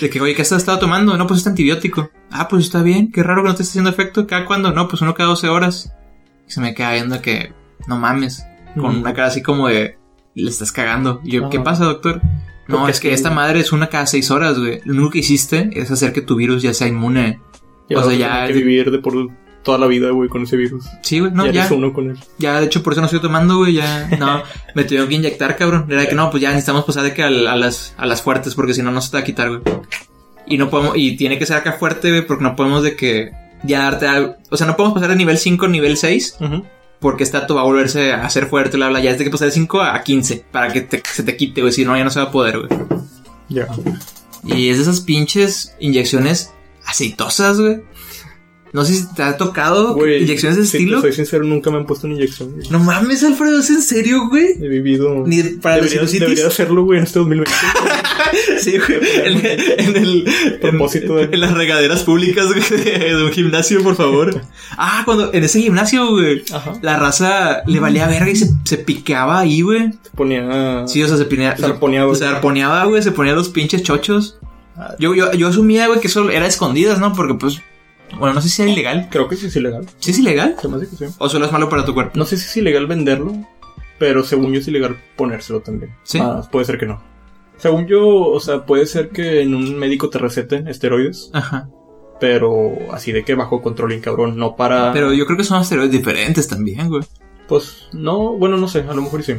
De 0.01 0.09
que, 0.09 0.21
oye, 0.21 0.35
¿qué 0.35 0.43
has 0.43 0.51
estado 0.51 0.77
tomando? 0.77 1.17
No, 1.17 1.25
pues 1.25 1.39
este 1.39 1.49
antibiótico. 1.49 2.11
Ah, 2.29 2.47
pues 2.47 2.65
está 2.65 2.83
bien, 2.83 3.11
qué 3.11 3.23
raro 3.23 3.41
que 3.41 3.49
no 3.49 3.55
te 3.55 3.63
esté 3.63 3.71
haciendo 3.71 3.89
efecto. 3.89 4.27
¿Cada 4.27 4.45
cuándo? 4.45 4.71
No, 4.71 4.87
pues 4.87 5.01
uno 5.01 5.15
cada 5.15 5.29
12 5.29 5.49
horas. 5.49 5.91
Y 6.47 6.51
se 6.51 6.61
me 6.61 6.75
queda 6.75 6.91
viendo 6.93 7.21
que, 7.23 7.53
no 7.87 7.97
mames, 7.97 8.43
con 8.79 8.97
Mm. 8.97 9.01
una 9.01 9.13
cara 9.15 9.27
así 9.29 9.41
como 9.41 9.67
de, 9.67 9.97
le 10.35 10.49
estás 10.49 10.71
cagando. 10.71 11.21
Y 11.23 11.31
yo. 11.31 11.49
¿qué 11.49 11.59
pasa, 11.59 11.85
doctor? 11.85 12.21
No, 12.69 12.87
es 12.87 12.99
que 12.99 13.13
esta 13.13 13.29
madre 13.29 13.59
es 13.59 13.71
una 13.71 13.87
cada 13.87 14.05
6 14.07 14.31
horas, 14.31 14.57
güey. 14.59 14.81
Lo 14.85 14.93
único 14.93 15.09
que 15.11 15.19
hiciste 15.19 15.69
es 15.73 15.91
hacer 15.91 16.13
que 16.13 16.21
tu 16.21 16.35
virus 16.35 16.61
ya 16.61 16.73
sea 16.73 16.87
inmune. 16.87 17.39
O 17.95 18.01
sea, 18.03 18.11
a 18.11 18.15
ya- 18.15 18.47
que 18.47 18.53
vivir 18.53 18.91
de 18.91 18.99
por 18.99 19.13
toda 19.63 19.77
la 19.77 19.87
vida, 19.87 20.11
güey, 20.11 20.29
con 20.29 20.43
ese 20.43 20.55
virus. 20.55 20.85
Sí, 21.01 21.19
güey, 21.19 21.31
no, 21.33 21.45
ya 21.47 21.51
ya. 21.51 21.59
eres 21.61 21.71
uno 21.71 21.91
con 21.91 22.11
él. 22.11 22.17
Ya, 22.37 22.59
de 22.59 22.67
hecho, 22.67 22.81
por 22.83 22.93
eso 22.93 23.01
no 23.01 23.05
estoy 23.07 23.19
tomando, 23.21 23.57
güey. 23.57 23.73
Ya, 23.73 24.07
no, 24.19 24.43
me 24.75 24.83
tuvieron 24.83 25.09
que 25.09 25.15
inyectar, 25.15 25.55
cabrón. 25.57 25.85
Era 25.89 26.07
que 26.07 26.15
no, 26.15 26.29
pues 26.31 26.41
ya 26.41 26.49
necesitamos 26.49 26.85
pasar 26.85 27.03
de 27.03 27.13
que 27.13 27.23
al- 27.23 27.47
a, 27.47 27.55
las, 27.55 27.93
a 27.97 28.05
las 28.05 28.21
fuertes, 28.21 28.55
porque 28.55 28.73
si 28.73 28.81
no, 28.83 28.91
no 28.91 29.01
se 29.01 29.11
te 29.11 29.17
va 29.17 29.21
a 29.21 29.25
quitar, 29.25 29.49
güey. 29.49 29.61
Y 30.47 30.57
no 30.57 30.69
podemos, 30.69 30.93
y 30.97 31.17
tiene 31.17 31.37
que 31.37 31.45
ser 31.45 31.57
acá 31.57 31.73
fuerte, 31.73 32.09
güey, 32.09 32.25
porque 32.25 32.43
no 32.43 32.55
podemos 32.55 32.83
de 32.83 32.95
que 32.95 33.31
ya 33.63 33.83
darte 33.83 34.07
algo. 34.07 34.35
O 34.49 34.57
sea, 34.57 34.65
no 34.67 34.75
podemos 34.77 34.93
pasar 34.95 35.09
de 35.09 35.15
nivel 35.17 35.37
5 35.37 35.65
a 35.65 35.69
nivel 35.69 35.97
6, 35.97 36.37
porque 36.99 37.23
esta 37.23 37.45
va 37.47 37.61
a 37.61 37.63
volverse 37.63 38.11
a 38.13 38.29
ser 38.29 38.47
fuerte, 38.47 38.77
bla, 38.77 38.89
bla. 38.89 38.99
Ya 38.99 39.11
es 39.11 39.17
de 39.17 39.23
que 39.23 39.29
pasar 39.29 39.47
de 39.47 39.53
5 39.53 39.81
a 39.81 40.01
15, 40.03 40.45
para 40.51 40.71
que 40.73 40.81
te- 40.81 41.01
se 41.11 41.23
te 41.23 41.37
quite, 41.37 41.61
güey. 41.61 41.73
Si 41.73 41.85
no, 41.85 41.95
ya 41.97 42.03
no 42.03 42.09
se 42.09 42.19
va 42.19 42.25
a 42.27 42.31
poder, 42.31 42.59
güey. 42.59 42.69
Ya. 43.47 43.67
Y 44.43 44.69
es 44.69 44.77
de 44.77 44.83
esas 44.83 45.01
pinches 45.01 45.73
inyecciones 45.79 46.51
aceitosas, 46.85 47.59
güey. 47.59 47.81
No 48.71 48.85
sé 48.85 48.93
si 48.93 49.15
te 49.15 49.23
ha 49.23 49.35
tocado 49.37 49.95
Güey, 49.95 50.23
inyecciones 50.23 50.57
de 50.57 50.65
si 50.65 50.77
estilo. 50.77 50.97
te 51.01 51.07
soy 51.07 51.13
sincero, 51.13 51.43
nunca 51.43 51.71
me 51.71 51.77
han 51.77 51.85
puesto 51.87 52.05
una 52.07 52.15
inyección. 52.15 52.51
güey. 52.53 52.69
No 52.69 52.79
mames, 52.79 53.23
Alfredo, 53.23 53.59
¿es 53.59 53.69
en 53.71 53.81
serio, 53.81 54.27
güey? 54.29 54.51
He 54.61 54.67
vivido... 54.67 55.23
Ni 55.25 55.41
para 55.43 55.75
debería, 55.75 55.97
sinusitis. 55.97 56.19
debería 56.21 56.47
hacerlo, 56.47 56.83
güey, 56.83 56.99
en 56.99 57.05
este 57.05 57.19
2020. 57.19 57.51
Sí, 58.59 58.77
güey. 58.77 58.99
En, 59.25 59.45
en 59.79 59.95
el. 59.95 60.25
Propósito 60.61 61.17
en, 61.19 61.29
de- 61.31 61.35
en 61.35 61.41
las 61.41 61.53
regaderas 61.53 62.03
públicas, 62.03 62.45
güey, 62.47 62.61
de 62.93 63.23
un 63.23 63.31
gimnasio, 63.31 63.81
por 63.81 63.95
favor. 63.95 64.41
Ah, 64.77 65.01
cuando. 65.05 65.33
En 65.33 65.43
ese 65.43 65.61
gimnasio, 65.61 66.07
güey. 66.11 66.43
Ajá. 66.53 66.73
La 66.81 66.97
raza 66.97 67.63
le 67.65 67.79
valía 67.79 68.05
verga 68.07 68.29
y 68.29 68.35
se, 68.35 68.49
se 68.65 68.77
piqueaba 68.77 69.39
ahí, 69.39 69.61
güey. 69.61 69.93
Se 70.03 70.09
ponía... 70.15 70.83
Sí, 70.87 71.01
o 71.01 71.07
sea, 71.07 71.17
se 71.17 71.25
ponía. 71.25 71.57
Se 71.57 71.65
arponeaba, 71.65 72.13
Se 72.13 72.25
arponeaba, 72.25 72.83
güey. 72.85 73.01
Se 73.01 73.11
ponía 73.11 73.33
los 73.33 73.49
pinches 73.49 73.81
chochos. 73.81 74.37
Ah. 74.77 74.93
Yo, 74.99 75.15
yo, 75.15 75.31
yo 75.33 75.47
asumía, 75.47 75.87
güey, 75.87 75.99
que 75.99 76.07
eso 76.07 76.29
era 76.29 76.45
escondidas, 76.45 76.99
¿no? 76.99 77.13
Porque, 77.13 77.33
pues. 77.33 77.61
Bueno, 78.17 78.33
no 78.35 78.41
sé 78.41 78.49
si 78.49 78.61
era 78.61 78.71
ilegal. 78.71 79.07
Creo 79.11 79.27
que 79.27 79.35
sí 79.35 79.47
es 79.47 79.55
ilegal. 79.55 79.85
¿Sí 79.99 80.11
es 80.11 80.19
ilegal? 80.19 80.55
Se 80.61 80.67
me 80.67 80.77
hace 80.77 80.87
que 80.89 80.95
sí. 80.95 81.05
¿O 81.17 81.29
solo 81.29 81.45
es 81.45 81.51
malo 81.51 81.69
para 81.69 81.85
tu 81.85 81.93
cuerpo? 81.93 82.17
No 82.17 82.25
sé 82.25 82.37
si 82.37 82.45
es 82.45 82.57
ilegal 82.57 82.87
venderlo, 82.87 83.33
pero 83.97 84.23
según 84.23 84.51
yo 84.53 84.59
es 84.59 84.67
ilegal 84.67 84.97
ponérselo 85.15 85.61
también. 85.61 85.95
¿Sí? 86.03 86.19
Ah, 86.21 86.41
puede 86.51 86.65
ser 86.65 86.77
que 86.77 86.85
no. 86.85 87.01
Según 87.57 87.87
yo, 87.87 88.07
o 88.07 88.39
sea, 88.39 88.65
puede 88.65 88.85
ser 88.85 89.09
que 89.09 89.41
en 89.41 89.53
un 89.53 89.77
médico 89.77 90.09
te 90.09 90.17
receten 90.17 90.67
esteroides, 90.69 91.29
Ajá. 91.33 91.69
pero 92.19 92.71
así 92.93 93.11
de 93.11 93.23
que 93.25 93.35
bajo 93.35 93.61
control 93.61 93.93
y 93.93 93.99
cabrón, 93.99 94.37
no 94.37 94.55
para... 94.55 94.93
Pero 94.93 95.13
yo 95.13 95.25
creo 95.25 95.37
que 95.37 95.43
son 95.43 95.61
esteroides 95.61 95.91
diferentes 95.91 96.47
también, 96.47 96.87
güey. 96.87 97.03
Pues 97.49 97.87
no, 97.91 98.33
bueno, 98.37 98.55
no 98.55 98.67
sé, 98.69 98.85
a 98.87 98.93
lo 98.93 99.01
mejor 99.01 99.23
sí. 99.23 99.35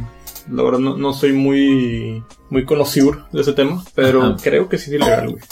La 0.51 0.63
verdad 0.63 0.81
no, 0.81 0.97
no 0.99 1.13
soy 1.15 1.33
muy, 1.33 2.23
muy 2.51 2.65
conocido 2.65 3.27
de 3.33 3.41
ese 3.41 3.53
tema, 3.55 3.83
pero 3.95 4.23
Ajá. 4.23 4.37
creo 4.43 4.69
que 4.69 4.77
sí 4.79 4.91
es 4.91 4.97
ilegal, 4.97 5.31
güey. 5.31 5.43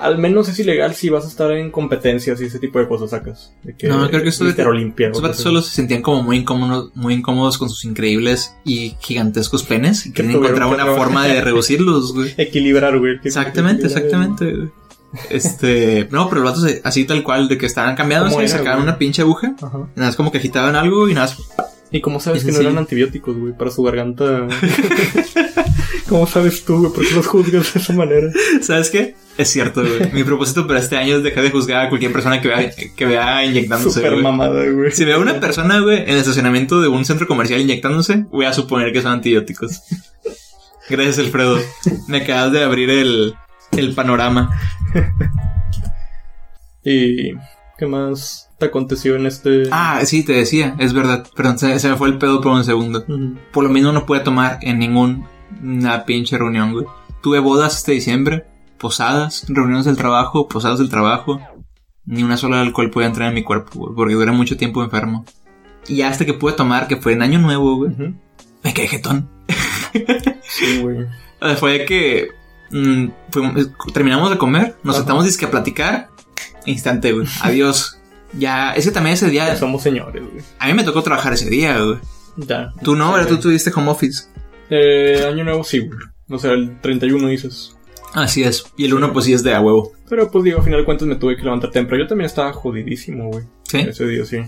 Al 0.00 0.18
menos 0.18 0.48
es 0.48 0.58
ilegal 0.58 0.94
si 0.94 1.08
vas 1.10 1.24
a 1.24 1.28
estar 1.28 1.50
en 1.52 1.70
competencias 1.70 2.40
y 2.40 2.44
ese 2.46 2.58
tipo 2.58 2.78
de 2.78 2.88
cosas 2.88 3.10
sacas. 3.10 3.52
De 3.62 3.74
que 3.76 3.88
No, 3.88 4.08
creo 4.08 4.22
que 4.22 4.30
esto 4.30 4.44
de- 4.44 4.50
Mister 4.50 4.66
Olimpia, 4.68 5.08
Los 5.08 5.18
o 5.18 5.20
vatos 5.22 5.36
cosas 5.36 5.44
solo 5.44 5.62
se 5.62 5.70
sentían 5.74 6.02
como 6.02 6.22
muy 6.22 6.38
incómodos, 6.38 6.90
muy 6.94 7.14
incómodos 7.14 7.58
con 7.58 7.68
sus 7.68 7.84
increíbles 7.84 8.54
y 8.64 8.96
gigantescos 9.00 9.62
penes. 9.62 10.06
Y 10.06 10.12
querían 10.12 10.34
tuvieron 10.34 10.56
encontrar 10.62 10.84
que 10.84 10.90
una 10.90 10.98
forma 10.98 11.26
de 11.26 11.40
reducirlos, 11.42 12.12
güey. 12.14 12.34
Equilibrar, 12.36 12.98
güey. 12.98 13.16
Exactamente, 13.22 13.86
exactamente. 13.86 14.52
güey. 14.54 14.68
Este, 15.28 16.06
no, 16.12 16.28
pero 16.28 16.42
los 16.42 16.52
vatos 16.62 16.80
así 16.84 17.04
tal 17.04 17.22
cual, 17.24 17.48
de 17.48 17.58
que 17.58 17.66
estaban 17.66 17.96
cambiando, 17.96 18.30
¿Cómo 18.30 18.42
y 18.42 18.48
sacaban 18.48 18.80
una 18.82 18.96
pinche 18.96 19.22
aguja. 19.22 19.54
güey. 19.58 19.68
Ajá. 19.70 19.78
Y 19.96 19.98
nada 19.98 20.08
más 20.10 20.16
como 20.16 20.30
que 20.30 20.38
agitaban 20.38 20.76
algo 20.76 21.08
y 21.08 21.14
nada 21.14 21.26
más. 21.26 21.38
¿Y 21.92 22.00
cómo 22.00 22.20
sabes 22.20 22.42
Es 22.42 22.46
que 22.46 22.52
no 22.52 22.60
eran 22.60 22.78
antibióticos, 22.78 23.36
güey? 23.36 23.52
Para 23.58 23.72
su 23.72 23.82
garganta. 23.82 24.46
¿Cómo 26.08 26.26
sabes 26.26 26.64
tú, 26.64 26.78
güey? 26.78 26.92
¿Por 26.92 27.06
qué 27.08 27.14
los 27.14 27.26
juzgas 27.26 27.74
de 27.74 27.80
esa 27.80 27.92
manera? 27.92 28.30
¿Sabes 28.62 28.90
qué? 28.90 29.14
Es 29.40 29.48
cierto, 29.48 29.80
güey. 29.80 30.12
Mi 30.12 30.22
propósito 30.22 30.66
para 30.66 30.80
este 30.80 30.98
año 30.98 31.16
es 31.16 31.22
dejar 31.22 31.42
de 31.42 31.50
juzgar 31.50 31.86
a 31.86 31.88
cualquier 31.88 32.12
persona 32.12 32.42
que 32.42 32.48
vea, 32.48 32.70
que 32.94 33.06
vea 33.06 33.42
inyectándose, 33.46 33.94
Super 34.00 34.12
güey. 34.12 34.22
mamada, 34.22 34.66
güey. 34.68 34.90
Si 34.92 35.02
veo 35.06 35.16
a 35.16 35.20
una 35.20 35.40
persona, 35.40 35.80
güey, 35.80 36.02
en 36.02 36.10
el 36.10 36.16
estacionamiento 36.18 36.82
de 36.82 36.88
un 36.88 37.06
centro 37.06 37.26
comercial 37.26 37.58
inyectándose, 37.58 38.26
voy 38.30 38.44
a 38.44 38.52
suponer 38.52 38.92
que 38.92 39.00
son 39.00 39.12
antibióticos. 39.12 39.80
Gracias, 40.90 41.18
Alfredo. 41.20 41.58
Me 42.06 42.18
acabas 42.18 42.52
de 42.52 42.62
abrir 42.62 42.90
el, 42.90 43.34
el 43.72 43.94
panorama. 43.94 44.50
¿Y 46.84 47.32
qué 47.78 47.86
más 47.86 48.50
te 48.58 48.66
aconteció 48.66 49.16
en 49.16 49.24
este...? 49.26 49.64
Ah, 49.70 50.00
sí, 50.04 50.22
te 50.22 50.32
decía, 50.34 50.76
es 50.78 50.92
verdad. 50.92 51.26
Perdón, 51.34 51.58
se, 51.58 51.78
se 51.78 51.88
me 51.88 51.96
fue 51.96 52.08
el 52.08 52.18
pedo 52.18 52.42
por 52.42 52.52
un 52.52 52.64
segundo. 52.64 53.06
Por 53.52 53.64
lo 53.64 53.70
mismo 53.70 53.92
no 53.92 54.04
pude 54.04 54.20
tomar 54.20 54.58
en 54.60 54.78
ninguna 54.78 56.04
pinche 56.04 56.36
reunión, 56.36 56.72
güey. 56.72 56.84
Tuve 57.22 57.38
bodas 57.38 57.76
este 57.76 57.92
diciembre, 57.92 58.46
posadas, 58.80 59.44
reuniones 59.48 59.84
del 59.84 59.96
trabajo, 59.96 60.48
posadas 60.48 60.78
del 60.78 60.88
trabajo. 60.88 61.40
Ni 62.06 62.22
una 62.24 62.36
sola 62.36 62.60
alcohol 62.60 62.90
podía 62.90 63.06
entrar 63.08 63.28
en 63.28 63.34
mi 63.34 63.44
cuerpo, 63.44 63.78
güey, 63.78 63.94
porque 63.94 64.14
duré 64.14 64.32
mucho 64.32 64.56
tiempo 64.56 64.82
enfermo. 64.82 65.24
Y 65.86 65.96
ya 65.96 66.08
hasta 66.08 66.24
que 66.24 66.34
pude 66.34 66.54
tomar, 66.54 66.88
que 66.88 66.96
fue 66.96 67.12
en 67.12 67.22
año 67.22 67.38
nuevo, 67.38 67.76
güey, 67.76 67.92
me 68.64 68.74
quedé 68.74 68.88
jetón. 68.88 69.28
Sí, 70.42 70.80
güey. 70.82 71.06
Fue 71.56 71.78
de 71.78 71.84
que 71.84 72.28
mm, 72.70 73.06
fuimos- 73.30 73.70
terminamos 73.92 74.30
de 74.30 74.38
comer, 74.38 74.76
nos 74.82 74.94
Ajá. 74.96 75.02
sentamos 75.02 75.24
disque 75.24 75.44
a 75.46 75.50
platicar. 75.50 76.08
Instante, 76.66 77.12
güey. 77.12 77.26
Adiós. 77.42 77.98
Ya, 78.32 78.72
es 78.72 78.84
que 78.86 78.90
también 78.92 79.14
ese 79.14 79.28
día. 79.28 79.46
Ya 79.46 79.56
somos 79.56 79.82
señores, 79.82 80.22
güey. 80.22 80.42
A 80.58 80.66
mí 80.66 80.74
me 80.74 80.84
tocó 80.84 81.02
trabajar 81.02 81.32
ese 81.32 81.48
día, 81.50 81.78
güey. 81.80 81.98
Ya. 82.36 82.72
Tú 82.82 82.94
no, 82.96 83.12
¿verdad? 83.12 83.30
Ok. 83.32 83.36
Tú 83.36 83.48
tuviste 83.48 83.72
home 83.74 83.90
office. 83.90 84.24
Eh, 84.68 85.24
año 85.28 85.44
nuevo 85.44 85.64
sí, 85.64 85.80
güey. 85.80 85.98
O 86.28 86.38
sea, 86.38 86.52
el 86.52 86.80
31 86.80 87.28
dices. 87.28 87.76
Así 88.14 88.42
es. 88.42 88.64
Y 88.76 88.86
el 88.86 88.94
uno, 88.94 89.12
pues 89.12 89.24
sí 89.26 89.32
es 89.32 89.42
de 89.42 89.54
a 89.54 89.60
huevo. 89.60 89.92
Pero 90.08 90.30
pues 90.30 90.44
digo, 90.44 90.58
a 90.60 90.62
final 90.62 90.80
de 90.80 90.84
cuentas 90.84 91.06
me 91.06 91.14
tuve 91.16 91.36
que 91.36 91.42
levantar 91.44 91.70
temprano. 91.70 92.02
Yo 92.04 92.08
también 92.08 92.26
estaba 92.26 92.52
jodidísimo, 92.52 93.28
güey. 93.30 93.44
¿Sí? 93.64 93.78
Ese 93.78 94.06
día, 94.06 94.24
sí. 94.24 94.38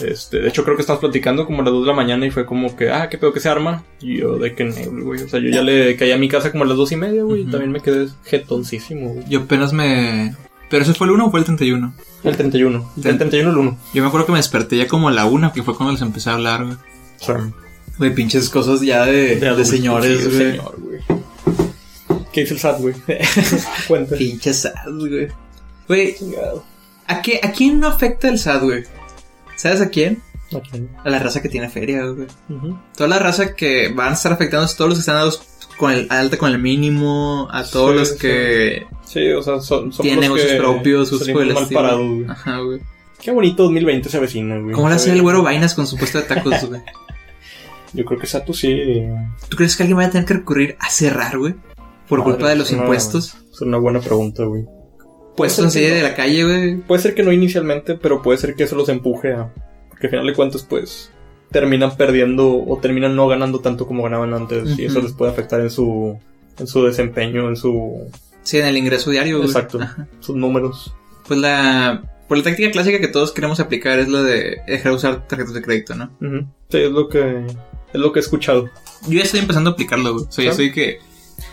Este, 0.00 0.38
de 0.38 0.48
hecho, 0.48 0.62
creo 0.62 0.76
que 0.76 0.82
estábamos 0.82 1.00
platicando 1.00 1.44
como 1.44 1.60
a 1.60 1.64
las 1.64 1.72
2 1.72 1.82
de 1.82 1.86
la 1.88 1.92
mañana 1.96 2.24
y 2.24 2.30
fue 2.30 2.46
como 2.46 2.76
que, 2.76 2.90
ah, 2.90 3.08
qué 3.08 3.18
pedo 3.18 3.32
que 3.32 3.40
se 3.40 3.48
arma. 3.48 3.82
Y 4.00 4.18
yo, 4.18 4.38
de 4.38 4.54
que 4.54 4.62
no, 4.64 4.74
güey. 5.04 5.22
O 5.22 5.28
sea, 5.28 5.40
yo 5.40 5.48
ya 5.50 5.60
le 5.62 5.96
caí 5.96 6.12
a 6.12 6.18
mi 6.18 6.28
casa 6.28 6.52
como 6.52 6.62
a 6.62 6.66
las 6.68 6.76
2 6.76 6.92
y 6.92 6.96
media, 6.96 7.22
güey. 7.24 7.40
Y 7.42 7.44
también 7.46 7.72
me 7.72 7.80
quedé 7.80 8.06
jetoncísimo, 8.24 9.14
güey. 9.14 9.24
Yo 9.28 9.40
apenas 9.40 9.72
me. 9.72 10.36
¿Pero 10.70 10.84
eso 10.84 10.94
fue 10.94 11.08
el 11.08 11.14
1 11.14 11.26
o 11.26 11.30
fue 11.32 11.40
el 11.40 11.46
31? 11.46 11.92
El 12.22 12.36
31. 12.36 12.92
Del- 12.94 13.12
El 13.12 13.18
31 13.18 13.50
el 13.50 13.56
1. 13.56 13.78
Yo 13.94 14.02
me 14.02 14.08
acuerdo 14.08 14.26
que 14.26 14.32
me 14.32 14.38
desperté 14.38 14.76
ya 14.76 14.86
como 14.86 15.08
a 15.08 15.12
la 15.12 15.24
1, 15.24 15.52
que 15.52 15.62
fue 15.64 15.74
cuando 15.74 15.92
les 15.94 16.02
empecé 16.02 16.30
a 16.30 16.34
hablar, 16.34 16.64
güey. 16.64 16.76
Sea, 17.16 17.50
Güey, 17.98 18.14
pinches 18.14 18.48
cosas 18.50 18.80
ya 18.82 19.04
de, 19.04 19.34
de, 19.40 19.48
adulto, 19.48 19.64
señores, 19.68 20.18
sí, 20.20 20.28
de 20.30 20.36
güey. 20.36 20.50
señor, 20.52 20.74
güey. 20.80 20.87
¿Qué 22.38 22.42
dice 22.42 22.54
el 22.54 22.60
SAT, 22.60 22.80
güey? 22.80 22.94
Cuenta. 23.88 24.16
Pinches 24.16 24.60
sad, 24.60 24.72
güey. 24.86 25.26
Güey. 25.88 26.16
¿a, 27.08 27.20
qué, 27.20 27.40
¿a 27.42 27.50
quién 27.50 27.80
no 27.80 27.88
afecta 27.88 28.28
el 28.28 28.38
SAT, 28.38 28.62
güey? 28.62 28.84
¿Sabes 29.56 29.80
a 29.80 29.88
quién? 29.88 30.22
Ok. 30.52 30.66
A 31.04 31.10
la 31.10 31.18
raza 31.18 31.42
que 31.42 31.48
tiene 31.48 31.68
feria, 31.68 32.04
güey. 32.04 32.28
Toda 32.96 33.08
la 33.08 33.18
raza 33.18 33.56
que 33.56 33.88
van 33.88 34.10
a 34.10 34.14
estar 34.14 34.32
afectando 34.32 34.66
es 34.66 34.76
todos 34.76 34.90
los 34.90 34.98
que 34.98 35.00
están 35.00 35.16
a 35.16 35.30
con 35.76 35.90
el 35.90 36.06
alta 36.10 36.36
con 36.38 36.52
el 36.52 36.60
mínimo, 36.60 37.48
a 37.50 37.64
todos 37.64 37.90
Sí, 37.90 37.98
los 37.98 38.12
que 38.12 38.86
Sí, 39.04 39.32
o 39.32 39.42
sea, 39.42 39.60
son, 39.60 39.92
son 39.92 40.04
tienen 40.04 40.20
negocios 40.20 40.52
propios, 40.52 41.08
sus 41.08 41.28
güey. 41.28 41.50
Ajá, 42.28 42.58
güey. 42.58 42.80
Qué 43.20 43.32
bonito 43.32 43.64
2020 43.64 44.08
se 44.08 44.16
avecina, 44.16 44.58
güey. 44.58 44.74
¿Cómo 44.74 44.88
le 44.88 44.94
hace 44.94 45.12
el 45.12 45.22
güero 45.22 45.42
vainas 45.42 45.74
con 45.74 45.88
su 45.88 45.96
puesto 45.96 46.18
de 46.18 46.24
tacos, 46.24 46.64
güey? 46.68 46.82
Yo 47.94 48.04
creo 48.04 48.20
que 48.20 48.28
Sato 48.28 48.52
sí. 48.52 49.02
¿Tú 49.48 49.56
crees 49.56 49.76
que 49.76 49.82
alguien 49.82 49.96
vaya 49.96 50.08
a 50.10 50.12
tener 50.12 50.26
que 50.26 50.34
recurrir 50.34 50.76
a 50.78 50.88
cerrar, 50.88 51.36
güey? 51.36 51.54
Por 52.08 52.20
Madre, 52.20 52.32
culpa 52.32 52.48
de 52.50 52.56
los 52.56 52.68
es 52.68 52.72
una- 52.74 52.82
impuestos. 52.82 53.36
Es 53.52 53.60
una 53.60 53.78
buena 53.78 54.00
pregunta, 54.00 54.44
güey. 54.44 54.64
Puestos 55.36 55.64
en 55.66 55.70
serie 55.70 55.90
no. 55.90 55.94
de 55.96 56.02
la 56.02 56.14
calle, 56.14 56.44
güey. 56.44 56.76
Puede 56.78 57.02
ser 57.02 57.14
que 57.14 57.22
no 57.22 57.32
inicialmente, 57.32 57.94
pero 57.94 58.22
puede 58.22 58.38
ser 58.38 58.54
que 58.54 58.64
eso 58.64 58.74
los 58.76 58.88
empuje 58.88 59.32
a. 59.34 59.52
Porque 59.90 60.06
al 60.08 60.10
final 60.10 60.26
de 60.26 60.34
cuentas, 60.34 60.66
pues. 60.68 61.10
Terminan 61.50 61.96
perdiendo 61.96 62.62
o 62.64 62.78
terminan 62.78 63.14
no 63.16 63.26
ganando 63.28 63.60
tanto 63.60 63.86
como 63.86 64.02
ganaban 64.02 64.34
antes. 64.34 64.78
Y 64.78 64.84
eso 64.86 65.00
les 65.00 65.12
puede 65.12 65.30
afectar 65.32 65.60
en 65.60 65.70
su. 65.70 66.18
En 66.58 66.66
su 66.66 66.84
desempeño, 66.84 67.48
en 67.48 67.56
su. 67.56 68.10
Sí, 68.42 68.58
en 68.58 68.66
el 68.66 68.76
ingreso 68.76 69.10
diario, 69.10 69.36
güey. 69.36 69.48
Exacto. 69.48 69.78
Ajá. 69.80 70.08
Sus 70.20 70.34
números. 70.34 70.94
Pues 71.26 71.38
la... 71.38 72.02
Pues 72.26 72.40
la 72.40 72.44
táctica 72.44 72.70
clásica 72.70 73.00
que 73.00 73.08
todos 73.08 73.32
queremos 73.32 73.58
aplicar 73.60 73.98
es 73.98 74.08
la 74.08 74.22
de 74.22 74.58
dejar 74.66 74.92
de 74.92 74.96
usar 74.96 75.28
tarjetas 75.28 75.54
de 75.54 75.62
crédito, 75.62 75.94
¿no? 75.94 76.10
Sí, 76.68 76.78
es 76.78 76.90
lo 76.90 77.08
que. 77.08 77.46
Es 77.46 78.00
lo 78.00 78.12
que 78.12 78.18
he 78.18 78.22
escuchado. 78.22 78.64
Yo 79.06 79.18
ya 79.18 79.22
estoy 79.22 79.40
empezando 79.40 79.70
a 79.70 79.72
aplicarlo, 79.74 80.12
güey. 80.14 80.26
O 80.26 80.32
sea, 80.32 80.44
yo 80.44 80.50
¿Sí? 80.50 80.56
soy 80.56 80.72
que... 80.72 80.98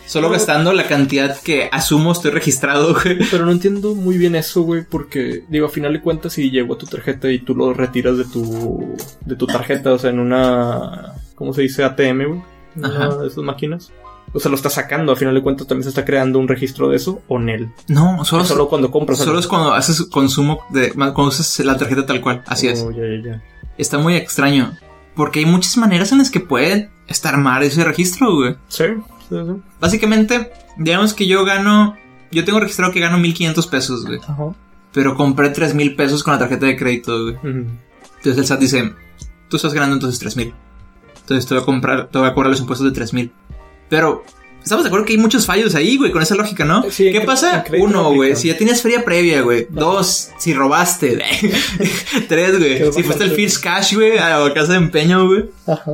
Solo 0.06 0.30
gastando 0.30 0.72
la 0.72 0.86
cantidad 0.86 1.38
que 1.40 1.68
asumo 1.72 2.12
estoy 2.12 2.30
registrado, 2.30 2.94
güey. 2.94 3.18
Pero 3.30 3.44
no 3.44 3.52
entiendo 3.52 3.94
muy 3.94 4.16
bien 4.18 4.36
eso, 4.36 4.62
güey, 4.62 4.84
porque, 4.88 5.44
digo, 5.48 5.66
a 5.66 5.70
final 5.70 5.92
de 5.92 6.00
cuentas, 6.00 6.32
si 6.34 6.50
llegó 6.50 6.74
a 6.74 6.78
tu 6.78 6.86
tarjeta 6.86 7.30
y 7.30 7.40
tú 7.40 7.54
lo 7.54 7.74
retiras 7.74 8.16
de 8.18 8.24
tu, 8.24 8.94
de 9.24 9.36
tu 9.36 9.46
tarjeta, 9.46 9.92
o 9.92 9.98
sea, 9.98 10.10
en 10.10 10.20
una, 10.20 11.14
¿cómo 11.34 11.52
se 11.52 11.62
dice? 11.62 11.84
ATM, 11.84 12.24
güey. 12.26 12.42
En 12.76 12.84
Una 12.84 12.88
Ajá. 13.06 13.16
de 13.16 13.26
esas 13.26 13.42
máquinas. 13.44 13.92
O 14.32 14.40
sea, 14.40 14.50
lo 14.50 14.56
estás 14.56 14.74
sacando, 14.74 15.12
a 15.12 15.16
final 15.16 15.34
de 15.34 15.42
cuentas 15.42 15.66
también 15.66 15.84
se 15.84 15.88
está 15.88 16.04
creando 16.04 16.38
un 16.38 16.48
registro 16.48 16.88
de 16.88 16.96
eso, 16.96 17.22
o 17.28 17.38
NEL. 17.38 17.70
No, 17.88 18.24
solo, 18.24 18.44
Solo 18.44 18.68
cuando 18.68 18.90
compras. 18.90 19.18
solo 19.18 19.38
es 19.38 19.46
cuando 19.46 19.72
haces 19.72 20.02
consumo 20.10 20.60
de... 20.70 20.92
Cuando 20.92 21.28
usas 21.28 21.58
la 21.64 21.76
tarjeta 21.76 22.04
tal 22.04 22.20
cual. 22.20 22.42
Así 22.46 22.68
es. 22.68 22.80
Oh, 22.82 22.90
ya, 22.90 23.02
ya, 23.02 23.22
ya. 23.32 23.42
Está 23.78 23.98
muy 23.98 24.14
extraño. 24.16 24.76
Porque 25.14 25.38
hay 25.38 25.46
muchas 25.46 25.76
maneras 25.78 26.12
en 26.12 26.18
las 26.18 26.30
que 26.30 26.40
puede 26.40 26.90
estar 27.06 27.38
mal 27.38 27.62
ese 27.62 27.82
registro, 27.84 28.34
güey. 28.34 28.56
Sí, 28.68 28.84
sí, 29.28 29.36
sí. 29.36 29.62
Básicamente, 29.80 30.52
digamos 30.76 31.14
que 31.14 31.26
yo 31.26 31.44
gano... 31.44 31.96
Yo 32.32 32.44
tengo 32.44 32.58
registrado 32.60 32.92
que 32.92 33.00
gano 33.00 33.18
1500 33.18 33.66
pesos, 33.68 34.04
güey. 34.04 34.18
Ajá. 34.26 34.52
Pero 34.92 35.14
compré 35.14 35.50
3000 35.50 35.94
pesos 35.94 36.22
con 36.22 36.32
la 36.32 36.38
tarjeta 36.38 36.66
de 36.66 36.76
crédito, 36.76 37.22
güey. 37.22 37.36
Ujú. 37.36 37.70
Entonces 38.16 38.38
el 38.38 38.46
SAT 38.46 38.60
dice, 38.60 38.92
tú 39.48 39.56
estás 39.56 39.72
ganando 39.72 39.94
entonces 39.94 40.18
3000. 40.18 40.54
Entonces 41.20 41.46
te 41.46 41.54
voy 41.54 41.62
a 41.62 41.66
comprar, 41.66 42.08
te 42.08 42.18
voy 42.18 42.28
a 42.28 42.34
cobrar 42.34 42.50
los 42.50 42.60
impuestos 42.60 42.86
de 42.86 42.92
3000. 42.92 43.30
Pero, 43.88 44.24
estamos 44.62 44.84
de 44.84 44.88
acuerdo 44.88 45.06
que 45.06 45.12
hay 45.12 45.18
muchos 45.18 45.46
fallos 45.46 45.74
ahí, 45.74 45.96
güey, 45.96 46.10
con 46.10 46.22
esa 46.22 46.34
lógica, 46.34 46.64
¿no? 46.64 46.84
Sí, 46.90 47.12
¿Qué 47.12 47.20
pasa? 47.20 47.64
Uno, 47.78 48.12
güey, 48.12 48.36
si 48.36 48.48
ya 48.48 48.56
tienes 48.56 48.82
feria 48.82 49.04
previa, 49.04 49.42
güey. 49.42 49.66
Dos, 49.70 50.30
si 50.38 50.54
robaste. 50.54 51.18
Tres, 52.28 52.58
güey. 52.58 52.92
Si 52.92 53.02
fuiste 53.02 53.24
el. 53.24 53.32
First 53.32 53.62
Cash, 53.62 53.94
güey, 53.94 54.18
a 54.18 54.38
la 54.38 54.54
casa 54.54 54.72
de 54.72 54.78
empeño, 54.78 55.26
güey. 55.26 55.50
Ajá. 55.66 55.92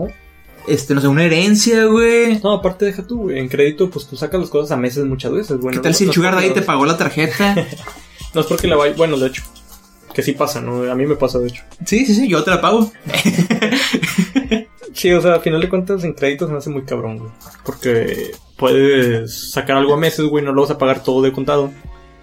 Este, 0.69 0.95
no 0.95 1.01
sé, 1.01 1.09
una 1.09 1.25
herencia, 1.25 1.85
güey. 1.87 2.41
No, 2.43 2.53
aparte 2.53 2.85
deja 2.85 3.05
tú, 3.07 3.23
güey. 3.23 3.39
En 3.39 3.49
crédito, 3.49 3.91
pues 3.91 4.07
tú 4.07 4.17
sacas 4.17 4.41
las 4.41 4.49
cosas 4.51 4.71
a 4.73 4.77
meses 4.77 5.05
muchas 5.05 5.33
veces, 5.33 5.57
güey. 5.59 5.73
¿Qué 5.73 5.77
No- 5.79 5.83
tal 5.83 5.95
si 5.95 6.05
el 6.05 6.09
no 6.09 6.15
Sugar 6.15 6.35
Daddy 6.35 6.51
te 6.51 6.63
pagó 6.63 6.87
la 6.87 6.97
tarjeta? 6.97 7.55
No 8.35 8.41
es 8.41 8.47
porque 8.47 8.67
la 8.67 8.77
vaya. 8.77 8.95
Bueno, 8.97 9.19
de 9.19 9.27
hecho. 9.27 9.43
Que 10.15 10.23
sí 10.23 10.33
pasa, 10.33 10.59
¿no? 10.61 10.91
A 10.91 10.95
mí 10.95 11.05
me 11.05 11.17
pasa, 11.17 11.39
de 11.39 11.49
hecho. 11.49 11.63
sí, 11.85 12.07
sí, 12.07 12.15
sí, 12.15 12.29
yo 12.29 12.43
te 12.43 12.51
la 12.51 12.61
pago. 12.63 12.91
Sí, 14.95 15.11
o 15.13 15.23
sea, 15.23 15.35
a 15.37 15.41
final 15.41 15.61
de 15.61 15.69
cuentas 15.71 16.05
en 16.05 16.13
créditos 16.13 16.51
me 16.51 16.59
hace 16.59 16.69
muy 16.71 16.83
cabrón, 16.83 17.19
güey. 17.19 17.31
Porque 17.65 18.33
puedes 18.57 19.51
sacar 19.51 19.79
algo 19.79 19.95
a 19.95 19.97
meses, 19.97 20.27
güey, 20.27 20.45
no 20.45 20.53
lo 20.53 20.61
vas 20.63 20.71
a 20.71 20.77
pagar 20.79 21.03
todo 21.03 21.23
de 21.23 21.33
contado. 21.33 21.73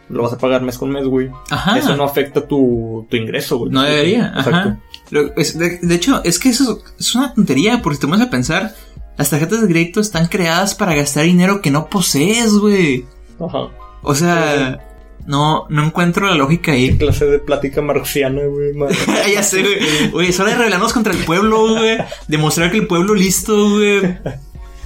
Lo 0.07 0.21
vas 0.23 0.33
a 0.33 0.37
pagar 0.37 0.61
mes 0.61 0.77
con 0.77 0.89
mes, 0.91 1.05
güey. 1.05 1.29
Ajá. 1.49 1.77
Eso 1.79 1.95
no 1.95 2.03
afecta 2.03 2.47
tu, 2.47 3.07
tu 3.09 3.17
ingreso, 3.17 3.57
güey. 3.57 3.71
No 3.71 3.81
debería, 3.81 4.27
Exacto. 4.37 4.49
ajá. 4.55 4.79
De, 5.11 5.79
de 5.81 5.95
hecho, 5.95 6.21
es 6.23 6.39
que 6.39 6.49
eso 6.49 6.81
es 6.99 7.15
una 7.15 7.33
tontería, 7.33 7.81
porque 7.81 7.95
si 7.95 8.01
te 8.01 8.07
pones 8.07 8.25
a 8.27 8.29
pensar, 8.29 8.75
las 9.17 9.29
tarjetas 9.29 9.61
de 9.61 9.67
crédito 9.67 9.99
están 10.01 10.27
creadas 10.27 10.75
para 10.75 10.95
gastar 10.95 11.23
dinero 11.25 11.61
que 11.61 11.71
no 11.71 11.87
posees, 11.89 12.53
güey. 12.53 13.05
Ajá. 13.39 13.69
O 14.01 14.15
sea, 14.15 14.85
no, 15.25 15.65
no 15.69 15.83
encuentro 15.85 16.27
la 16.27 16.35
lógica 16.35 16.71
ahí. 16.73 16.97
Clase 16.97 17.25
de 17.25 17.39
plática 17.39 17.81
marxiana, 17.81 18.41
güey. 18.45 18.73
ma- 18.73 18.87
ya 19.33 19.43
sé, 19.43 19.61
güey. 19.61 19.77
Oye, 20.13 20.29
es 20.29 20.39
hora 20.39 20.51
de 20.51 20.57
rebelarnos 20.57 20.93
contra 20.93 21.13
el 21.13 21.19
pueblo, 21.25 21.75
güey. 21.75 21.97
Demostrar 22.27 22.71
que 22.71 22.77
el 22.77 22.87
pueblo 22.87 23.13
listo, 23.15 23.69
güey. 23.71 24.17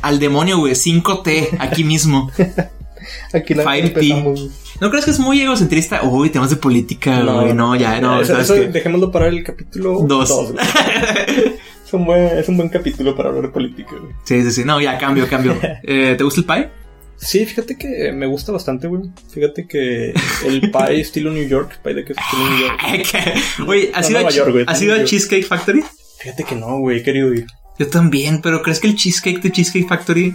Al 0.02 0.20
demonio, 0.20 0.58
güey. 0.58 0.74
5T, 0.74 1.58
aquí 1.60 1.84
mismo. 1.84 2.32
Aquí 3.34 3.54
5T. 3.54 3.88
empezamos. 3.88 4.50
¿No 4.82 4.90
crees 4.90 5.06
que 5.06 5.12
es 5.12 5.20
muy 5.20 5.40
egocentrista? 5.42 6.04
Uy, 6.04 6.30
temas 6.30 6.50
de 6.50 6.56
política, 6.58 7.22
güey. 7.22 7.54
No, 7.54 7.76
ya, 7.76 8.00
no. 8.02 8.22
Eso, 8.22 8.34
¿sabes 8.34 8.50
eso 8.50 8.56
qué? 8.56 8.68
dejémoslo 8.68 9.12
para 9.12 9.28
el 9.28 9.44
capítulo 9.44 10.00
Dos. 10.08 10.30
2. 10.30 10.54
es, 11.86 11.94
un 11.94 12.06
buen, 12.06 12.26
es 12.38 12.48
un 12.50 12.58
buen 12.58 12.70
capítulo 12.70 13.16
para 13.16 13.30
hablar 13.30 13.44
de 13.46 13.50
política, 13.50 13.92
güey. 14.00 14.14
Sí, 14.24 14.42
sí, 14.44 14.52
sí. 14.52 14.64
No, 14.66 14.82
ya, 14.82 14.98
cambio, 14.98 15.28
cambio. 15.28 15.56
Eh, 15.84 16.16
¿Te 16.18 16.24
gusta 16.24 16.42
el 16.42 16.46
pie? 16.46 16.70
Sí, 17.16 17.46
fíjate 17.46 17.78
que 17.78 18.12
me 18.12 18.26
gusta 18.26 18.52
bastante, 18.52 18.88
güey. 18.88 19.04
Fíjate 19.32 19.66
que 19.68 20.14
el 20.46 20.72
pie 20.72 21.00
estilo 21.00 21.32
New 21.32 21.48
York, 21.48 21.80
pie 21.84 21.94
de 21.94 22.04
queso 22.04 22.20
estilo 22.20 22.50
New 22.50 22.60
York. 22.68 23.70
Oye, 23.70 23.92
¿has 23.94 24.10
No, 24.10 24.10
ido, 24.10 24.18
a, 24.18 24.22
Nueva 24.22 24.30
Chi- 24.32 24.38
York, 24.38 24.52
güey, 24.52 24.66
¿has 24.68 24.82
Nueva 24.82 24.96
ido 24.96 25.04
a. 25.04 25.08
Cheesecake 25.08 25.46
Factory? 25.46 25.84
Fíjate 26.20 26.44
que 26.44 26.56
no, 26.56 26.80
güey, 26.80 26.98
he 27.00 27.04
querido 27.04 27.34
ir. 27.34 27.46
Yo 27.80 27.88
también, 27.88 28.42
pero 28.42 28.62
¿crees 28.62 28.80
que 28.80 28.88
el 28.88 28.96
cheesecake 28.96 29.42
de 29.42 29.52
Cheesecake 29.52 29.88
Factory 29.88 30.34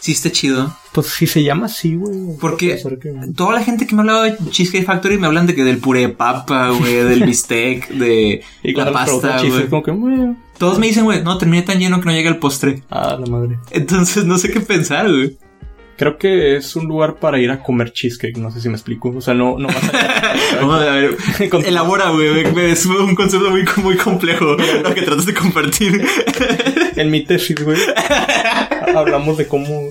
sí 0.00 0.12
está 0.12 0.30
chido? 0.32 0.74
Pues 0.92 1.06
si 1.08 1.26
se 1.26 1.42
llama 1.44 1.66
así, 1.66 1.94
güey. 1.94 2.36
Porque- 2.40 2.76
que- 3.00 3.12
Toda 3.36 3.54
la 3.54 3.62
gente 3.62 3.86
que 3.86 3.94
me 3.94 4.00
ha 4.00 4.02
hablado 4.02 4.22
de 4.24 4.36
Cheesecake 4.50 4.84
Factory 4.84 5.18
me 5.18 5.26
hablan 5.26 5.46
de 5.46 5.54
que 5.54 5.62
del 5.64 5.78
puré 5.78 6.00
de 6.00 6.08
papa, 6.08 6.70
güey, 6.70 6.94
del 6.96 7.22
bistec, 7.24 7.88
de 7.90 8.42
Y 8.62 8.72
la 8.72 8.92
pasta, 8.92 9.40
güey. 9.42 9.82
que. 9.82 10.34
Todos 10.58 10.78
me 10.78 10.88
dicen, 10.88 11.04
güey, 11.04 11.22
no, 11.22 11.38
terminé 11.38 11.62
tan 11.62 11.78
lleno 11.78 12.00
que 12.00 12.06
no 12.06 12.12
llega 12.12 12.28
el 12.28 12.36
postre. 12.38 12.82
Ah, 12.90 13.16
la 13.18 13.26
madre. 13.26 13.58
Entonces 13.70 14.24
no 14.24 14.36
sé 14.36 14.50
qué 14.50 14.60
pensar, 14.60 15.08
güey. 15.08 15.38
Creo 15.96 16.16
que 16.16 16.56
es 16.56 16.76
un 16.76 16.86
lugar 16.86 17.16
para 17.16 17.38
ir 17.38 17.50
a 17.50 17.62
comer 17.62 17.92
cheesecake, 17.92 18.38
no 18.38 18.50
sé 18.50 18.62
si 18.62 18.68
me 18.70 18.74
explico. 18.74 19.10
O 19.14 19.20
sea, 19.20 19.34
no, 19.34 19.58
no 19.58 19.68
vas 19.68 19.84
a... 19.92 20.34
Vamos 20.60 20.80
a 20.80 20.92
ver. 20.94 21.16
Elabora, 21.66 22.08
güey. 22.10 22.50
güey, 22.50 22.70
Es 22.70 22.86
un 22.86 23.14
concepto 23.14 23.50
muy, 23.50 23.64
muy 23.82 23.96
complejo 23.96 24.56
lo 24.56 24.94
que 24.94 25.02
tratas 25.02 25.26
de 25.26 25.34
compartir. 25.34 26.02
En 26.96 27.10
mi 27.10 27.22
tesis, 27.24 27.62
güey. 27.62 27.76
Hablamos 28.94 29.36
de 29.38 29.46
cómo... 29.46 29.88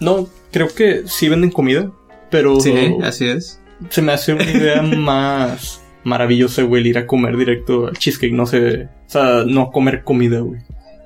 No, 0.00 0.28
creo 0.52 0.68
que 0.74 1.02
sí 1.06 1.28
venden 1.28 1.50
comida, 1.50 1.90
pero 2.30 2.60
Sí, 2.60 2.74
así 3.02 3.26
es. 3.28 3.60
se 3.90 4.02
me 4.02 4.12
hace 4.12 4.34
una 4.34 4.44
idea 4.44 4.82
más 4.82 5.82
maravillosa, 6.04 6.62
güey, 6.62 6.82
el 6.82 6.86
ir 6.88 6.98
a 6.98 7.06
comer 7.06 7.36
directo 7.36 7.86
al 7.88 7.96
cheesecake, 7.98 8.32
no 8.32 8.46
sé, 8.46 8.84
o 8.84 9.10
sea, 9.10 9.44
no 9.46 9.70
comer 9.70 10.04
comida, 10.04 10.40
güey. 10.40 10.60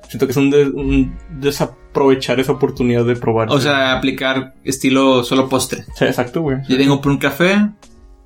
Siento 0.07 0.27
que 0.27 0.31
es 0.31 0.37
un, 0.37 0.49
de- 0.49 0.67
un 0.69 1.17
desaprovechar 1.39 2.39
esa 2.41 2.51
oportunidad 2.51 3.05
de 3.05 3.15
probar. 3.15 3.49
O 3.49 3.59
sea, 3.61 3.93
aplicar 3.97 4.53
estilo 4.65 5.23
solo 5.23 5.47
postre. 5.47 5.85
Sí, 5.95 6.03
exacto, 6.05 6.41
güey. 6.41 6.57
Yo 6.67 6.77
vengo 6.77 6.99
por 7.01 7.13
un 7.13 7.17
café 7.17 7.55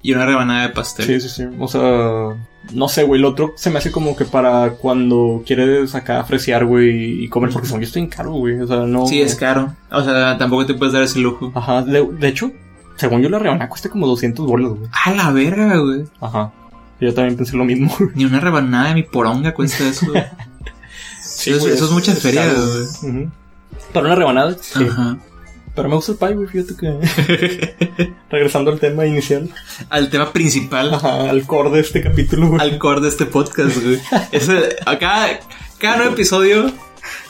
y 0.06 0.14
una 0.14 0.28
rebanada 0.28 0.68
de 0.68 0.70
pastel. 0.70 1.08
Sí, 1.08 1.20
sí, 1.20 1.30
sí. 1.30 1.44
O 1.60 1.68
sea, 1.68 2.38
no 2.74 2.88
sé, 2.88 3.02
güey. 3.02 3.20
El 3.20 3.26
otro 3.26 3.54
se 3.58 3.72
me 3.72 3.80
hace 3.80 3.92
como 3.92 4.16
que 4.16 4.26
para 4.26 4.74
cuando 4.74 5.42
quieres 5.44 5.96
acá 5.96 6.24
freciar, 6.24 6.64
güey, 6.66 7.24
y 7.24 7.28
comer, 7.28 7.50
porque 7.50 7.68
son 7.68 7.80
yo 7.80 7.88
estoy 7.88 8.04
en 8.04 8.10
caro, 8.10 8.34
güey. 8.34 8.62
O 8.62 8.68
sea, 8.68 8.82
no. 8.82 9.08
Sí, 9.08 9.20
es 9.20 9.34
caro. 9.34 9.74
O 9.90 10.04
sea, 10.04 10.38
tampoco 10.38 10.68
te 10.68 10.76
puedes 10.76 10.94
dar 10.94 11.02
ese 11.02 11.18
lujo. 11.18 11.52
Ajá. 11.56 11.82
De, 11.82 12.08
de 12.08 12.28
hecho, 12.28 12.52
según 12.98 13.24
yo, 13.24 13.30
la 13.30 13.40
rebanada 13.40 13.68
cuesta 13.68 13.90
como 13.90 14.06
200 14.06 14.46
bolas, 14.46 14.74
güey. 14.74 14.90
A 15.06 15.12
la 15.12 15.32
verga, 15.32 15.76
güey. 15.78 16.04
Ajá. 16.22 16.52
Yo 17.02 17.12
también 17.12 17.36
pensé 17.36 17.58
lo 17.58 17.66
mismo, 17.66 17.92
güey. 17.98 18.12
Ni 18.14 18.26
una 18.26 18.40
rebanada 18.40 18.90
de 18.90 18.94
mi 18.94 19.04
poronga 19.04 19.56
cuesta 19.56 19.88
eso, 19.88 20.06
güey. 20.06 20.24
Sí, 21.20 21.50
eso, 21.50 21.62
güey, 21.62 21.74
eso 21.74 21.86
es 21.86 21.92
mucha 21.92 22.14
feria, 22.14 22.46
caro, 22.46 22.62
güey. 22.62 23.12
Ujú. 23.12 23.32
Para 23.92 24.06
una 24.06 24.16
rebanada, 24.16 24.56
sí. 24.62 24.84
Ajá. 24.88 25.18
Pero 25.76 25.90
me 25.90 25.96
gusta 25.96 26.14
el 26.14 26.18
pie, 26.18 26.34
güey, 26.34 26.48
fíjate 26.48 26.76
que. 26.76 28.14
Regresando 28.30 28.72
al 28.72 28.80
tema 28.80 29.06
inicial. 29.06 29.50
Al 29.90 30.10
tema 30.10 30.32
principal. 30.32 30.94
Ajá, 30.94 31.30
al 31.30 31.46
core 31.46 31.70
de 31.72 31.80
este 31.82 32.02
capítulo, 32.02 32.48
güey. 32.50 32.62
al 32.62 32.78
core 32.78 33.02
de 33.02 33.10
este 33.10 33.26
podcast, 33.26 33.78
güey. 33.84 34.00
Ese- 34.32 34.76
acá, 34.86 35.40
cada 35.78 35.98
nuevo 35.98 36.14
episodio, 36.14 36.72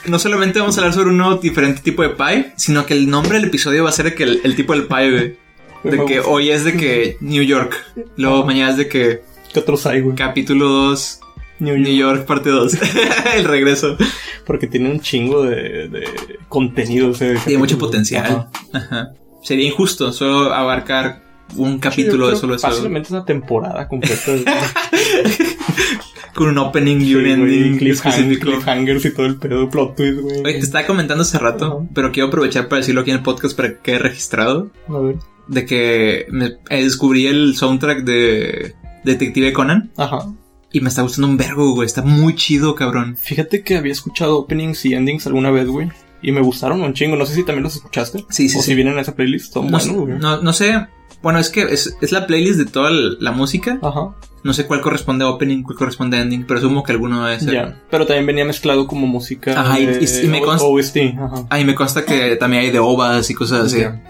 no 0.06 0.18
solamente 0.18 0.60
vamos 0.60 0.76
a 0.76 0.80
hablar 0.80 0.94
sobre 0.94 1.10
un 1.10 1.18
nuevo 1.18 1.36
diferente 1.36 1.80
tipo 1.82 2.02
de 2.02 2.10
pie, 2.10 2.52
sino 2.56 2.86
que 2.86 2.94
el 2.94 3.10
nombre 3.10 3.38
del 3.40 3.48
episodio 3.48 3.82
va 3.84 3.90
a 3.90 3.92
ser 3.92 4.06
de 4.06 4.14
que 4.14 4.22
el, 4.22 4.40
el 4.44 4.54
tipo 4.56 4.72
del 4.74 4.84
pie, 4.86 5.10
güey. 5.10 5.36
De 5.84 6.04
que 6.04 6.20
hoy 6.20 6.50
es 6.50 6.64
de 6.64 6.76
que 6.76 7.16
New 7.20 7.42
York, 7.44 7.76
luego 8.16 8.44
mañana 8.44 8.70
es 8.72 8.76
de 8.76 8.88
que 8.88 9.22
¿Qué 9.52 9.60
otros 9.60 9.86
hay, 9.86 10.00
güey? 10.00 10.16
capítulo 10.16 10.68
2, 10.68 11.20
New 11.58 11.78
New 11.78 11.94
York. 11.94 12.26
Parte 12.26 12.50
2, 12.50 12.78
el 13.36 13.44
regreso. 13.44 13.96
Porque 14.44 14.66
tiene 14.66 14.90
un 14.90 15.00
chingo 15.00 15.42
de, 15.42 15.88
de 15.88 16.04
contenido 16.48 17.10
ese. 17.10 17.36
Tiene 17.44 17.58
mucho 17.58 17.78
potencial. 17.78 18.24
Ajá. 18.24 18.50
Ajá. 18.72 19.08
Sería 19.42 19.66
injusto 19.66 20.12
solo 20.12 20.52
abarcar 20.52 21.22
un 21.54 21.78
capítulo 21.78 22.26
Sí, 22.26 22.32
de 22.34 22.40
solo 22.40 22.54
eso. 22.56 22.68
Fácilmente 22.68 23.12
una 23.12 23.24
temporada 23.24 23.88
completa. 23.88 24.32
Con 26.34 26.48
un 26.48 26.58
opening 26.58 27.00
y 27.00 27.14
un 27.14 27.24
Sí, 27.24 27.30
ending 27.30 27.78
cliffhangers 27.78 29.04
y 29.06 29.14
todo 29.14 29.24
el 29.24 29.36
pedo, 29.36 29.70
plot 29.70 29.96
twist, 29.96 30.20
güey. 30.20 30.40
Oye, 30.40 30.52
te 30.54 30.58
estaba 30.58 30.86
comentando 30.86 31.22
hace 31.22 31.38
rato, 31.38 31.86
pero 31.94 32.12
quiero 32.12 32.28
aprovechar 32.28 32.68
para 32.68 32.80
decirlo 32.80 33.00
aquí 33.00 33.10
en 33.10 33.18
el 33.18 33.22
podcast 33.22 33.56
para 33.56 33.70
que 33.70 33.78
quede 33.82 33.98
registrado. 34.00 34.70
A 34.88 34.98
ver. 34.98 35.16
De 35.46 35.64
que 35.64 36.26
me, 36.28 36.46
eh, 36.68 36.82
descubrí 36.82 37.26
el 37.26 37.54
soundtrack 37.56 38.04
de 38.04 38.74
Detective 39.04 39.52
Conan 39.52 39.92
Ajá. 39.96 40.26
Y 40.72 40.80
me 40.80 40.88
está 40.88 41.02
gustando 41.02 41.28
un 41.28 41.36
vergo, 41.36 41.74
güey. 41.74 41.86
Está 41.86 42.02
muy 42.02 42.34
chido, 42.34 42.74
cabrón. 42.74 43.16
Fíjate 43.16 43.62
que 43.62 43.76
había 43.76 43.92
escuchado 43.92 44.38
openings 44.38 44.84
y 44.84 44.94
endings 44.94 45.26
alguna 45.26 45.50
vez, 45.50 45.68
güey. 45.68 45.88
Y 46.22 46.32
me 46.32 46.40
gustaron 46.40 46.80
un 46.82 46.92
chingo. 46.92 47.16
No 47.16 47.24
sé 47.26 47.34
si 47.34 47.44
también 47.44 47.62
los 47.62 47.76
escuchaste. 47.76 48.24
Sí, 48.30 48.48
sí, 48.48 48.58
o 48.58 48.62
sí. 48.62 48.68
si 48.70 48.74
vienen 48.74 48.94
en 48.94 49.00
esa 49.00 49.14
playlist. 49.14 49.52
Son 49.52 49.66
No, 49.66 49.78
buenos, 49.78 49.82
sé- 49.84 49.92
güey. 49.92 50.18
no, 50.18 50.42
no 50.42 50.52
sé. 50.52 50.86
Bueno, 51.22 51.38
es 51.38 51.48
que 51.50 51.62
es, 51.62 51.96
es 52.00 52.12
la 52.12 52.26
playlist 52.26 52.58
de 52.58 52.66
toda 52.66 52.90
la, 52.90 53.32
música. 53.32 53.78
Ajá. 53.82 54.14
No 54.44 54.52
sé 54.52 54.66
cuál 54.66 54.80
corresponde 54.80 55.24
a 55.24 55.28
opening, 55.28 55.62
cuál 55.62 55.76
corresponde 55.76 56.18
a 56.18 56.22
ending, 56.22 56.44
pero 56.46 56.58
asumo 56.60 56.82
que 56.84 56.92
alguno 56.92 57.26
ser. 57.40 57.52
Ya. 57.52 57.82
Pero 57.90 58.06
también 58.06 58.26
venía 58.26 58.44
mezclado 58.44 58.86
como 58.86 59.06
música. 59.06 59.58
Ajá, 59.60 59.76
de 59.76 59.98
y- 60.00 60.24
y 60.26 60.28
me 60.28 60.40
O- 60.40 60.44
consta- 60.44 60.66
OST. 60.66 60.96
Ajá. 61.18 61.46
Ah, 61.50 61.58
y 61.60 61.64
me 61.64 61.74
consta 61.74 62.04
que 62.04 62.36
también 62.36 62.62
hay 62.64 62.70
de 62.70 62.78
ovas 62.78 63.28
y 63.30 63.34
cosas 63.34 63.66
así. 63.66 63.80
Ya. 63.80 64.02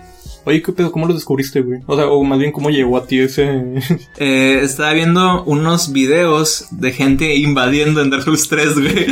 Oye, 0.46 0.62
¿qué 0.62 0.72
pedo? 0.72 0.92
¿Cómo 0.92 1.06
los 1.06 1.16
descubriste, 1.16 1.60
güey? 1.60 1.80
O 1.86 1.96
sea, 1.96 2.06
o 2.06 2.22
más 2.22 2.38
bien, 2.38 2.52
¿cómo 2.52 2.70
llegó 2.70 2.96
a 2.96 3.04
ti 3.04 3.18
ese...? 3.18 3.74
Eh, 4.18 4.60
estaba 4.62 4.92
viendo 4.92 5.42
unos 5.42 5.92
videos 5.92 6.66
de 6.70 6.92
gente 6.92 7.34
invadiendo 7.34 8.00
en 8.00 8.10
Dark 8.10 8.22
Souls 8.22 8.48
3, 8.48 8.74
güey. 8.74 9.06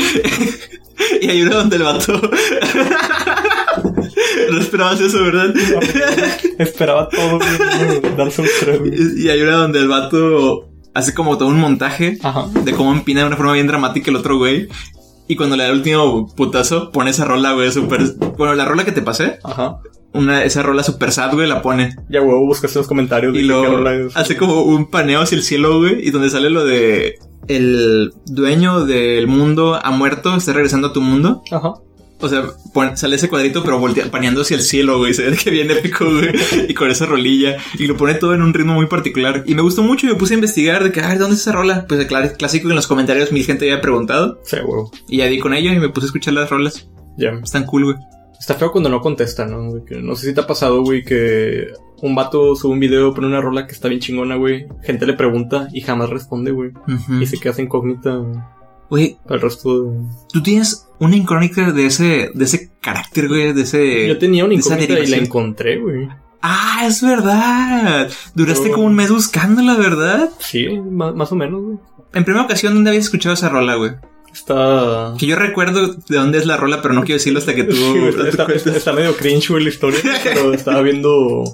y 1.21 1.29
hay 1.29 1.43
uno 1.43 1.57
donde 1.57 1.75
el 1.77 1.83
vato... 1.83 2.13
no 4.51 4.61
esperabas 4.61 5.01
eso, 5.01 5.25
¿verdad? 5.25 5.53
Esperaba 6.59 7.09
todo, 7.09 7.41
güey. 7.41 8.15
Dark 8.17 8.31
Souls 8.31 8.53
3, 8.61 8.79
güey. 8.79 8.93
y 9.25 9.29
hay 9.29 9.43
una 9.43 9.57
donde 9.57 9.81
el 9.81 9.89
vato 9.89 10.69
hace 10.95 11.15
como 11.15 11.37
todo 11.37 11.49
un 11.49 11.59
montaje 11.59 12.17
Ajá. 12.23 12.47
de 12.63 12.73
cómo 12.75 12.93
empina 12.93 13.23
de 13.23 13.27
una 13.27 13.37
forma 13.37 13.55
bien 13.55 13.67
dramática 13.67 14.09
el 14.13 14.17
otro 14.17 14.39
güey. 14.39 14.69
Y 15.27 15.35
cuando 15.35 15.57
le 15.57 15.65
da 15.65 15.71
el 15.71 15.79
último 15.79 16.33
putazo, 16.37 16.93
pone 16.93 17.11
esa 17.11 17.25
rola, 17.25 17.55
güey, 17.55 17.73
súper... 17.73 18.05
Bueno, 18.39 18.55
la 18.55 18.65
rola 18.65 18.85
que 18.85 18.93
te 18.93 19.03
pasé, 19.03 19.41
Ajá. 19.43 19.81
Una, 20.15 20.45
esa 20.45 20.63
rola 20.63 20.83
súper 20.83 21.13
sad, 21.13 21.33
güey, 21.35 21.49
la 21.49 21.61
pone. 21.63 21.95
Ya, 22.09 22.23
huevo, 22.23 22.47
buscaste 22.47 22.79
los 22.79 22.87
comentarios. 22.89 23.37
Y 23.37 23.43
luego 23.43 23.85
hace 24.15 24.37
como 24.37 24.63
un 24.63 24.91
paneo 24.91 25.21
hacia 25.21 25.37
el 25.37 25.43
cielo, 25.43 25.79
güey, 25.81 26.07
y 26.07 26.11
donde 26.11 26.31
sale 26.31 26.51
lo 26.51 26.65
de 26.65 27.19
el 27.49 28.13
dueño 28.27 28.87
del 28.87 29.27
mundo 29.27 29.79
ha 29.83 29.91
muerto, 29.91 30.35
está 30.35 30.53
regresando 30.55 30.89
a 30.89 30.93
tu 30.93 31.01
mundo. 31.03 31.43
Ajá. 31.51 31.75
O 32.21 32.29
sea, 32.29 32.45
pon- 32.73 32.97
sale 32.97 33.17
ese 33.17 33.29
cuadrito, 33.29 33.63
pero 33.65 33.79
voltea, 33.79 34.11
paneando 34.11 34.41
hacia 34.43 34.57
el 34.57 34.63
cielo, 34.63 34.97
güey. 34.99 35.13
Se 35.13 35.29
ve 35.29 35.37
que 35.37 35.51
bien 35.51 35.71
épico, 35.71 36.07
güey. 36.07 36.31
Y 36.69 36.73
con 36.73 36.91
esa 36.91 37.05
rolilla. 37.05 37.57
Y 37.79 37.87
lo 37.87 37.97
pone 37.99 38.15
todo 38.15 38.33
en 38.35 38.41
un 38.41 38.55
ritmo 38.55 38.73
muy 38.73 38.87
particular. 38.87 39.43
Y 39.47 39.55
me 39.55 39.61
gustó 39.61 39.83
mucho 39.83 40.07
y 40.07 40.11
me 40.11 40.15
puse 40.15 40.33
a 40.33 40.37
investigar 40.37 40.83
de 40.85 40.93
que, 40.93 41.01
a 41.03 41.09
ver, 41.09 41.19
¿dónde 41.19 41.35
es 41.35 41.43
esa 41.43 41.53
rola? 41.53 41.85
Pues 41.87 42.01
el 42.01 42.09
cla- 42.09 42.35
clásico 42.37 42.69
que 42.69 42.73
en 42.73 42.77
los 42.77 42.87
comentarios 42.87 43.31
mil 43.33 43.45
gente 43.45 43.67
había 43.71 43.83
preguntado. 43.83 44.41
Sí, 44.45 44.57
huevo. 44.57 44.91
Y 45.09 45.19
ya 45.19 45.27
di 45.27 45.39
con 45.39 45.53
ella 45.53 45.73
y 45.75 45.79
me 45.79 45.91
puse 45.91 46.07
a 46.07 46.09
escuchar 46.09 46.33
las 46.35 46.49
rolas. 46.49 46.89
Ya. 47.19 47.31
Están 47.43 47.65
cool, 47.67 47.85
güey. 47.85 47.97
Está 48.39 48.55
feo 48.55 48.73
cuando 48.73 48.91
no 48.91 49.01
contestan, 49.01 49.51
¿no? 49.51 49.81
no 50.03 50.17
sé 50.17 50.27
si 50.27 50.35
te 50.35 50.41
ha 50.41 50.47
pasado, 50.47 50.83
güey, 50.83 51.03
que 51.05 51.69
un 52.03 52.15
vato 52.15 52.55
sube 52.57 52.73
un 52.73 52.81
video, 52.81 53.15
pone 53.15 53.27
una 53.27 53.41
rola 53.41 53.67
que 53.67 53.73
está 53.73 53.89
bien 53.89 54.01
chingona, 54.01 54.37
güey. 54.37 54.67
Gente 54.83 55.07
le 55.07 55.15
pregunta 55.15 55.69
y 55.73 55.81
jamás 55.81 56.11
responde, 56.11 56.51
güey. 56.51 56.73
Y 57.21 57.27
se 57.27 57.39
queda 57.39 57.63
incógnita 57.63 58.21
Güey, 58.91 59.17
para 59.25 59.37
el 59.37 59.41
resto 59.41 59.83
de... 59.83 59.99
tú 60.31 60.43
tienes 60.43 60.87
una 60.99 61.17
incógnita 61.17 61.73
de 61.73 61.87
ese, 61.87 62.31
de 62.35 62.45
ese 62.45 62.71
carácter, 62.81 63.29
güey, 63.29 63.53
de 63.55 63.63
ese... 63.63 64.07
Yo 64.07 64.19
tenía 64.19 64.45
una 64.45 64.55
incógnita 64.55 64.99
y 65.01 65.07
la 65.07 65.17
encontré, 65.17 65.79
güey. 65.81 66.09
Ah, 66.43 66.83
es 66.87 67.01
verdad. 67.03 68.11
Duraste 68.35 68.69
Yo- 68.69 68.75
como 68.75 68.87
un 68.87 68.95
mes 68.95 69.11
buscándola, 69.11 69.75
¿verdad? 69.77 70.29
Sí, 70.39 70.69
más, 70.79 71.15
más 71.15 71.33
o 71.33 71.35
menos, 71.35 71.63
güey. 71.63 71.79
En 72.13 72.25
primera 72.25 72.45
ocasión, 72.45 72.75
¿dónde 72.75 72.91
habías 72.91 73.07
escuchado 73.07 73.33
esa 73.35 73.49
rola, 73.49 73.77
güey? 73.77 73.93
Está... 74.35 75.15
Que 75.19 75.27
yo 75.27 75.37
recuerdo 75.37 75.95
de 75.95 76.17
dónde 76.17 76.39
es 76.39 76.47
la 76.47 76.57
rola, 76.57 76.83
pero 76.83 76.93
no 76.93 77.03
quiero 77.03 77.17
decirlo 77.19 77.39
hasta 77.39 77.55
que 77.55 77.65
tú... 77.65 77.75
Sí, 77.77 77.99
está, 78.09 78.45
cuentes. 78.45 78.67
está- 78.67 78.77
está 78.77 78.93
medio 78.93 79.17
cringe, 79.17 79.49
güey, 79.51 79.65
la 79.65 79.71
historia, 79.71 80.01
pero 80.25 80.53
estaba 80.53 80.83
viendo 80.83 81.45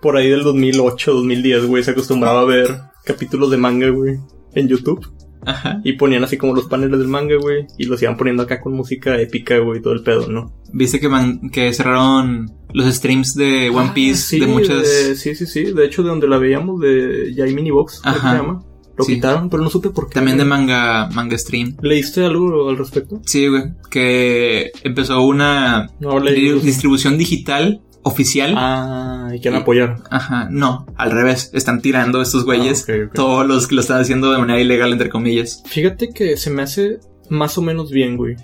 por 0.00 0.16
ahí 0.16 0.28
del 0.30 0.42
2008, 0.42 1.12
2010, 1.12 1.66
güey, 1.66 1.84
se 1.84 1.90
acostumbraba 1.90 2.40
a 2.40 2.44
ver 2.46 2.80
capítulos 3.04 3.50
de 3.50 3.58
manga, 3.58 3.88
güey, 3.90 4.16
en 4.54 4.68
YouTube. 4.68 5.06
Ajá. 5.44 5.80
Y 5.84 5.94
ponían 5.94 6.22
así 6.24 6.36
como 6.36 6.54
los 6.54 6.66
paneles 6.66 6.98
del 6.98 7.08
manga, 7.08 7.36
güey, 7.36 7.66
y 7.78 7.84
los 7.84 8.02
iban 8.02 8.16
poniendo 8.16 8.42
acá 8.42 8.60
con 8.60 8.72
música 8.74 9.18
épica, 9.20 9.58
güey, 9.58 9.78
y 9.78 9.82
todo 9.82 9.92
el 9.94 10.02
pedo, 10.02 10.28
¿no? 10.28 10.54
Viste 10.72 11.00
que, 11.00 11.08
man- 11.08 11.50
que 11.50 11.72
cerraron 11.72 12.50
los 12.72 12.94
streams 12.94 13.34
de 13.34 13.70
One 13.70 13.88
Ah, 13.90 13.94
Piece 13.94 14.22
sí, 14.22 14.40
de 14.40 14.46
muchas... 14.46 14.82
de- 14.82 15.14
sí, 15.16 15.34
sí, 15.34 15.46
sí. 15.46 15.72
De 15.72 15.84
hecho, 15.86 16.02
de 16.02 16.08
donde 16.10 16.28
la 16.28 16.36
veíamos, 16.38 16.80
de 16.80 17.32
Jai 17.36 17.52
Mini 17.54 17.70
Box, 17.70 18.00
creo 18.02 18.14
que 18.14 18.20
Ajá. 18.20 18.30
se 18.32 18.36
llama. 18.38 18.62
Lo 19.00 19.04
Sí. 19.04 19.14
quitaron, 19.14 19.48
pero 19.50 19.62
no 19.62 19.70
supe 19.70 19.90
por 19.90 20.08
qué. 20.08 20.14
También 20.14 20.36
de 20.38 20.44
manga, 20.44 21.08
manga 21.14 21.36
stream. 21.38 21.76
¿Leíste 21.82 22.24
algo 22.24 22.68
al 22.68 22.76
respecto? 22.78 23.20
Sí, 23.24 23.46
güey. 23.48 23.64
Que 23.90 24.70
empezó 24.84 25.22
una 25.22 25.90
No 26.00 26.20
distribución 26.20 27.16
digital 27.18 27.80
oficial. 28.02 28.54
Ah, 28.56 29.30
y 29.34 29.40
quieren 29.40 29.60
apoyar. 29.62 29.96
Ajá, 30.10 30.48
no, 30.50 30.86
al 30.96 31.10
revés. 31.10 31.50
Están 31.54 31.80
tirando 31.82 32.20
estos 32.22 32.44
güeyes. 32.44 32.86
Ah, 32.88 32.92
ok. 33.06 33.12
Todos 33.14 33.46
los 33.46 33.66
que 33.66 33.74
lo 33.74 33.80
están 33.80 34.00
haciendo 34.00 34.30
de 34.32 34.38
manera 34.38 34.60
ilegal, 34.60 34.92
entre 34.92 35.08
comillas. 35.08 35.62
Fíjate 35.66 36.10
que 36.10 36.36
se 36.36 36.50
me 36.50 36.62
hace 36.62 36.98
más 37.28 37.56
o 37.58 37.62
menos 37.62 37.90
bien, 37.90 38.16
güey. 38.16 38.36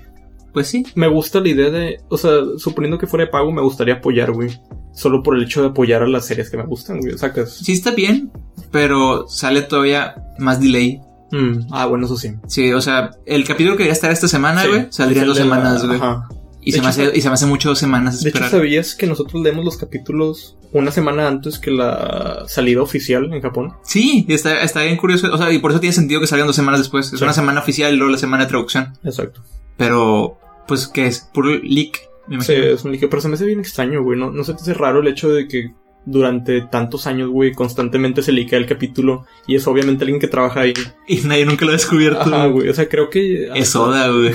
Pues 0.53 0.69
sí. 0.69 0.85
Me 0.95 1.07
gusta 1.09 1.41
la 1.41 1.49
idea 1.49 1.71
de, 1.71 1.99
o 2.09 2.17
sea, 2.17 2.33
suponiendo 2.57 2.97
que 2.99 3.07
fuera 3.07 3.27
de 3.27 3.31
pago, 3.31 3.53
me 3.53 3.61
gustaría 3.63 3.95
apoyar, 3.95 4.33
güey. 4.33 4.51
Solo 4.97 5.23
por 5.23 5.37
el 5.37 5.45
hecho 5.45 5.61
de 5.63 5.69
apoyar 5.69 6.03
a 6.03 6.09
las 6.09 6.25
series 6.27 6.51
que 6.51 6.57
me 6.57 6.65
gustan, 6.65 6.99
güey. 7.01 7.17
Sacas. 7.17 7.53
Sí 7.59 7.73
está 7.73 7.93
bien, 7.93 8.33
pero 8.73 9.29
sale 9.29 9.63
todavía 9.63 10.17
más 10.39 10.59
delay. 10.61 11.01
Mm, 11.31 11.69
ah, 11.73 11.87
bueno, 11.87 12.07
eso 12.07 12.17
sí. 12.17 12.33
Sí, 12.49 12.73
o 12.73 12.81
sea, 12.81 13.11
el 13.27 13.45
capítulo 13.45 13.73
que 13.77 13.85
debería 13.85 13.93
estar 13.93 14.11
esta 14.11 14.27
semana, 14.29 14.63
Sí, 14.63 14.69
güey, 14.69 14.87
saldría 14.91 15.19
es 15.19 15.23
en 15.23 15.29
dos 15.29 15.39
la- 15.39 15.43
semanas, 15.45 15.87
güey. 15.87 15.99
Ajá. 15.99 16.29
Y, 16.63 16.73
De 16.73 16.79
se 16.79 16.83
me 16.83 16.89
hace, 16.89 17.13
y 17.15 17.21
se 17.21 17.29
me 17.29 17.35
hace 17.35 17.47
mucho 17.47 17.69
dos 17.69 17.79
semanas 17.79 18.23
De 18.23 18.31
hecho, 18.31 18.39
esperar. 18.39 18.51
¿sabías 18.51 18.95
que 18.97 19.07
nosotros 19.07 19.41
leemos 19.41 19.65
los 19.65 19.77
capítulos 19.77 20.57
una 20.73 20.91
semana 20.91 21.29
antes 21.29 21.61
que 21.61 21.71
la 21.71 22.43
salida 22.49 22.83
oficial 22.83 23.33
en 23.33 23.41
Japón? 23.41 23.75
Sí, 23.85 24.25
y 24.29 24.33
está, 24.35 24.61
está 24.63 24.83
bien 24.83 24.97
curioso. 24.97 25.29
O 25.33 25.39
sea, 25.39 25.53
y 25.53 25.59
por 25.61 25.71
eso 25.71 25.79
tiene 25.79 25.93
sentido 25.95 26.21
que 26.21 26.27
salgan 26.27 26.49
dos 26.49 26.57
semanas 26.57 26.81
después. 26.81 27.13
Es 27.13 27.19
Sí. 27.19 27.25
una 27.25 27.33
semana 27.35 27.61
oficial 27.61 27.93
y 27.95 27.97
luego 27.97 28.11
la 28.11 28.19
semana 28.19 28.45
de 28.45 28.49
traducción. 28.49 28.95
Exacto. 29.05 29.43
Pero, 29.77 30.39
pues, 30.67 30.89
¿qué 30.89 31.07
es? 31.07 31.21
Puro 31.33 31.51
leak, 31.63 32.01
me 32.29 32.41
Sí, 32.43 32.53
es 32.55 32.85
un 32.85 32.97
pero 32.99 33.21
se 33.21 33.29
me 33.29 33.35
hace 33.35 33.47
bien 33.47 33.61
extraño, 33.61 34.03
güey. 34.03 34.19
No, 34.19 34.31
no 34.31 34.45
se 34.45 34.55
te 34.55 34.61
hace 34.61 34.75
raro 34.75 35.01
el 35.01 35.09
hecho 35.09 35.29
de 35.29 35.49
que 35.49 35.75
durante 36.05 36.63
tantos 36.63 37.07
años, 37.07 37.29
güey, 37.31 37.53
constantemente 37.53 38.23
se 38.23 38.33
liquea 38.33 38.59
el 38.59 38.67
capítulo 38.67 39.27
y 39.47 39.57
es 39.57 39.67
obviamente 39.67 40.05
alguien 40.05 40.21
que 40.21 40.29
trabaja 40.29 40.61
ahí. 40.61 40.75
Y 41.09 41.19
nadie 41.23 41.45
nunca 41.45 41.65
lo 41.65 41.73
ha 41.73 41.75
descubierto. 41.75 42.21
Ajá, 42.21 42.47
güey. 42.47 42.69
O 42.69 42.75
sea, 42.75 42.89
creo 42.89 43.11
que 43.11 43.49
Es 43.55 43.75
Oda, 43.77 44.09
güey. 44.13 44.33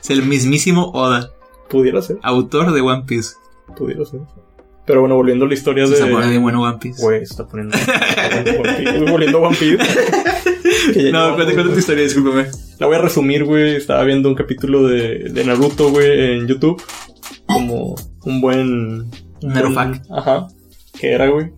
es 0.00 0.10
el 0.10 0.22
mismísimo 0.22 0.90
Oda, 0.92 1.30
pudiera 1.68 2.00
ser, 2.02 2.18
autor 2.22 2.72
de 2.72 2.80
One 2.80 3.04
Piece. 3.06 3.34
pudiera 3.76 4.04
ser. 4.04 4.20
Pero 4.86 5.00
bueno, 5.00 5.14
volviendo 5.14 5.44
a 5.44 5.48
la 5.48 5.54
historia 5.54 5.84
Se 5.86 5.90
de. 5.90 5.94
está 5.98 6.06
poniendo 6.06 6.30
bien 6.30 6.42
bueno 6.42 6.62
One 6.62 6.78
Piece. 6.80 7.02
Güey, 7.02 7.18
se 7.20 7.32
está 7.32 7.46
poniendo. 7.46 7.76
Volviendo 9.10 9.38
a 9.38 9.48
One 9.48 9.56
Piece. 9.56 9.78
No, 11.12 11.34
cuenta 11.34 11.62
tu 11.62 11.78
historia, 11.78 12.04
discúlpame. 12.04 12.46
La 12.78 12.86
voy 12.86 12.96
a 12.96 13.00
resumir, 13.00 13.44
güey. 13.44 13.76
Estaba 13.76 14.02
viendo 14.04 14.28
un 14.28 14.34
capítulo 14.34 14.86
de, 14.88 15.28
de 15.30 15.44
Naruto, 15.44 15.90
güey, 15.90 16.38
en 16.38 16.46
YouTube. 16.46 16.80
Como 17.46 17.94
un 18.24 18.40
buen. 18.40 19.10
Narufac. 19.42 19.88
buen- 19.88 20.02
Ajá. 20.18 20.46
Que 20.98 21.12
era, 21.12 21.28
güey. 21.28 21.50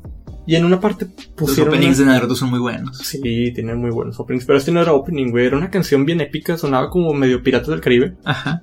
Y 0.47 0.57
en 0.57 0.65
una 0.65 0.81
parte 0.81 1.07
Los 1.07 1.27
pusieron. 1.37 1.73
openings 1.75 1.99
una- 2.01 2.13
de 2.13 2.15
Naruto 2.19 2.35
son 2.35 2.51
muy 2.51 2.59
buenos. 2.59 2.99
Sí, 2.99 3.53
tienen 3.55 3.79
muy 3.79 3.91
buenos 3.91 4.19
openings. 4.19 4.45
Pero 4.45 4.59
este 4.59 4.73
no 4.73 4.81
era 4.83 4.93
opening, 4.93 5.31
güey. 5.31 5.47
Era 5.47 5.57
una 5.57 5.71
canción 5.71 6.05
bien 6.05 6.21
épica. 6.21 6.57
Sonaba 6.59 6.91
como 6.91 7.13
medio 7.15 7.43
Piratas 7.43 7.69
del 7.69 7.81
Caribe. 7.81 8.15
Ajá. 8.25 8.63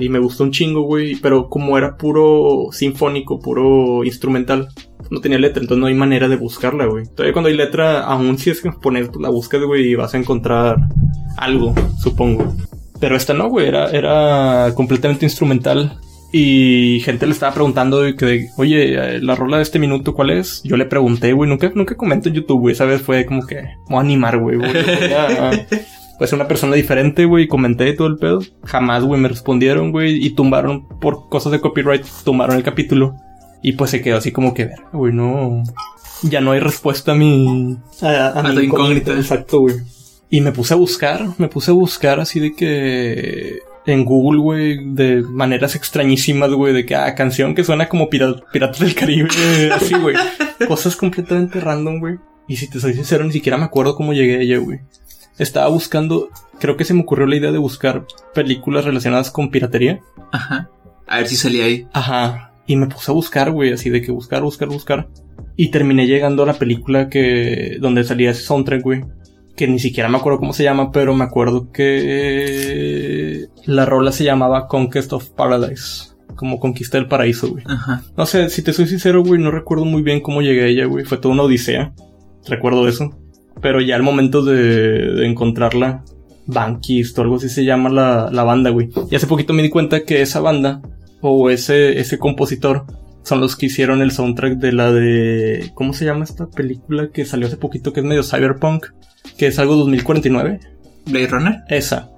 Y 0.00 0.08
me 0.08 0.18
gustó 0.18 0.44
un 0.44 0.52
chingo, 0.52 0.82
güey. 0.82 1.16
Pero 1.16 1.48
como 1.48 1.76
era 1.78 1.96
puro 1.96 2.68
sinfónico, 2.72 3.40
puro 3.40 4.04
instrumental, 4.04 4.68
no 5.10 5.20
tenía 5.20 5.38
letra. 5.38 5.62
Entonces 5.62 5.80
no 5.80 5.86
hay 5.86 5.94
manera 5.94 6.28
de 6.28 6.36
buscarla, 6.36 6.86
güey. 6.86 7.06
Todavía 7.06 7.32
cuando 7.32 7.48
hay 7.48 7.56
letra, 7.56 8.04
aún 8.04 8.38
si 8.38 8.50
es 8.50 8.60
que 8.60 8.72
pones, 8.72 9.10
la 9.18 9.30
buscas, 9.30 9.62
güey, 9.62 9.88
y 9.88 9.94
vas 9.94 10.14
a 10.14 10.18
encontrar 10.18 10.76
algo, 11.36 11.74
supongo. 12.02 12.54
Pero 13.00 13.16
esta 13.16 13.34
no, 13.34 13.48
güey. 13.48 13.66
Era, 13.68 13.90
era 13.90 14.72
completamente 14.74 15.26
instrumental. 15.26 15.98
Y 16.30 17.00
gente 17.04 17.26
le 17.26 17.32
estaba 17.32 17.54
preguntando 17.54 18.02
que, 18.14 18.48
oye, 18.58 18.94
eh, 18.94 19.20
la 19.22 19.34
rola 19.34 19.56
de 19.56 19.62
este 19.62 19.78
minuto, 19.78 20.12
¿cuál 20.12 20.30
es? 20.30 20.60
Yo 20.62 20.76
le 20.76 20.84
pregunté, 20.84 21.32
güey, 21.32 21.48
nunca, 21.48 21.72
nunca 21.74 21.96
comento 21.96 22.28
en 22.28 22.34
YouTube, 22.34 22.60
güey. 22.60 22.74
Esa 22.74 22.84
vez 22.84 23.00
fue 23.00 23.24
como 23.24 23.46
que, 23.46 23.64
voy 23.88 24.00
animar, 24.00 24.38
güey. 24.38 24.58
A- 26.18 26.20
pues 26.20 26.32
una 26.32 26.48
persona 26.48 26.74
diferente, 26.76 27.24
güey, 27.24 27.44
y 27.44 27.48
comenté 27.48 27.92
todo 27.92 28.08
el 28.08 28.16
pedo. 28.16 28.40
Jamás, 28.64 29.04
güey, 29.04 29.20
me 29.20 29.28
respondieron, 29.28 29.92
güey, 29.92 30.24
y 30.24 30.30
tumbaron 30.30 30.86
por 31.00 31.28
cosas 31.28 31.52
de 31.52 31.60
copyright, 31.60 32.04
tumbaron 32.24 32.56
el 32.56 32.62
capítulo. 32.62 33.14
Y 33.62 33.72
pues 33.72 33.90
se 33.90 34.00
quedó 34.02 34.18
así 34.18 34.30
como 34.32 34.54
que, 34.54 34.64
verga, 34.66 34.88
güey, 34.92 35.12
no. 35.12 35.62
Ya 36.22 36.40
no 36.40 36.52
hay 36.52 36.60
respuesta 36.60 37.12
a 37.12 37.14
mi. 37.14 37.76
A, 38.02 38.28
A 38.38 38.42
tu 38.54 38.60
incógnita. 38.60 39.12
Exacto, 39.14 39.60
güey. 39.60 39.76
Y 40.30 40.40
me 40.40 40.52
puse 40.52 40.74
a 40.74 40.76
buscar, 40.76 41.26
me 41.38 41.48
puse 41.48 41.70
a 41.70 41.74
buscar 41.74 42.20
así 42.20 42.40
de 42.40 42.52
que. 42.54 43.58
En 43.86 44.04
Google, 44.04 44.40
güey, 44.40 44.92
de 44.92 45.22
maneras 45.22 45.74
extrañísimas, 45.74 46.50
güey, 46.50 46.74
de 46.74 46.84
que, 46.84 46.94
ah, 46.94 47.14
canción 47.14 47.54
que 47.54 47.64
suena 47.64 47.88
como 47.88 48.10
Pira- 48.10 48.34
Piratas 48.52 48.80
del 48.80 48.94
Caribe, 48.94 49.28
así, 49.72 49.94
güey. 49.94 50.14
Cosas 50.66 50.94
completamente 50.94 51.58
random, 51.58 51.98
güey. 52.00 52.16
Y 52.48 52.56
si 52.56 52.68
te 52.68 52.80
soy 52.80 52.92
sincero, 52.92 53.24
ni 53.24 53.32
siquiera 53.32 53.56
me 53.56 53.64
acuerdo 53.64 53.94
cómo 53.94 54.12
llegué 54.12 54.36
a 54.36 54.40
ella, 54.42 54.58
güey. 54.58 54.80
Estaba 55.38 55.68
buscando, 55.68 56.30
creo 56.58 56.76
que 56.76 56.84
se 56.84 56.94
me 56.94 57.02
ocurrió 57.02 57.26
la 57.26 57.36
idea 57.36 57.52
de 57.52 57.58
buscar 57.58 58.06
películas 58.34 58.84
relacionadas 58.84 59.30
con 59.30 59.50
piratería. 59.50 60.00
Ajá. 60.32 60.70
A 61.06 61.18
ver 61.18 61.28
si 61.28 61.36
salía 61.36 61.64
ahí. 61.64 61.86
Ajá. 61.92 62.52
Y 62.66 62.76
me 62.76 62.86
puse 62.86 63.10
a 63.10 63.14
buscar, 63.14 63.50
güey, 63.50 63.72
así 63.72 63.88
de 63.88 64.02
que 64.02 64.12
buscar, 64.12 64.42
buscar, 64.42 64.68
buscar. 64.68 65.08
Y 65.56 65.70
terminé 65.70 66.06
llegando 66.06 66.42
a 66.42 66.46
la 66.46 66.54
película 66.54 67.08
que. 67.08 67.78
donde 67.80 68.04
salía 68.04 68.30
ese 68.30 68.42
soundtrack, 68.42 68.82
güey. 68.82 69.04
Que 69.56 69.66
ni 69.66 69.78
siquiera 69.78 70.08
me 70.08 70.18
acuerdo 70.18 70.38
cómo 70.38 70.52
se 70.52 70.64
llama, 70.64 70.92
pero 70.92 71.14
me 71.14 71.24
acuerdo 71.24 71.72
que. 71.72 73.46
La 73.64 73.86
rola 73.86 74.12
se 74.12 74.24
llamaba 74.24 74.68
Conquest 74.68 75.12
of 75.14 75.30
Paradise. 75.30 76.12
Como 76.36 76.60
conquista 76.60 76.98
del 76.98 77.08
paraíso, 77.08 77.48
güey. 77.48 77.64
Ajá. 77.66 78.02
No 78.16 78.26
sé, 78.26 78.50
si 78.50 78.62
te 78.62 78.72
soy 78.72 78.86
sincero, 78.86 79.24
güey, 79.24 79.40
no 79.40 79.50
recuerdo 79.50 79.84
muy 79.84 80.02
bien 80.02 80.20
cómo 80.20 80.42
llegué 80.42 80.64
a 80.64 80.66
ella, 80.66 80.84
güey. 80.84 81.04
Fue 81.04 81.18
toda 81.18 81.34
una 81.34 81.44
odisea. 81.44 81.94
Recuerdo 82.46 82.86
eso. 82.86 83.18
Pero 83.60 83.80
ya 83.80 83.96
al 83.96 84.02
momento 84.02 84.42
de, 84.42 84.54
de 85.12 85.26
encontrarla, 85.26 86.04
Bankist 86.46 87.18
o 87.18 87.22
algo 87.22 87.36
así 87.36 87.48
se 87.48 87.64
llama 87.64 87.90
la, 87.90 88.30
la 88.32 88.44
banda, 88.44 88.70
güey. 88.70 88.88
Y 89.10 89.16
hace 89.16 89.26
poquito 89.26 89.52
me 89.52 89.62
di 89.62 89.68
cuenta 89.70 90.04
que 90.04 90.22
esa 90.22 90.40
banda, 90.40 90.80
o 91.20 91.50
ese, 91.50 91.98
ese 92.00 92.18
compositor, 92.18 92.84
son 93.22 93.40
los 93.40 93.56
que 93.56 93.66
hicieron 93.66 94.00
el 94.00 94.10
soundtrack 94.12 94.54
de 94.58 94.72
la 94.72 94.90
de... 94.92 95.70
¿Cómo 95.74 95.92
se 95.92 96.06
llama 96.06 96.24
esta 96.24 96.46
película 96.48 97.10
que 97.12 97.26
salió 97.26 97.46
hace 97.46 97.58
poquito 97.58 97.92
que 97.92 98.00
es 98.00 98.06
medio 98.06 98.22
cyberpunk? 98.22 98.86
Que 99.36 99.48
es 99.48 99.58
algo 99.58 99.76
2049. 99.76 100.60
Blade 101.06 101.26
Runner. 101.26 101.56
Esa. 101.68 102.10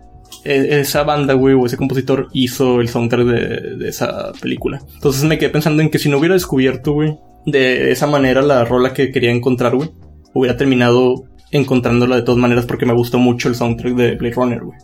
E- 0.44 0.80
esa 0.80 1.02
banda, 1.02 1.34
güey, 1.34 1.54
o 1.54 1.66
ese 1.66 1.76
compositor 1.76 2.28
hizo 2.32 2.80
el 2.80 2.88
soundtrack 2.88 3.26
de, 3.26 3.76
de 3.76 3.88
esa 3.88 4.32
película. 4.40 4.80
Entonces 4.94 5.24
me 5.24 5.38
quedé 5.38 5.50
pensando 5.50 5.82
en 5.82 5.90
que 5.90 5.98
si 5.98 6.08
no 6.08 6.18
hubiera 6.18 6.34
descubierto, 6.34 6.92
güey, 6.92 7.18
de 7.46 7.90
esa 7.90 8.06
manera 8.06 8.42
la 8.42 8.64
rola 8.64 8.92
que 8.92 9.10
quería 9.10 9.32
encontrar, 9.32 9.74
güey, 9.74 9.90
hubiera 10.32 10.56
terminado 10.56 11.24
encontrándola 11.50 12.16
de 12.16 12.22
todas 12.22 12.40
maneras 12.40 12.66
porque 12.66 12.86
me 12.86 12.92
gustó 12.92 13.18
mucho 13.18 13.48
el 13.48 13.54
soundtrack 13.54 13.94
de 13.94 14.16
Blade 14.16 14.34
Runner, 14.34 14.60
güey. 14.62 14.78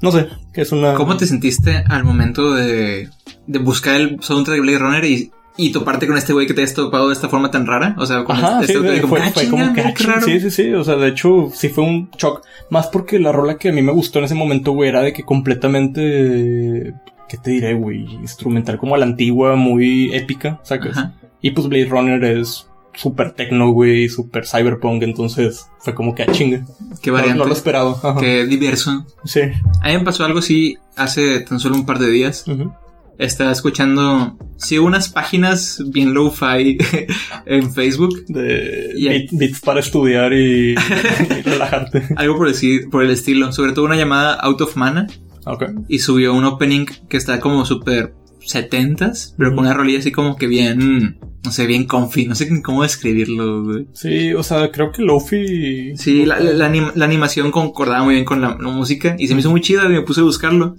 No 0.00 0.12
sé, 0.12 0.28
que 0.52 0.60
es 0.62 0.70
una... 0.72 0.94
¿Cómo 0.94 1.16
te 1.16 1.26
sentiste 1.26 1.82
al 1.88 2.04
momento 2.04 2.54
de, 2.54 3.08
de 3.46 3.58
buscar 3.58 3.96
el 4.00 4.18
soundtrack 4.22 4.56
de 4.56 4.60
Blade 4.62 4.78
Runner 4.78 5.04
y, 5.04 5.32
y 5.56 5.72
toparte 5.72 6.06
con 6.06 6.16
este 6.16 6.32
güey 6.32 6.46
que 6.46 6.54
te 6.54 6.62
has 6.62 6.72
topado 6.72 7.08
de 7.08 7.14
esta 7.14 7.28
forma 7.28 7.50
tan 7.50 7.66
rara? 7.66 7.96
O 7.98 8.06
sea, 8.06 8.22
con 8.22 8.36
Ajá, 8.36 8.60
este 8.60 8.74
sí, 8.74 8.78
este- 8.78 9.00
como, 9.00 9.16
fue, 9.16 9.24
ah, 9.26 9.30
fue 9.34 9.48
como 9.48 9.64
que, 9.74 9.82
mira 9.82 9.94
ah, 9.98 10.02
raro. 10.06 10.22
sí, 10.26 10.38
sí, 10.38 10.50
sí, 10.50 10.72
o 10.72 10.84
sea, 10.84 10.94
de 10.96 11.08
hecho, 11.08 11.50
sí 11.52 11.68
fue 11.68 11.82
un 11.84 12.10
shock, 12.16 12.42
más 12.70 12.86
porque 12.86 13.18
la 13.18 13.32
rola 13.32 13.56
que 13.56 13.70
a 13.70 13.72
mí 13.72 13.82
me 13.82 13.90
gustó 13.92 14.20
en 14.20 14.26
ese 14.26 14.34
momento, 14.36 14.70
güey, 14.72 14.90
era 14.90 15.00
de 15.00 15.12
que 15.12 15.24
completamente, 15.24 16.94
¿qué 17.28 17.36
te 17.38 17.50
diré, 17.50 17.74
güey? 17.74 18.02
Instrumental 18.20 18.78
como 18.78 18.94
a 18.94 18.98
la 18.98 19.06
antigua, 19.06 19.56
muy 19.56 20.14
épica, 20.14 20.60
¿sacas? 20.62 20.96
Ajá. 20.96 21.14
Y 21.40 21.50
pues 21.52 21.66
Blade 21.68 21.86
Runner 21.86 22.22
es 22.24 22.67
súper 22.94 23.32
techno, 23.32 23.70
güey, 23.70 24.08
súper 24.08 24.46
cyberpunk, 24.46 25.02
entonces 25.02 25.66
fue 25.80 25.94
como 25.94 26.14
que 26.14 26.22
a 26.24 26.26
chinga. 26.32 26.66
Qué 27.02 27.10
variante. 27.10 27.38
no 27.38 27.44
lo 27.46 27.52
esperaba. 27.52 27.92
Ajá. 28.02 28.16
Qué 28.20 28.44
diverso. 28.46 29.06
Sí. 29.24 29.40
A 29.82 29.88
mí 29.88 29.94
me 29.98 30.00
pasó 30.04 30.24
algo 30.24 30.40
así 30.40 30.76
hace 30.96 31.40
tan 31.40 31.60
solo 31.60 31.76
un 31.76 31.86
par 31.86 31.98
de 31.98 32.10
días. 32.10 32.44
Ujú. 32.48 32.72
Estaba 33.18 33.50
escuchando, 33.50 34.38
sí, 34.58 34.78
unas 34.78 35.08
páginas 35.08 35.82
bien 35.88 36.14
low-fi 36.14 36.78
en 37.46 37.72
Facebook. 37.72 38.24
De 38.28 38.92
Y 38.96 39.08
ahí- 39.08 39.26
beat- 39.26 39.38
beats 39.38 39.60
para 39.60 39.80
estudiar 39.80 40.32
y, 40.32 40.72
y 40.72 40.74
relajarte. 41.44 42.02
Algo 42.16 42.36
por 42.36 42.46
decir, 42.48 42.88
por 42.90 43.02
el 43.02 43.10
estilo. 43.10 43.52
Sobre 43.52 43.72
todo 43.72 43.84
una 43.86 43.96
llamada 43.96 44.34
Out 44.34 44.60
of 44.60 44.76
Mana. 44.76 45.08
Ok. 45.46 45.64
Y 45.88 45.98
subió 45.98 46.32
un 46.34 46.44
opening 46.44 46.86
que 47.08 47.16
está 47.16 47.40
como 47.40 47.64
súper 47.64 48.14
setentas, 48.40 49.34
pero 49.36 49.50
con 49.54 49.60
una 49.60 49.74
rolilla 49.74 49.98
así 49.98 50.12
como 50.12 50.36
que 50.36 50.46
bien, 50.46 51.18
no 51.44 51.50
sé, 51.52 51.66
bien 51.66 51.84
comfy. 51.84 52.26
No 52.26 52.34
sé 52.34 52.62
cómo 52.62 52.82
describirlo, 52.82 53.64
güey. 53.64 53.86
Sí, 53.92 54.32
o 54.34 54.42
sea, 54.42 54.70
creo 54.70 54.92
que 54.92 55.02
Lofi. 55.02 55.96
Sí, 55.96 56.24
la, 56.24 56.38
la- 56.40 56.52
la 56.52 56.70
anim- 56.72 56.92
la 56.94 57.04
animación 57.04 57.50
concordaba 57.50 58.04
muy 58.04 58.14
bien 58.14 58.24
con 58.24 58.40
la, 58.40 58.56
música 58.56 59.16
y 59.18 59.28
se 59.28 59.34
me 59.34 59.40
hizo 59.40 59.50
muy 59.50 59.60
chida 59.60 59.84
y 59.84 59.88
me 59.88 60.02
puse 60.02 60.20
a 60.20 60.24
buscarlo. 60.24 60.76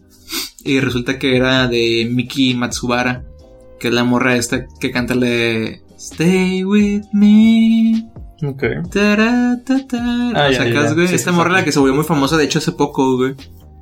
Y 0.64 0.80
resulta 0.80 1.18
que 1.20 1.36
era 1.38 1.68
de 1.68 2.08
Miki 2.12 2.54
Matsubara, 2.54 3.24
que 3.80 3.88
es 3.88 3.94
la 3.94 4.04
morra 4.04 4.36
esta 4.36 4.66
que 4.80 4.92
canta 4.92 5.16
la 5.16 5.26
de 5.28 5.82
Stay 5.98 6.64
with 6.64 7.04
me. 7.14 8.10
Ok. 8.42 8.64
Tara, 8.92 9.60
ta, 9.66 9.86
ta. 9.88 9.98
Ah, 10.36 10.48
¿Lo 10.48 10.52
ya, 10.54 10.66
ya, 10.66 10.84
ya. 10.86 10.94
güey? 10.94 11.08
Sí, 11.08 11.16
Esta 11.16 11.32
sí, 11.32 11.36
morra 11.36 11.50
sí. 11.52 11.56
la 11.58 11.66
que 11.66 11.72
se 11.72 11.80
volvió 11.80 11.96
muy 11.96 12.06
famosa, 12.06 12.38
de 12.38 12.46
hecho, 12.46 12.60
hace 12.60 12.72
poco, 12.72 13.18
güey. 13.18 13.36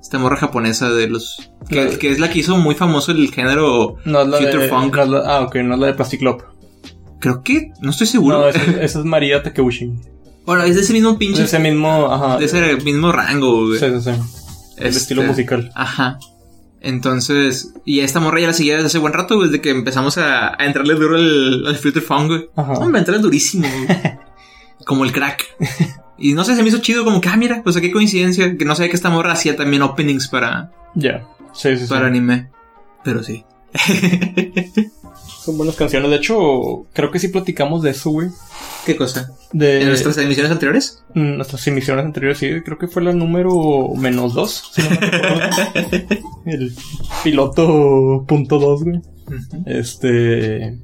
Esta 0.07 0.19
morra 0.19 0.37
japonesa 0.37 0.89
de 0.89 1.09
los... 1.09 1.51
Que, 1.67 1.97
que 1.99 2.09
es 2.11 2.19
la 2.19 2.29
que 2.29 2.39
hizo 2.39 2.55
muy 2.55 2.75
famoso 2.75 3.11
el 3.11 3.29
género... 3.29 3.97
No 4.05 4.21
es 4.21 4.27
la 4.29 4.37
Future 4.37 4.63
de. 4.63 4.69
Funk. 4.69 4.95
no 4.95 5.03
es 5.03 5.09
la- 5.09 5.19
ah, 5.25 5.41
ok, 5.41 5.55
no 5.65 5.73
es 5.73 5.79
la 5.81 5.87
de 5.87 5.93
Plastic 5.95 6.21
Love. 6.21 6.43
Creo 7.19 7.43
que... 7.43 7.71
No 7.81 7.89
estoy 7.89 8.07
seguro. 8.07 8.39
No, 8.39 8.47
esa, 8.47 8.61
esa 8.81 8.99
es 8.99 9.03
María 9.05 9.43
Takeuchi. 9.43 9.91
bueno, 10.45 10.63
es 10.63 10.75
de 10.75 10.81
ese 10.81 10.93
mismo 10.93 11.17
pinche... 11.17 11.43
ese 11.43 11.59
mismo. 11.59 12.07
Ajá. 12.09 12.37
de 12.37 12.45
ese 12.45 12.77
mismo 12.77 13.11
rango, 13.11 13.65
güey. 13.67 13.79
Sí, 13.81 13.85
sí, 13.95 14.01
sí. 14.01 14.09
El 14.77 14.87
Este, 14.87 14.97
estilo 14.99 15.23
musical. 15.23 15.71
Ajá. 15.75 16.19
Entonces, 16.79 17.73
y 17.83 17.99
a 17.99 18.05
esta 18.05 18.21
morra 18.21 18.39
ya 18.39 18.47
la 18.47 18.53
seguía 18.53 18.75
desde 18.75 18.87
hace 18.87 18.99
buen 18.99 19.11
rato, 19.11 19.35
güey, 19.35 19.49
desde 19.49 19.61
que 19.61 19.71
empezamos 19.71 20.17
a, 20.17 20.53
a 20.57 20.65
entrarle 20.65 20.93
duro 20.95 21.17
al, 21.17 21.67
al 21.67 21.75
Future 21.75 21.99
Funk, 21.99 22.27
güey. 22.27 22.49
Ajá. 22.55 22.75
No, 22.75 22.87
me 22.89 22.99
entré 22.99 23.17
durísimo, 23.19 23.67
güey. 23.67 23.99
Como 24.85 25.03
el 25.03 25.11
crack. 25.11 25.43
Y 26.17 26.33
no 26.33 26.43
sé, 26.43 26.55
se 26.55 26.63
me 26.63 26.69
hizo 26.69 26.79
chido, 26.79 27.03
como 27.03 27.21
que, 27.21 27.29
ah, 27.29 27.37
mira, 27.37 27.61
pues 27.63 27.77
qué 27.77 27.91
coincidencia, 27.91 28.57
que 28.57 28.65
no 28.65 28.75
sabía 28.75 28.89
que 28.89 28.95
esta 28.95 29.09
morra 29.09 29.33
hacía 29.33 29.55
también 29.55 29.81
openings 29.83 30.27
para, 30.27 30.71
Ya. 30.95 31.25
Sí, 31.53 31.75
sí, 31.77 31.83
sí. 31.85 31.87
para 31.89 32.07
anime. 32.07 32.49
Pero 33.03 33.23
sí. 33.23 33.43
Son 35.43 35.57
buenas 35.57 35.75
canciones. 35.75 36.09
De 36.09 36.17
hecho, 36.17 36.85
creo 36.93 37.09
que 37.09 37.19
sí 37.19 37.29
platicamos 37.29 37.81
de 37.81 37.91
eso, 37.91 38.09
güey. 38.09 38.27
¿Qué 38.85 38.95
cosa? 38.95 39.31
De 39.53 39.81
¿En 39.81 39.87
nuestras 39.87 40.17
emisiones 40.17 40.51
anteriores? 40.51 41.03
mm, 41.13 41.35
nuestras 41.37 41.65
emisiones 41.67 42.05
anteriores, 42.05 42.37
sí. 42.37 42.49
Creo 42.65 42.77
que 42.77 42.87
fue 42.87 43.01
la 43.03 43.13
número 43.13 43.89
menos 43.95 44.33
dos. 44.33 44.71
si 44.73 44.81
no 44.81 44.89
me 44.89 44.95
recuerdo. 44.97 45.49
El 46.45 46.73
piloto 47.23 48.25
punto 48.27 48.59
dos, 48.59 48.83
güey. 48.83 48.99
Este. 49.65 50.77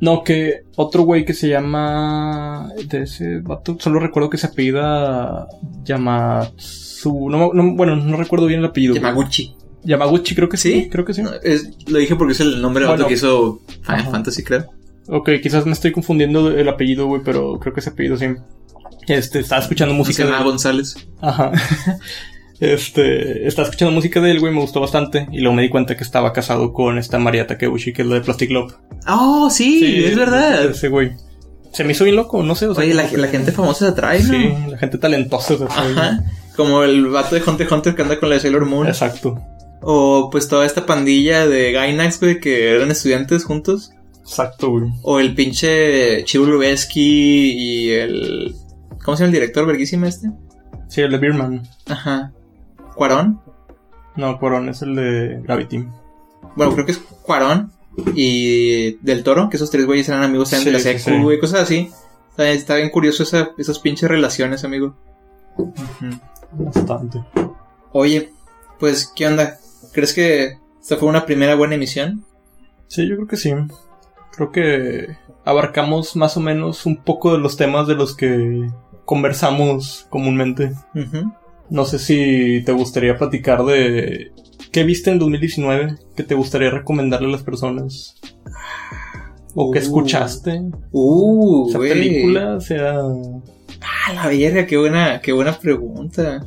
No, 0.00 0.24
que 0.24 0.62
otro 0.76 1.02
güey 1.02 1.24
que 1.24 1.34
se 1.34 1.48
llama. 1.48 2.70
De 2.88 3.02
ese 3.02 3.40
vato. 3.40 3.76
Solo 3.78 4.00
recuerdo 4.00 4.30
que 4.30 4.38
se 4.38 4.46
apellida. 4.46 5.46
Yamatsu. 5.84 7.28
No, 7.30 7.52
no, 7.52 7.74
bueno, 7.74 7.96
no 7.96 8.16
recuerdo 8.16 8.46
bien 8.46 8.60
el 8.60 8.66
apellido. 8.66 8.92
güey. 8.94 9.02
Yamaguchi. 9.02 9.54
Yamaguchi, 9.84 10.34
creo 10.34 10.48
que 10.48 10.56
sí. 10.56 10.72
¿Sí? 10.72 10.88
Creo 10.90 11.04
que 11.04 11.14
sí. 11.14 11.22
No, 11.22 11.30
es- 11.42 11.70
lo 11.88 11.98
dije 11.98 12.16
porque 12.16 12.32
es 12.32 12.40
el 12.40 12.60
nombre 12.62 12.82
del 12.82 12.88
Bueno. 12.90 13.02
vato 13.04 13.08
que 13.08 13.14
hizo 13.14 13.60
Final 13.82 14.00
Ajá. 14.00 14.10
Fantasy, 14.10 14.42
creo. 14.44 14.66
Ok, 15.08 15.30
quizás 15.42 15.66
me 15.66 15.72
estoy 15.72 15.92
confundiendo 15.92 16.50
el 16.50 16.68
apellido, 16.68 17.06
güey, 17.06 17.22
pero 17.24 17.58
creo 17.58 17.72
que 17.74 17.80
ese 17.80 17.90
apellido 17.90 18.16
sí. 18.16 18.26
Este, 19.08 19.40
estaba 19.40 19.62
escuchando 19.62 19.94
música 19.94 20.24
de 20.24 20.44
González. 20.44 20.94
Ajá. 21.20 21.50
Este, 22.60 23.48
estaba 23.48 23.66
escuchando 23.66 23.92
música 23.92 24.20
de 24.20 24.30
él, 24.30 24.40
güey, 24.40 24.52
me 24.52 24.60
gustó 24.60 24.80
bastante. 24.80 25.26
Y 25.32 25.40
luego 25.40 25.54
me 25.54 25.62
di 25.62 25.70
cuenta 25.70 25.96
que 25.96 26.04
estaba 26.04 26.32
casado 26.32 26.72
con 26.72 26.98
esta 26.98 27.18
María 27.18 27.46
Takeuchi, 27.46 27.92
que 27.92 28.02
es 28.02 28.08
la 28.08 28.16
de 28.16 28.20
Plastic 28.20 28.50
Love. 28.50 28.74
Oh, 29.08 29.48
sí, 29.50 30.04
es 30.04 30.14
verdad. 30.14 30.66
Ese 30.66 30.88
güey. 30.88 31.12
Se 31.72 31.84
me 31.84 31.92
hizo 31.92 32.04
bien 32.04 32.16
loco, 32.16 32.42
no 32.42 32.54
sé. 32.54 32.66
O 32.66 32.74
sea, 32.74 32.84
Oye, 32.84 32.94
la, 32.94 33.06
gente 33.28 33.52
famosa 33.52 33.86
se 33.86 33.92
atrae, 33.92 34.22
¿no? 34.22 34.34
Sí, 34.34 34.54
la 34.70 34.76
gente 34.76 34.98
talentosa. 34.98 35.48
se 35.48 35.56
fue, 35.56 35.66
Ajá. 35.68 36.24
Como 36.56 36.82
el 36.82 37.06
vato 37.06 37.34
de 37.34 37.42
Hunter 37.46 37.66
x 37.66 37.72
Hunter 37.72 37.94
que 37.94 38.02
anda 38.02 38.20
con 38.20 38.28
la 38.28 38.34
de 38.34 38.42
Sailor 38.42 38.66
Moon. 38.66 38.86
Exacto. 38.86 39.40
O 39.80 40.28
pues 40.30 40.48
toda 40.48 40.66
esta 40.66 40.84
pandilla 40.84 41.46
de 41.46 41.72
Gainax, 41.72 42.20
güey, 42.20 42.40
que 42.40 42.70
eran 42.72 42.90
estudiantes 42.90 43.44
juntos. 43.44 43.92
Exacto, 44.20 44.70
güey. 44.70 44.84
O 45.02 45.18
el 45.18 45.34
pinche 45.34 46.24
Chivo 46.24 46.44
Lubeski 46.44 47.52
y 47.52 47.90
el... 47.92 48.54
¿Cómo 49.02 49.16
se 49.16 49.22
llama 49.22 49.28
el 49.28 49.40
director 49.40 49.66
verguísima 49.66 50.08
este? 50.08 50.30
Sí, 50.88 51.00
el 51.00 51.12
de 51.12 51.18
Beerman. 51.18 51.62
Ajá. 51.86 52.32
Cuarón. 52.94 53.40
No, 54.16 54.38
Cuarón 54.38 54.68
es 54.68 54.82
el 54.82 54.94
de 54.94 55.40
Gravity. 55.42 55.86
Bueno, 56.56 56.72
creo 56.74 56.86
que 56.86 56.92
es 56.92 56.98
Cuarón. 56.98 57.72
Y 58.14 58.92
Del 59.04 59.22
Toro, 59.24 59.50
que 59.50 59.56
esos 59.56 59.70
tres 59.70 59.84
güeyes 59.84 60.08
eran 60.08 60.22
amigos 60.22 60.50
también 60.50 60.72
de 60.74 60.78
Sí, 60.80 60.86
la 60.88 60.92
sí, 60.92 60.98
secu, 60.98 61.16
sí. 61.16 61.22
güey, 61.22 61.40
cosas 61.40 61.60
así. 61.60 61.90
Está, 62.30 62.48
está 62.50 62.74
bien 62.76 62.90
curioso 62.90 63.24
esa, 63.24 63.50
esas 63.58 63.78
pinches 63.80 64.08
relaciones, 64.08 64.64
amigo. 64.64 64.94
Bastante. 66.52 67.22
Oye, 67.92 68.32
pues, 68.78 69.12
¿qué 69.14 69.26
onda? 69.26 69.58
¿Crees 69.92 70.14
que 70.14 70.58
esta 70.80 70.96
fue 70.96 71.08
una 71.08 71.26
primera 71.26 71.54
buena 71.54 71.74
emisión? 71.74 72.24
Sí, 72.88 73.08
yo 73.08 73.16
creo 73.16 73.28
que 73.28 73.36
sí. 73.36 73.52
Creo 74.32 74.52
que 74.52 75.16
abarcamos 75.44 76.16
más 76.16 76.36
o 76.36 76.40
menos 76.40 76.86
un 76.86 76.96
poco 76.96 77.32
de 77.32 77.38
los 77.38 77.56
temas 77.56 77.86
de 77.88 77.94
los 77.96 78.16
que 78.16 78.68
conversamos 79.04 80.06
comúnmente. 80.10 80.72
No 81.70 81.84
sé 81.84 81.98
si 81.98 82.62
te 82.64 82.72
gustaría 82.72 83.16
platicar 83.16 83.64
de 83.64 84.32
qué 84.72 84.84
viste 84.84 85.10
en 85.10 85.18
2019 85.18 85.96
que 86.16 86.22
te 86.24 86.34
gustaría 86.34 86.70
recomendarle 86.70 87.28
a 87.28 87.32
las 87.32 87.42
personas. 87.42 88.16
O 89.54 89.70
que 89.70 89.78
Uh. 89.78 89.82
escuchaste. 89.82 90.62
Uh, 90.92 91.68
Esa 91.68 91.78
güey. 91.78 91.90
película, 91.92 92.60
sea... 92.60 93.00
Ah, 93.80 94.12
la 94.12 94.26
verga, 94.28 94.66
qué 94.66 94.76
buena, 94.76 95.20
qué 95.20 95.32
buena 95.32 95.58
pregunta. 95.58 96.44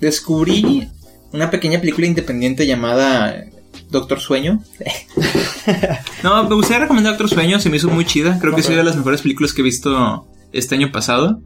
Descubrí 0.00 0.88
una 1.32 1.50
pequeña 1.50 1.80
película 1.80 2.06
independiente 2.06 2.66
llamada 2.66 3.44
Doctor 3.90 4.20
Sueño. 4.20 4.62
no, 6.22 6.48
me 6.48 6.54
gustaría 6.54 6.80
recomendar 6.82 7.12
Doctor 7.14 7.30
Sueño, 7.30 7.60
se 7.60 7.70
me 7.70 7.76
hizo 7.76 7.88
muy 7.88 8.04
chida. 8.04 8.38
Creo 8.40 8.54
que 8.54 8.60
es 8.60 8.68
una 8.68 8.78
de 8.78 8.84
las 8.84 8.96
mejores 8.96 9.22
películas 9.22 9.52
que 9.52 9.60
he 9.60 9.64
visto 9.64 10.26
este 10.52 10.74
año 10.74 10.90
pasado. 10.92 11.40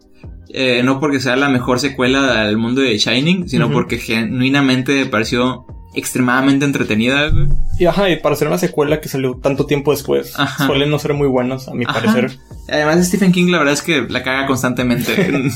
Eh, 0.54 0.82
no 0.84 1.00
porque 1.00 1.18
sea 1.20 1.36
la 1.36 1.48
mejor 1.48 1.78
secuela 1.80 2.44
del 2.44 2.58
mundo 2.58 2.82
de 2.82 2.98
Shining, 2.98 3.48
sino 3.48 3.70
porque 3.70 3.96
genuinamente 3.98 4.94
me 4.94 5.06
pareció 5.06 5.64
extremadamente 5.94 6.64
entretenida, 6.66 7.28
güey. 7.30 7.46
Y 7.78 7.86
ajá, 7.86 8.10
y 8.10 8.16
para 8.20 8.36
ser 8.36 8.48
una 8.48 8.58
secuela 8.58 9.00
que 9.00 9.08
salió 9.08 9.36
tanto 9.42 9.64
tiempo 9.66 9.92
después, 9.92 10.38
Ajá. 10.38 10.66
suelen 10.66 10.90
no 10.90 10.98
ser 10.98 11.14
muy 11.14 11.26
buenas, 11.28 11.68
a 11.68 11.74
mi 11.74 11.84
Ajá. 11.86 11.94
parecer. 12.00 12.38
Además, 12.68 13.06
Stephen 13.06 13.32
King, 13.32 13.50
la 13.50 13.58
verdad 13.58 13.74
es 13.74 13.82
que 13.82 14.02
la 14.08 14.22
caga 14.22 14.46
constantemente. 14.46 15.14
en, 15.26 15.50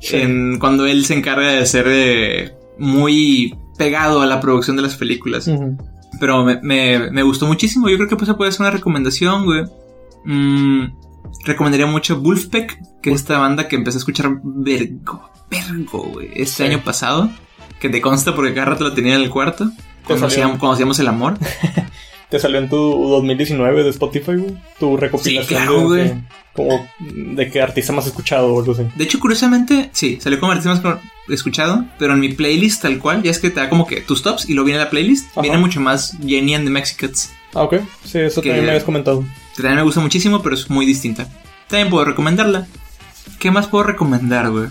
Sí. 0.00 0.16
en 0.16 0.58
cuando 0.58 0.84
él 0.86 1.04
se 1.04 1.14
encarga 1.14 1.52
de 1.52 1.64
ser 1.64 1.86
eh, 1.88 2.52
muy 2.78 3.56
pegado 3.78 4.20
a 4.20 4.26
la 4.26 4.40
producción 4.40 4.74
de 4.76 4.82
las 4.82 4.96
películas. 4.96 5.48
Pero 6.18 6.44
me, 6.44 6.60
me, 6.62 7.10
me 7.12 7.22
gustó 7.22 7.46
muchísimo. 7.46 7.88
Yo 7.88 7.96
creo 7.96 8.08
que 8.08 8.16
pues 8.16 8.32
puede 8.34 8.50
ser 8.50 8.62
una 8.62 8.70
recomendación, 8.72 9.44
güey. 9.44 9.62
Mm, 10.24 10.86
recomendaría 11.44 11.86
mucho 11.86 12.20
Wolfpack, 12.20 13.00
que 13.02 13.10
es 13.10 13.16
esta 13.16 13.38
banda 13.38 13.68
que 13.68 13.76
empecé 13.76 13.98
a 13.98 14.00
escuchar 14.00 14.30
vergo, 14.42 15.30
vergo, 15.50 16.02
güey, 16.12 16.28
este 16.34 16.64
Sí. 16.66 16.72
año 16.72 16.82
pasado. 16.82 17.30
Que 17.80 17.88
te 17.90 18.00
consta 18.00 18.34
porque 18.34 18.54
cada 18.54 18.66
rato 18.68 18.84
lo 18.84 18.94
tenía 18.94 19.16
en 19.16 19.22
el 19.22 19.30
cuarto. 19.30 19.70
Cuando 20.06 20.26
hacíamos, 20.28 20.58
cuando 20.58 20.74
hacíamos 20.74 20.98
el 20.98 21.08
amor. 21.08 21.38
Te 22.30 22.40
salió 22.40 22.58
en 22.58 22.68
tu 22.68 22.76
2019 22.76 23.84
de 23.84 23.90
Spotify, 23.90 24.32
güey. 24.34 24.56
Tu 24.80 24.96
recopilación 24.96 25.46
claro, 25.46 25.80
de, 25.80 25.86
güey. 25.86 26.04
de- 26.08 26.22
como 26.54 26.88
de 26.98 27.50
qué 27.50 27.60
artista 27.62 27.92
más 27.92 28.06
escuchado 28.06 28.52
o 28.52 28.58
algo 28.60 28.72
así. 28.72 28.82
De 28.96 29.04
hecho, 29.04 29.20
curiosamente, 29.20 29.90
sí, 29.92 30.18
salió 30.20 30.40
como 30.40 30.50
artista 30.52 30.74
más 30.82 30.98
escuchado, 31.28 31.84
pero 31.98 32.14
en 32.14 32.20
mi 32.20 32.30
playlist 32.30 32.82
tal 32.82 32.98
cual, 32.98 33.22
ya 33.22 33.30
es 33.30 33.38
que 33.38 33.50
te 33.50 33.60
da 33.60 33.68
como 33.68 33.86
que 33.86 34.00
tus 34.00 34.22
tops 34.22 34.48
y 34.48 34.54
lo 34.54 34.64
viene 34.64 34.80
la 34.80 34.90
playlist, 34.90 35.28
Ajá. 35.32 35.42
viene 35.42 35.58
mucho 35.58 35.80
más 35.80 36.16
Jenny 36.26 36.54
and 36.54 36.64
the 36.64 36.70
Mexicans. 36.70 37.30
Ah, 37.54 37.62
ok. 37.62 37.76
Sí, 38.04 38.18
eso 38.18 38.40
Que- 38.40 38.48
también 38.48 38.64
me 38.64 38.70
habías 38.72 38.84
comentado. 38.84 39.22
También 39.62 39.76
me 39.76 39.82
gusta 39.82 40.00
muchísimo, 40.00 40.42
pero 40.42 40.54
es 40.54 40.68
muy 40.70 40.86
distinta. 40.86 41.28
También 41.68 41.90
puedo 41.90 42.04
recomendarla. 42.04 42.66
¿Qué 43.38 43.50
más 43.50 43.66
puedo 43.66 43.84
recomendar, 43.84 44.50
güey? 44.50 44.66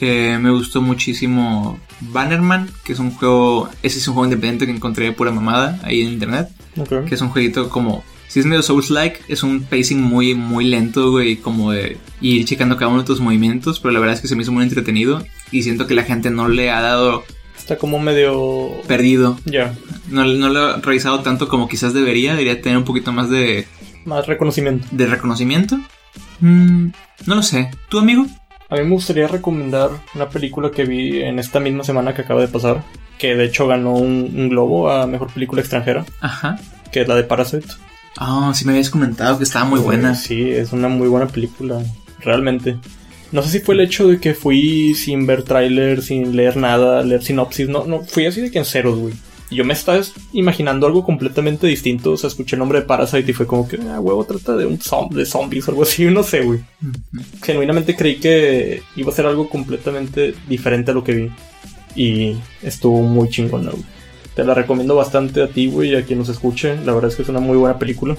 Eh, 0.00 0.38
me 0.40 0.50
gustó 0.50 0.80
muchísimo 0.80 1.78
Bannerman, 2.00 2.70
que 2.84 2.92
es 2.92 2.98
un 3.00 3.10
juego, 3.10 3.68
ese 3.82 3.98
es 3.98 4.06
un 4.06 4.14
juego 4.14 4.26
independiente 4.26 4.66
que 4.66 4.72
encontré 4.72 5.06
de 5.06 5.12
pura 5.12 5.32
mamada 5.32 5.80
ahí 5.82 6.02
en 6.02 6.12
internet, 6.12 6.48
Ok. 6.76 7.04
que 7.06 7.14
es 7.16 7.20
un 7.20 7.30
jueguito 7.30 7.68
como, 7.68 8.04
si 8.28 8.38
es 8.38 8.46
medio 8.46 8.62
Souls-like, 8.62 9.20
es 9.26 9.42
un 9.42 9.62
pacing 9.64 10.00
muy, 10.00 10.36
muy 10.36 10.66
lento, 10.66 11.10
güey, 11.10 11.36
como 11.36 11.72
de 11.72 11.96
ir 12.20 12.44
checando 12.44 12.76
cada 12.76 12.92
uno 12.92 13.00
de 13.00 13.06
tus 13.06 13.18
movimientos, 13.20 13.80
pero 13.80 13.90
la 13.92 13.98
verdad 13.98 14.14
es 14.14 14.20
que 14.22 14.28
se 14.28 14.36
me 14.36 14.42
hizo 14.42 14.52
muy 14.52 14.62
entretenido 14.62 15.24
y 15.50 15.64
siento 15.64 15.88
que 15.88 15.94
la 15.94 16.04
gente 16.04 16.30
no 16.30 16.46
le 16.48 16.70
ha 16.70 16.80
dado 16.80 17.24
Está 17.58 17.76
como 17.76 17.98
medio... 17.98 18.70
perdido, 18.86 19.36
Ya. 19.46 19.74
no, 20.08 20.24
no 20.24 20.48
lo 20.48 20.60
ha 20.74 20.76
revisado 20.76 21.20
tanto 21.20 21.48
como 21.48 21.68
quizás 21.68 21.92
debería, 21.92 22.32
debería 22.32 22.62
tener 22.62 22.78
un 22.78 22.84
poquito 22.84 23.12
más 23.12 23.28
de, 23.30 23.66
Más 24.08 24.26
reconocimiento. 24.26 24.86
de 24.90 25.06
reconocimiento. 25.06 25.78
Mm, 26.40 26.88
no 27.26 27.34
lo 27.34 27.42
sé. 27.42 27.70
¿Tu 27.88 27.98
amigo? 27.98 28.26
A 28.70 28.76
mí 28.76 28.82
me 28.82 28.90
gustaría 28.90 29.28
recomendar 29.28 29.90
una 30.14 30.28
película 30.28 30.70
que 30.70 30.84
vi 30.84 31.20
en 31.20 31.38
esta 31.38 31.60
misma 31.60 31.84
semana 31.84 32.14
que 32.14 32.22
acaba 32.22 32.40
de 32.40 32.48
pasar. 32.48 32.82
Que 33.18 33.34
de 33.34 33.44
hecho 33.44 33.66
ganó 33.66 33.92
un, 33.94 34.32
un 34.34 34.48
globo 34.48 34.90
a 34.90 35.06
mejor 35.06 35.32
película 35.32 35.60
extranjera. 35.60 36.04
Ajá. 36.20 36.58
Que 36.90 37.02
es 37.02 37.08
la 37.08 37.16
de 37.16 37.24
Parasite. 37.24 37.66
Ah, 38.16 38.52
sí 38.54 38.64
me 38.64 38.72
habías 38.72 38.90
comentado 38.90 39.38
que 39.38 39.44
estaba 39.44 39.64
muy 39.64 39.80
buena. 39.80 40.14
Sí, 40.14 40.50
es 40.50 40.72
una 40.72 40.88
muy 40.88 41.08
buena 41.08 41.26
película. 41.26 41.82
Realmente. 42.20 42.78
No 43.30 43.42
sé 43.42 43.50
si 43.50 43.60
fue 43.60 43.74
el 43.74 43.82
hecho 43.82 44.08
de 44.08 44.18
que 44.20 44.34
fui 44.34 44.94
sin 44.94 45.26
ver 45.26 45.42
tráiler, 45.42 46.02
sin 46.02 46.34
leer 46.34 46.56
nada, 46.56 47.02
leer 47.02 47.22
sinopsis. 47.22 47.68
No, 47.68 47.84
no, 47.84 48.02
fui 48.02 48.26
así 48.26 48.40
de 48.40 48.50
que 48.50 48.58
en 48.58 48.64
ceros, 48.64 48.98
güey. 48.98 49.14
Yo 49.50 49.64
me 49.64 49.72
estaba 49.72 50.00
imaginando 50.34 50.86
algo 50.86 51.02
completamente 51.04 51.66
distinto. 51.66 52.12
O 52.12 52.16
sea, 52.18 52.28
escuché 52.28 52.56
el 52.56 52.60
nombre 52.60 52.80
de 52.80 52.86
Parasite 52.86 53.30
y 53.30 53.34
fue 53.34 53.46
como 53.46 53.66
que, 53.66 53.78
ah, 53.90 53.98
huevo, 54.00 54.24
trata 54.24 54.56
de 54.56 54.66
un 54.66 54.78
zom- 54.78 55.10
de 55.10 55.24
zombies 55.24 55.66
o 55.68 55.70
algo 55.70 55.82
así. 55.84 56.04
No 56.10 56.22
sé, 56.22 56.42
güey. 56.42 56.60
Genuinamente 57.42 57.96
creí 57.96 58.16
que 58.16 58.82
iba 58.96 59.10
a 59.10 59.14
ser 59.14 59.26
algo 59.26 59.48
completamente 59.48 60.34
diferente 60.48 60.90
a 60.90 60.94
lo 60.94 61.02
que 61.04 61.12
vi. 61.14 61.30
Y 61.96 62.36
estuvo 62.62 63.00
muy 63.02 63.28
chingón, 63.30 63.64
güey. 63.64 63.82
Te 64.34 64.44
la 64.44 64.54
recomiendo 64.54 64.94
bastante 64.94 65.42
a 65.42 65.48
ti, 65.48 65.66
güey, 65.68 65.90
y 65.92 65.96
a 65.96 66.04
quien 66.04 66.18
nos 66.20 66.28
escuche. 66.28 66.76
La 66.84 66.92
verdad 66.92 67.10
es 67.10 67.16
que 67.16 67.22
es 67.22 67.28
una 67.28 67.40
muy 67.40 67.56
buena 67.56 67.78
película. 67.78 68.16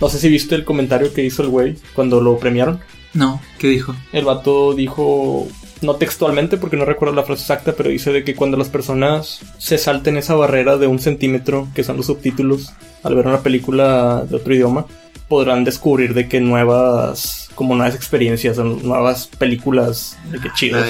No 0.00 0.08
sé 0.08 0.18
si 0.18 0.28
viste 0.28 0.54
el 0.54 0.64
comentario 0.64 1.12
que 1.12 1.24
hizo 1.24 1.42
el 1.42 1.48
güey 1.48 1.76
cuando 1.94 2.20
lo 2.20 2.38
premiaron. 2.38 2.80
No, 3.14 3.40
¿qué 3.58 3.68
dijo? 3.68 3.94
El 4.12 4.24
vato 4.24 4.74
dijo, 4.74 5.46
no 5.82 5.96
textualmente 5.96 6.56
porque 6.56 6.76
no 6.76 6.84
recuerdo 6.84 7.14
la 7.14 7.22
frase 7.22 7.42
exacta, 7.42 7.72
pero 7.76 7.90
dice 7.90 8.12
de 8.12 8.24
que 8.24 8.34
cuando 8.34 8.56
las 8.56 8.68
personas 8.68 9.40
se 9.58 9.78
salten 9.78 10.16
esa 10.16 10.34
barrera 10.34 10.76
de 10.78 10.86
un 10.86 10.98
centímetro, 10.98 11.68
que 11.74 11.84
son 11.84 11.96
los 11.98 12.06
subtítulos, 12.06 12.72
al 13.02 13.14
ver 13.14 13.26
una 13.26 13.40
película 13.40 14.24
de 14.28 14.36
otro 14.36 14.54
idioma, 14.54 14.86
podrán 15.28 15.64
descubrir 15.64 16.14
de 16.14 16.28
que 16.28 16.40
nuevas, 16.40 17.48
como 17.54 17.74
nuevas 17.74 17.94
experiencias, 17.94 18.58
nuevas 18.58 19.26
películas, 19.38 20.16
de 20.30 20.38
que 20.40 20.48
chidas. 20.54 20.88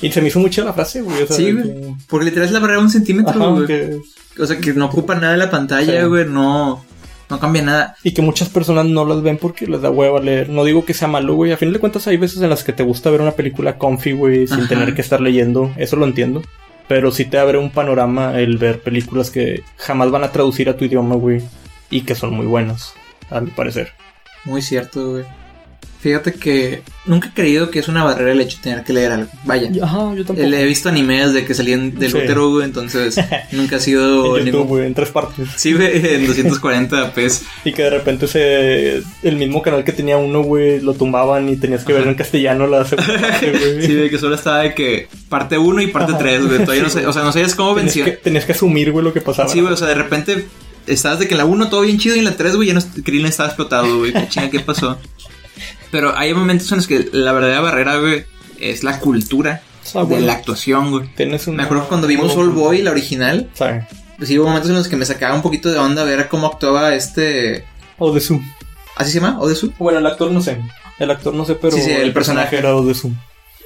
Y 0.00 0.12
se 0.12 0.20
me 0.22 0.28
hizo 0.28 0.38
mucho 0.38 0.64
la 0.64 0.72
frase, 0.72 1.02
güey. 1.02 1.22
o 1.22 1.26
sea, 1.26 1.36
Sí, 1.36 1.52
güey. 1.52 1.64
que- 1.64 1.94
Porque 2.08 2.26
literal 2.26 2.46
es 2.46 2.52
la 2.52 2.60
barrera 2.60 2.78
de 2.78 2.84
un 2.84 2.90
centímetro, 2.90 3.42
Ajá, 3.42 3.50
güey. 3.50 3.66
que- 3.66 3.98
O 4.40 4.46
sea, 4.46 4.56
que 4.58 4.72
no 4.72 4.86
ocupa 4.86 5.16
nada 5.16 5.32
de 5.32 5.38
la 5.38 5.50
pantalla, 5.50 6.02
Sí. 6.02 6.06
güey. 6.06 6.24
No, 6.24 6.84
no 7.30 7.38
cambia 7.40 7.62
nada. 7.62 7.96
Y 8.02 8.12
que 8.12 8.22
muchas 8.22 8.48
personas 8.48 8.86
no 8.86 9.04
las 9.04 9.22
ven 9.22 9.38
porque 9.38 9.66
les 9.66 9.82
da 9.82 9.90
hueva 9.90 10.20
leer. 10.20 10.48
No 10.48 10.64
digo 10.64 10.84
que 10.84 10.94
sea 10.94 11.08
malo, 11.08 11.34
güey. 11.34 11.52
A 11.52 11.56
fin 11.56 11.72
de 11.72 11.78
cuentas 11.78 12.06
hay 12.06 12.16
veces 12.16 12.40
en 12.40 12.50
las 12.50 12.64
que 12.64 12.72
te 12.72 12.82
gusta 12.82 13.10
ver 13.10 13.20
una 13.20 13.32
película 13.32 13.76
comfy, 13.78 14.12
güey, 14.12 14.46
sin 14.46 14.60
Ajá. 14.60 14.68
tener 14.68 14.94
que 14.94 15.02
estar 15.02 15.20
leyendo. 15.20 15.72
Eso 15.76 15.96
lo 15.96 16.06
entiendo. 16.06 16.42
Pero 16.88 17.10
sí 17.10 17.26
te 17.26 17.38
abre 17.38 17.58
un 17.58 17.70
panorama 17.70 18.38
el 18.40 18.56
ver 18.56 18.80
películas 18.80 19.30
que 19.30 19.62
jamás 19.76 20.10
van 20.10 20.24
a 20.24 20.32
traducir 20.32 20.68
a 20.70 20.76
tu 20.76 20.86
idioma, 20.86 21.16
güey. 21.16 21.42
Y 21.90 22.02
que 22.02 22.14
son 22.14 22.34
muy 22.34 22.46
buenas, 22.46 22.94
a 23.30 23.40
mi 23.40 23.50
parecer. 23.50 23.92
Muy 24.44 24.62
cierto, 24.62 25.10
güey. 25.12 25.24
Fíjate 26.00 26.32
que 26.34 26.82
nunca 27.06 27.28
he 27.28 27.32
creído 27.32 27.70
que 27.70 27.80
es 27.80 27.88
una 27.88 28.04
barrera 28.04 28.30
el 28.30 28.40
hecho 28.40 28.58
de 28.58 28.62
tener 28.62 28.84
que 28.84 28.92
leer 28.92 29.10
algo. 29.10 29.28
Vaya. 29.44 29.68
Ajá, 29.82 30.14
yo 30.14 30.24
tampoco. 30.24 30.48
Le 30.48 30.62
he 30.62 30.64
visto 30.64 30.88
animes 30.88 31.32
de 31.32 31.44
que 31.44 31.54
salían 31.54 31.98
del 31.98 32.12
Sí. 32.12 32.18
útero. 32.18 32.62
Entonces, 32.62 33.16
nunca 33.52 33.76
ha 33.76 33.80
sido 33.80 34.36
en 34.38 34.44
YouTube, 34.46 34.52
ningún... 34.60 34.66
güey, 34.68 34.86
en 34.86 34.94
tres 34.94 35.08
partes. 35.10 35.48
Sí, 35.56 35.72
güey, 35.72 35.90
en 36.14 36.26
240 36.28 37.14
p 37.14 37.26
Y 37.64 37.72
que 37.72 37.82
de 37.82 37.90
repente 37.90 38.28
se, 38.28 39.02
el 39.24 39.36
mismo 39.36 39.60
canal 39.60 39.82
que 39.82 39.90
tenía 39.92 40.18
uno, 40.18 40.42
güey, 40.42 40.80
lo 40.80 40.94
tumbaban 40.94 41.48
y 41.48 41.56
tenías 41.56 41.80
que 41.84 41.92
Ajá. 41.92 41.98
verlo 41.98 42.12
en 42.12 42.16
castellano 42.16 42.68
la 42.68 42.84
segunda 42.84 43.20
parte, 43.20 43.50
güey. 43.50 43.82
Sí, 43.86 43.92
de 43.94 44.08
que 44.08 44.18
solo 44.18 44.36
estaba 44.36 44.60
de 44.60 44.74
que 44.74 45.08
parte 45.28 45.58
1 45.58 45.82
y 45.82 45.86
parte 45.88 46.12
Ajá. 46.12 46.20
3, 46.20 46.46
güey. 46.46 46.58
Todavía 46.60 46.82
no 46.84 46.90
sé, 46.90 47.06
o 47.08 47.12
sea, 47.12 47.24
no 47.24 47.32
sabías 47.32 47.56
cómo 47.56 47.74
tenías, 47.74 47.92
que, 47.94 48.12
tenías 48.12 48.44
que 48.44 48.52
asumir, 48.52 48.92
güey, 48.92 49.04
lo 49.04 49.12
que 49.12 49.20
pasaba. 49.20 49.48
Sí, 49.48 49.60
güey, 49.60 49.72
o 49.72 49.76
sea, 49.76 49.88
de 49.88 49.94
repente 49.96 50.46
estabas 50.86 51.18
de 51.18 51.26
que 51.26 51.34
en 51.34 51.38
la 51.38 51.44
1 51.44 51.68
todo 51.68 51.80
bien 51.80 51.98
chido 51.98 52.14
y 52.14 52.20
en 52.20 52.24
la 52.24 52.36
3, 52.36 52.54
güey, 52.54 52.68
ya 52.68 52.74
no, 52.74 52.80
Krillin 53.04 53.26
estaba 53.26 53.48
explotado, 53.48 53.98
güey. 53.98 54.12
¿Qué 54.12 54.28
chinga, 54.28 54.48
qué 54.50 54.60
pasó? 54.60 54.96
Pero 55.90 56.16
hay 56.16 56.34
momentos 56.34 56.70
en 56.72 56.78
los 56.78 56.86
que 56.86 57.08
la 57.12 57.32
verdadera 57.32 57.60
barrera, 57.60 57.96
güey, 57.98 58.24
es 58.60 58.82
la 58.84 58.98
cultura 59.00 59.62
Ah, 59.94 60.04
de 60.04 60.20
la 60.20 60.34
actuación, 60.34 60.90
güey. 60.90 61.08
Una- 61.18 61.38
Me 61.56 61.62
acuerdo 61.62 61.88
cuando 61.88 62.06
vimos 62.06 62.36
All 62.36 62.50
Boy, 62.50 62.82
la 62.82 62.90
original, 62.90 63.48
Sí. 63.54 63.64
pues 64.18 64.28
sí 64.28 64.38
hubo 64.38 64.46
momentos 64.48 64.68
en 64.70 64.76
los 64.76 64.86
que 64.88 64.96
me 64.96 65.06
sacaba 65.06 65.34
un 65.34 65.40
poquito 65.42 65.70
de 65.70 65.78
onda 65.78 66.04
ver 66.04 66.28
cómo 66.28 66.46
actuaba 66.46 66.94
este... 66.94 67.64
Odesu. 67.96 68.40
¿Así 68.96 69.12
se 69.12 69.20
llama? 69.20 69.40
¿Odesu? 69.40 69.72
Bueno, 69.78 69.98
el 69.98 70.06
actor 70.06 70.30
no 70.30 70.42
sé. 70.42 70.58
El 70.98 71.10
actor 71.10 71.32
no 71.32 71.44
sé, 71.46 71.54
pero 71.54 71.74
Sí, 71.76 71.82
sí, 71.82 71.90
el 71.90 72.12
personaje. 72.12 72.58
era 72.58 72.74
Odesu. 72.76 73.12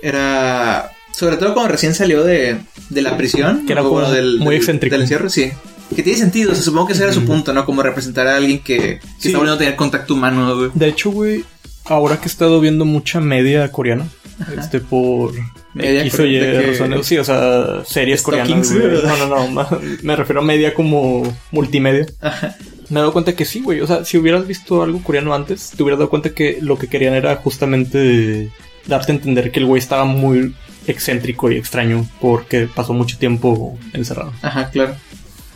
Era... 0.00 0.90
Sobre 1.12 1.36
todo 1.36 1.52
cuando 1.54 1.72
recién 1.72 1.94
salió 1.94 2.24
de, 2.24 2.58
de 2.88 3.02
la 3.02 3.16
prisión. 3.16 3.66
Que 3.66 3.72
era 3.72 3.82
como 3.82 3.94
bueno, 3.94 4.10
del, 4.10 4.38
muy 4.38 4.54
del- 4.54 4.56
excéntrico. 4.62 4.94
Del 4.94 5.02
encierro, 5.02 5.28
sí. 5.28 5.50
Que 5.94 6.02
tiene 6.02 6.18
sentido, 6.18 6.52
o 6.52 6.54
sea, 6.54 6.64
supongo 6.64 6.86
que 6.86 6.92
ese 6.94 7.02
era 7.04 7.12
su 7.12 7.24
punto, 7.26 7.52
¿no? 7.52 7.66
Como 7.66 7.82
representar 7.82 8.26
a 8.26 8.36
alguien 8.36 8.60
que, 8.60 8.76
que 8.78 9.00
Sí. 9.18 9.28
está 9.28 9.38
volviendo 9.38 9.56
a 9.56 9.58
tener 9.58 9.76
contacto 9.76 10.14
humano, 10.14 10.56
güey. 10.56 10.70
De 10.72 10.88
hecho, 10.88 11.10
güey, 11.10 11.44
ahora 11.92 12.16
que 12.16 12.24
he 12.24 12.28
estado 12.28 12.60
viendo 12.60 12.84
mucha 12.84 13.20
media 13.20 13.70
coreana, 13.70 14.06
este, 14.56 14.80
por 14.80 15.32
Media 15.74 16.04
razones, 16.04 17.06
sí, 17.06 17.16
o 17.16 17.24
sea, 17.24 17.82
series 17.86 18.22
coreanas, 18.22 18.72
güey. 18.72 19.02
No, 19.02 19.26
no, 19.26 19.48
no, 19.48 19.68
me 20.02 20.16
refiero 20.16 20.42
a 20.42 20.44
media 20.44 20.74
como 20.74 21.22
multimedia. 21.50 22.06
Ajá. 22.20 22.56
Me 22.90 22.98
he 22.98 23.00
dado 23.00 23.12
cuenta 23.12 23.34
que 23.34 23.46
sí, 23.46 23.62
güey. 23.62 23.80
O 23.80 23.86
sea, 23.86 24.04
si 24.04 24.18
hubieras 24.18 24.46
visto 24.46 24.82
algo 24.82 25.02
coreano 25.02 25.34
antes, 25.34 25.70
te 25.70 25.82
hubieras 25.82 25.98
dado 25.98 26.10
cuenta 26.10 26.34
que 26.34 26.58
lo 26.60 26.76
que 26.78 26.88
querían 26.88 27.14
era 27.14 27.36
justamente 27.36 28.50
darte 28.86 29.12
a 29.12 29.14
entender 29.14 29.50
que 29.50 29.60
el 29.60 29.66
güey 29.66 29.78
estaba 29.78 30.04
muy 30.04 30.54
excéntrico 30.86 31.50
y 31.50 31.56
extraño 31.56 32.06
porque 32.20 32.66
pasó 32.66 32.92
mucho 32.92 33.16
tiempo 33.16 33.78
encerrado. 33.94 34.32
Ajá, 34.42 34.68
claro. 34.68 34.94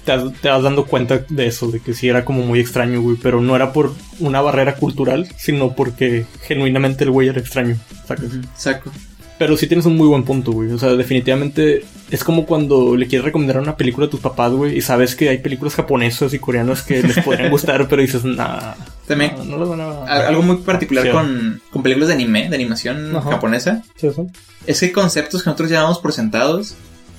Te, 0.06 0.16
te 0.40 0.48
vas 0.48 0.62
dando 0.62 0.86
cuenta 0.86 1.18
de 1.28 1.46
eso, 1.46 1.70
de 1.70 1.80
que 1.80 1.92
sí 1.92 2.08
era 2.08 2.24
como 2.24 2.42
muy 2.42 2.60
extraño, 2.60 3.02
güey, 3.02 3.16
pero 3.22 3.42
no 3.42 3.54
era 3.54 3.72
por 3.74 3.92
una 4.20 4.40
barrera 4.40 4.76
cultural, 4.76 5.28
sino 5.36 5.74
porque 5.74 6.24
genuinamente 6.46 7.04
el 7.04 7.10
güey 7.10 7.28
era 7.28 7.40
extraño, 7.40 7.76
¿sacas? 8.08 8.30
Saco. 8.56 8.90
Pero 9.38 9.54
sí 9.58 9.66
tienes 9.66 9.84
un 9.84 9.98
muy 9.98 10.08
buen 10.08 10.22
punto, 10.22 10.52
güey, 10.52 10.72
o 10.72 10.78
sea, 10.78 10.94
definitivamente 10.94 11.84
es 12.10 12.24
como 12.24 12.46
cuando 12.46 12.96
le 12.96 13.06
quieres 13.06 13.26
recomendar 13.26 13.58
una 13.60 13.76
película 13.76 14.06
a 14.06 14.08
tus 14.10 14.20
papás, 14.20 14.50
güey, 14.52 14.78
y 14.78 14.80
sabes 14.80 15.14
que 15.14 15.28
hay 15.28 15.38
películas 15.38 15.74
japonesas 15.74 16.32
y 16.32 16.38
coreanas 16.38 16.80
que 16.80 17.02
les 17.02 17.18
podrían 17.18 17.50
gustar, 17.50 17.86
pero 17.86 18.00
dices, 18.00 18.24
nah, 18.24 18.72
También 19.06 19.32
no, 19.36 19.44
no 19.44 19.58
las 19.58 19.68
van 19.68 19.80
a... 19.82 20.04
algo 20.28 20.40
muy 20.40 20.56
particular 20.58 21.04
Sí. 21.04 21.10
con, 21.10 21.60
con 21.70 21.82
películas 21.82 22.08
de 22.08 22.14
anime, 22.14 22.48
de 22.48 22.54
animación 22.56 23.14
Ajá. 23.14 23.32
japonesa, 23.32 23.82
Sí, 23.96 24.06
eso. 24.06 24.26
es 24.66 24.80
que 24.80 24.90
conceptos 24.92 25.42
que 25.42 25.50
nosotros 25.50 25.70
llamamos 25.70 25.98
por 25.98 26.12
sentados 26.14 26.74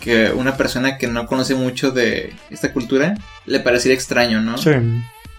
que 0.08 0.32
una 0.32 0.58
persona 0.58 0.98
que 0.98 1.08
no 1.08 1.28
conoce 1.28 1.54
mucho 1.56 1.92
de 1.92 2.34
esta 2.50 2.74
cultura 2.74 3.16
le 3.46 3.60
parecería 3.60 3.96
extraño, 3.96 4.42
¿no? 4.42 4.58
Sí. 4.58 4.72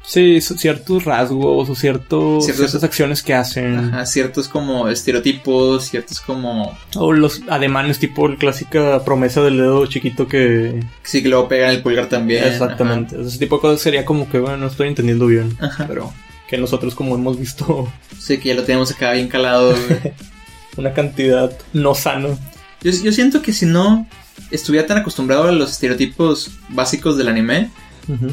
Sí, 0.06 0.40
ciertos 0.40 1.04
rasgos 1.04 1.68
o 1.68 1.74
ciertos, 1.74 2.44
Ciertos- 2.46 2.70
ciertas 2.70 2.82
acciones 2.84 3.22
que 3.22 3.34
hacen. 3.34 3.78
Ajá, 3.78 4.06
ciertos 4.06 4.48
como 4.48 4.88
estereotipos, 4.88 5.84
ciertos 5.84 6.20
como... 6.20 6.78
O 6.96 7.12
los 7.12 7.42
ademanes 7.50 7.98
tipo 7.98 8.26
la 8.26 8.36
clásica 8.36 9.04
promesa 9.04 9.42
del 9.42 9.58
dedo 9.58 9.84
chiquito 9.86 10.26
que... 10.26 10.82
Sí, 11.02 11.22
que 11.22 11.28
luego 11.28 11.46
pegan 11.48 11.72
el 11.72 11.82
pulgar 11.82 12.08
también. 12.08 12.44
Exactamente. 12.44 13.20
Ese 13.20 13.38
tipo 13.38 13.56
de 13.56 13.60
cosas 13.60 13.82
sería 13.82 14.06
como 14.06 14.30
que, 14.30 14.38
bueno, 14.38 14.56
no 14.56 14.68
estoy 14.68 14.88
entendiendo 14.88 15.26
bien. 15.26 15.54
Ajá. 15.60 15.84
Pero 15.86 16.10
que 16.48 16.56
nosotros 16.56 16.94
como 16.94 17.14
hemos 17.14 17.38
visto 17.38 17.88
Ajá. 17.88 17.98
Sí, 18.18 18.38
que 18.38 18.48
ya 18.48 18.54
lo 18.54 18.62
tenemos 18.64 18.90
acá 18.90 19.12
bien 19.12 19.28
calado, 19.28 19.74
una 20.78 20.94
cantidad 20.94 21.52
no 21.74 21.94
sana. 21.94 22.28
Yo, 22.82 22.90
yo 22.92 23.12
siento 23.12 23.42
que 23.42 23.52
si 23.52 23.66
no 23.66 24.06
estuviera 24.50 24.86
tan 24.86 24.98
acostumbrado 24.98 25.44
a 25.48 25.52
los 25.52 25.70
estereotipos 25.72 26.50
básicos 26.68 27.16
del 27.16 27.28
anime, 27.28 27.70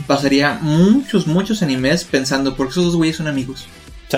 pasaría 0.08 0.60
muchos, 0.62 1.28
muchos 1.28 1.62
animes 1.62 2.04
pensando, 2.06 2.56
¿por 2.56 2.68
qué 2.68 2.72
esos 2.72 2.86
dos 2.86 2.96
güeyes 2.96 3.18
son 3.18 3.28
amigos? 3.28 3.66
Sí. 4.10 4.18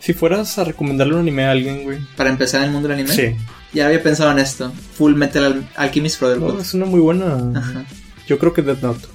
Si 0.00 0.12
fueras 0.12 0.58
a 0.58 0.64
recomendarle 0.64 1.14
un 1.14 1.20
anime 1.20 1.44
a 1.44 1.52
alguien, 1.52 1.84
güey. 1.84 1.98
Para 2.16 2.30
empezar 2.30 2.60
en 2.60 2.66
el 2.66 2.72
mundo 2.72 2.88
del 2.88 2.98
anime. 2.98 3.14
Sí. 3.14 3.36
Ya 3.72 3.86
había 3.86 4.02
pensado 4.02 4.30
en 4.32 4.38
esto. 4.40 4.72
Full 4.98 5.14
Metal 5.14 5.44
Al- 5.44 5.68
Alchemist 5.76 6.20
Brotherhood. 6.20 6.54
No, 6.54 6.60
es 6.60 6.74
una 6.74 6.86
muy 6.86 7.00
buena. 7.00 7.38
Ajá. 7.56 7.84
Yo 8.26 8.38
creo 8.38 8.52
que 8.52 8.62
Death 8.62 8.82
Note. 8.82 9.06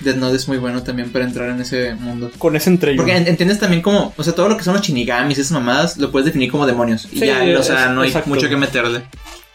Death 0.00 0.16
Note 0.16 0.36
es 0.36 0.46
muy 0.46 0.58
bueno 0.58 0.82
también 0.84 1.10
para 1.10 1.24
entrar 1.24 1.48
en 1.48 1.60
ese 1.62 1.94
mundo. 1.94 2.30
Con 2.38 2.54
ese 2.54 2.70
entre. 2.70 2.94
Porque 2.94 3.16
en- 3.16 3.26
entiendes 3.26 3.58
también 3.58 3.82
como, 3.82 4.14
o 4.16 4.22
sea, 4.22 4.34
todo 4.34 4.48
lo 4.50 4.56
que 4.56 4.62
son 4.64 4.74
los 4.74 4.82
shinigamis, 4.86 5.38
esas 5.38 5.52
mamadas, 5.52 5.96
lo 5.96 6.12
puedes 6.12 6.26
definir 6.26 6.50
como 6.52 6.66
demonios. 6.66 7.08
Y 7.10 7.18
Sí, 7.18 7.26
ya, 7.26 7.42
o 7.58 7.62
sea, 7.64 7.88
no 7.88 8.02
hay 8.02 8.08
exacto. 8.08 8.28
mucho 8.30 8.48
que 8.48 8.56
meterle. 8.56 9.02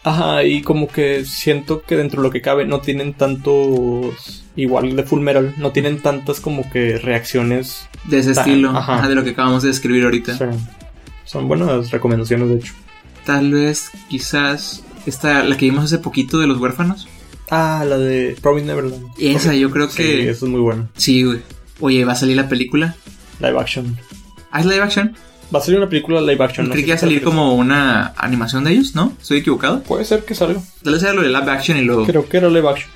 Ajá, 0.04 0.44
y 0.44 0.60
como 0.62 0.86
que 0.88 1.24
siento 1.24 1.80
que 1.82 1.96
dentro 1.96 2.20
de 2.22 2.28
lo 2.28 2.32
que 2.32 2.42
cabe 2.42 2.66
no 2.66 2.80
tienen 2.80 3.14
tantos. 3.14 4.42
Igual 4.56 4.94
de 4.94 5.02
Full 5.02 5.20
Metal, 5.20 5.52
no 5.56 5.72
tienen 5.72 6.00
tantas 6.00 6.38
como 6.40 6.70
que 6.70 6.98
reacciones. 6.98 7.88
De 8.04 8.18
ese 8.18 8.34
Tan- 8.34 8.46
estilo, 8.48 8.70
ajá. 8.70 9.08
de 9.08 9.14
lo 9.14 9.24
que 9.24 9.30
acabamos 9.30 9.62
de 9.62 9.68
describir 9.70 10.04
ahorita. 10.04 10.38
Son 11.24 11.48
buenas 11.48 11.90
recomendaciones, 11.90 12.48
de 12.50 12.56
hecho. 12.56 12.74
Tal 13.24 13.50
vez, 13.52 13.88
quizás, 14.10 14.84
esta, 15.06 15.42
la 15.42 15.56
que 15.56 15.64
vimos 15.64 15.84
hace 15.84 15.98
poquito 15.98 16.38
de 16.38 16.46
los 16.46 16.60
huérfanos. 16.60 17.08
Ah, 17.50 17.84
la 17.88 17.96
de 17.98 18.36
Probing 18.42 18.66
Neverland. 18.66 19.06
Esa, 19.18 19.54
yo 19.54 19.70
creo 19.70 19.88
Sí, 19.88 19.96
que. 20.02 20.22
esa 20.30 20.44
es 20.44 20.50
muy 20.50 20.60
buena. 20.60 20.88
Sí, 20.96 21.22
güey. 21.24 21.40
Oye, 21.80 22.04
¿va 22.04 22.12
a 22.12 22.16
salir 22.16 22.36
la 22.36 22.48
película? 22.48 22.94
Live 23.40 23.58
action. 23.58 23.96
¿Ah, 24.52 24.60
es 24.60 24.66
live 24.66 24.82
action? 24.82 25.16
Va 25.54 25.58
a 25.60 25.62
salir 25.62 25.78
una 25.78 25.88
película 25.88 26.20
live 26.20 26.42
action. 26.44 26.66
no 26.66 26.72
Creí 26.72 26.84
que 26.84 26.90
iba 26.90 26.96
a 26.96 27.00
salir 27.00 27.22
como 27.22 27.54
una 27.54 28.12
animación 28.16 28.64
de 28.64 28.72
ellos, 28.72 28.94
¿no? 28.94 29.16
¿Estoy 29.20 29.38
equivocado? 29.38 29.82
Puede 29.82 30.04
ser 30.04 30.24
que 30.24 30.34
salga. 30.34 30.60
Tal 30.82 30.94
vez 30.94 31.02
era 31.02 31.12
lo 31.12 31.22
de 31.22 31.28
live 31.28 31.50
action 31.50 31.78
y 31.78 31.82
luego. 31.82 32.06
Creo 32.06 32.28
que 32.28 32.36
era 32.38 32.48
live 32.48 32.68
action. 32.68 32.90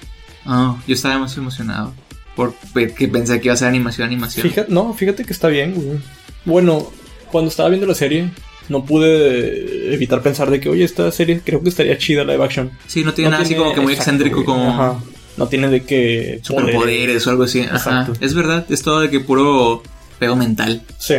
Ah, 0.44 0.76
yo 0.86 0.94
estaba 0.94 1.18
más 1.18 1.36
emocionado. 1.36 1.92
Porque 2.34 3.09
pensé 3.09 3.40
que 3.40 3.48
iba 3.48 3.54
a 3.54 3.56
ser 3.56 3.68
animación, 3.68 4.06
animación. 4.06 4.48
Fíjate, 4.48 4.72
no, 4.72 4.94
fíjate 4.94 5.24
que 5.24 5.32
está 5.32 5.48
bien, 5.48 5.74
güey. 5.74 5.98
Bueno, 6.44 6.90
cuando 7.30 7.50
estaba 7.50 7.68
viendo 7.68 7.86
la 7.86 7.94
serie, 7.94 8.30
no 8.68 8.84
pude 8.84 9.94
evitar 9.94 10.22
pensar 10.22 10.50
de 10.50 10.61
que, 10.61 10.68
oye, 10.68 10.84
esta 10.84 11.11
serie 11.11 11.40
creo 11.44 11.62
que 11.62 11.68
estaría 11.68 11.98
chida 11.98 12.24
live 12.24 12.42
action. 12.44 12.70
Sí, 12.86 13.04
no 13.04 13.14
tiene 13.14 13.30
No 13.30 13.32
nada 13.32 13.44
así 13.44 13.54
como 13.54 13.74
que 13.74 13.80
muy 13.80 13.92
exacto, 13.92 14.12
excéntrico, 14.12 14.44
como 14.44 14.70
Ajá. 14.70 14.98
No 15.36 15.46
tiene 15.46 15.68
de 15.68 15.84
que. 15.84 16.40
superpoderes 16.42 17.24
o 17.26 17.30
algo 17.30 17.44
así. 17.44 17.61
Ajá. 17.61 17.76
Exacto. 17.76 18.12
Es 18.20 18.34
verdad, 18.34 18.66
es 18.68 18.82
todo 18.82 19.00
de 19.00 19.11
que 19.11 19.20
puro 19.20 19.82
pego 20.18 20.34
mental. 20.34 20.82
Sí. 20.98 21.14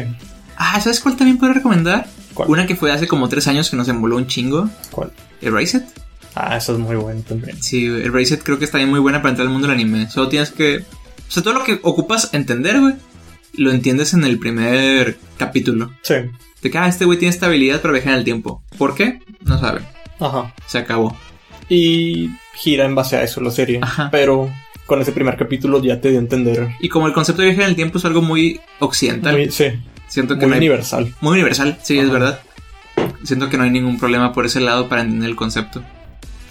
Ah, 0.60 0.80
¿sabes 0.82 1.00
cuál 1.00 1.16
también 1.16 1.38
puedo 1.38 1.54
recomendar? 1.54 2.08
¿Cuál? 2.34 2.50
Una 2.50 2.68
que 2.68 2.76
fue 2.76 2.92
hace 2.92 3.08
como 3.08 3.30
tres 3.30 3.48
años 3.48 3.70
que 3.70 3.78
nos 3.78 3.88
emboló 3.88 4.18
un 4.18 4.28
chingo. 4.28 4.70
¿Cuál? 4.92 5.12
Erased. 5.42 5.84
Ah, 6.36 6.58
eso 6.58 6.74
es 6.74 6.80
muy 6.80 6.98
bueno 6.98 7.22
también. 7.28 7.62
Sí, 7.64 7.86
Erased 7.86 8.42
creo 8.44 8.60
que 8.60 8.66
está 8.66 8.78
bien 8.78 8.90
muy 8.90 9.00
buena 9.00 9.22
para 9.22 9.32
entrar 9.32 9.48
al 9.48 9.54
mundo 9.54 9.68
del 9.68 9.76
anime. 9.76 10.10
Solo 10.10 10.28
tienes 10.28 10.52
que. 10.52 10.80
O 10.80 11.32
sea, 11.32 11.42
todo 11.42 11.54
lo 11.54 11.64
que 11.64 11.80
ocupas 11.82 12.34
entender, 12.34 12.80
güey, 12.82 12.96
lo 13.54 13.72
entiendes 13.72 14.14
en 14.14 14.26
el 14.26 14.38
primer 14.38 15.18
capítulo. 15.38 15.94
Sí. 16.02 16.16
De 16.62 16.70
que, 16.70 16.78
ah, 16.78 16.88
este 16.88 17.06
güey 17.06 17.18
tiene 17.18 17.34
esta 17.34 17.46
habilidad 17.46 17.82
para 17.82 17.94
viajar 17.94 18.14
en 18.14 18.20
el 18.20 18.26
tiempo. 18.26 18.62
¿Por 18.78 18.96
qué? 18.96 19.22
No 19.46 19.58
saben. 19.60 19.86
Ajá. 20.20 20.54
Se 20.68 20.78
acabó. 20.78 21.18
Y 21.70 22.32
gira 22.56 22.86
en 22.86 22.96
base 22.96 23.16
a 23.16 23.24
eso 23.24 23.40
la 23.40 23.52
serie. 23.52 23.80
Ajá. 23.82 24.10
Pero 24.12 24.52
con 24.86 25.02
ese 25.02 25.14
primer 25.14 25.38
capítulo 25.38 25.82
ya 25.82 26.02
te 26.02 26.10
dio 26.10 26.18
a 26.18 26.22
entender. 26.22 26.70
Y 26.82 26.90
como 26.90 27.08
el 27.08 27.14
concepto 27.14 27.42
de 27.44 27.50
viaje 27.50 27.64
en 27.64 27.70
el 27.70 27.76
tiempo 27.76 28.00
es 28.00 28.06
algo 28.06 28.22
muy 28.22 28.60
occidental, 28.80 29.38
Muy, 29.38 29.52
sí, 29.52 29.66
siento 30.10 30.36
que 30.36 30.42
muy 30.42 30.50
no 30.50 30.54
hay- 30.56 30.60
universal. 30.60 31.16
Muy 31.22 31.34
universal, 31.34 31.78
sí, 31.84 31.98
es 31.98 32.10
verdad. 32.10 32.42
Siento 33.24 33.50
que 33.50 33.58
no 33.58 33.64
hay 33.64 33.70
ningún 33.72 33.98
problema 33.98 34.34
por 34.34 34.46
ese 34.46 34.60
lado 34.60 34.90
para 34.90 35.02
entender 35.02 35.30
el 35.30 35.36
concepto. 35.38 35.82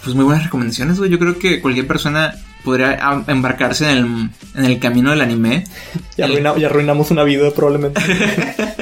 Pues 0.03 0.15
muy 0.15 0.25
buenas 0.25 0.43
recomendaciones, 0.45 0.97
güey. 0.97 1.11
Yo 1.11 1.19
creo 1.19 1.37
que 1.37 1.59
cualquier 1.61 1.85
persona 1.85 2.33
podría 2.63 2.97
embarcarse 3.27 3.89
en 3.91 3.97
el, 3.97 4.29
en 4.55 4.65
el 4.65 4.79
camino 4.79 5.11
del 5.11 5.21
anime. 5.21 5.65
Ya, 6.17 6.25
El- 6.25 6.31
arruina- 6.45 6.57
ya 6.57 6.67
arruinamos 6.67 7.11
una 7.11 7.23
vida 7.23 7.51
probablemente. 7.51 8.01